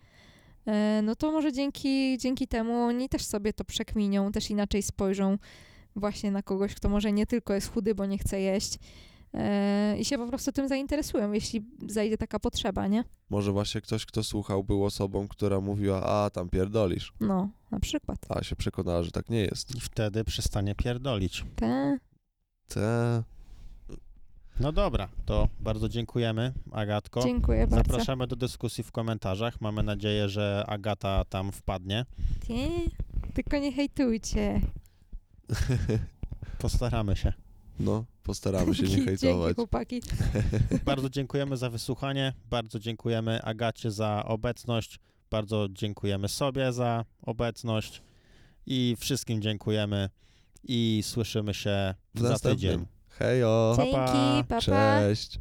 no 1.03 1.17
to 1.17 1.33
może 1.33 1.53
dzięki, 1.53 2.19
dzięki 2.19 2.49
temu 2.49 2.83
oni 2.83 3.09
też 3.09 3.25
sobie 3.25 3.53
to 3.53 3.65
przekminią, 3.65 4.33
też 4.33 4.51
inaczej 4.51 4.83
spojrzą 4.83 5.39
właśnie 5.97 6.31
na 6.31 6.43
kogoś, 6.43 6.75
kto 6.75 6.89
może 6.89 7.13
nie 7.13 7.27
tylko 7.27 7.55
jest 7.55 7.73
chudy, 7.73 7.95
bo 7.95 8.07
nie 8.07 8.19
chce 8.19 8.41
jeść 8.41 8.79
e, 9.35 9.97
i 9.99 10.05
się 10.05 10.19
po 10.19 10.27
prostu 10.27 10.53
tym 10.53 10.69
zainteresują, 10.69 11.33
jeśli 11.33 11.65
zajdzie 11.89 12.19
taka 12.19 12.39
potrzeba, 12.39 12.87
nie? 12.87 13.05
Może 13.31 13.53
właśnie 13.53 13.81
ktoś, 13.81 14.07
kto 14.07 14.25
słuchał, 14.25 14.65
był 14.65 14.85
osobą, 14.85 15.29
która 15.29 15.61
mówiła, 15.61 16.03
a 16.03 16.31
tam 16.31 16.49
pierdolisz. 16.49 17.13
No, 17.21 17.49
na 17.71 17.81
przykład. 17.81 18.19
A 18.29 18.43
się 18.43 18.57
przekonała, 18.57 19.03
że 19.03 19.11
tak 19.11 19.31
nie 19.31 19.41
jest. 19.41 19.77
I 19.77 19.81
wtedy 19.81 20.25
przestanie 20.25 20.75
pierdolić. 20.75 21.45
Te, 21.57 21.99
Te... 22.69 23.23
No 24.61 24.73
dobra, 24.73 25.09
to 25.27 25.49
bardzo 25.61 25.89
dziękujemy, 25.89 26.53
Agatko. 26.73 27.23
dziękuję 27.23 27.67
bardzo. 27.67 27.77
Zapraszamy 27.93 28.27
do 28.27 28.37
dyskusji 28.37 28.85
w 28.85 28.93
komentarzach. 28.93 29.61
Mamy 29.61 29.83
nadzieję, 29.83 30.29
że 30.29 30.65
Agata 30.67 31.25
tam 31.25 31.53
wpadnie. 31.53 32.07
Ty, 32.47 32.55
tylko 33.35 33.59
nie 33.59 33.73
hejtujcie. 33.73 34.61
Postaramy 36.59 37.17
się. 37.17 37.33
No, 37.81 38.05
postaramy 38.23 38.75
się 38.75 38.83
nie 38.83 38.89
Dzięki 38.97 39.05
hejtować. 39.05 39.57
chłopaki. 39.57 40.03
Bardzo 40.85 41.11
dziękujemy 41.11 41.57
za 41.57 41.71
wysłuchanie, 41.71 42.33
bardzo 42.51 42.79
dziękujemy 42.79 43.43
Agacie 43.43 43.91
za 43.91 44.25
obecność, 44.25 44.99
bardzo 45.31 45.67
dziękujemy 45.71 46.29
sobie 46.29 46.73
za 46.73 47.05
obecność 47.23 48.03
i 48.67 48.97
wszystkim 48.99 49.43
dziękujemy 49.43 50.09
i 50.65 51.01
słyszymy 51.05 51.55
się 51.55 51.95
W 52.15 52.21
za 52.21 52.29
następnym. 52.29 52.57
tydzień. 52.71 52.87
Hejo. 53.19 53.75
Dzięki, 53.77 53.95
papa. 53.97 54.45
Pa. 54.49 54.61
cześć. 54.61 55.31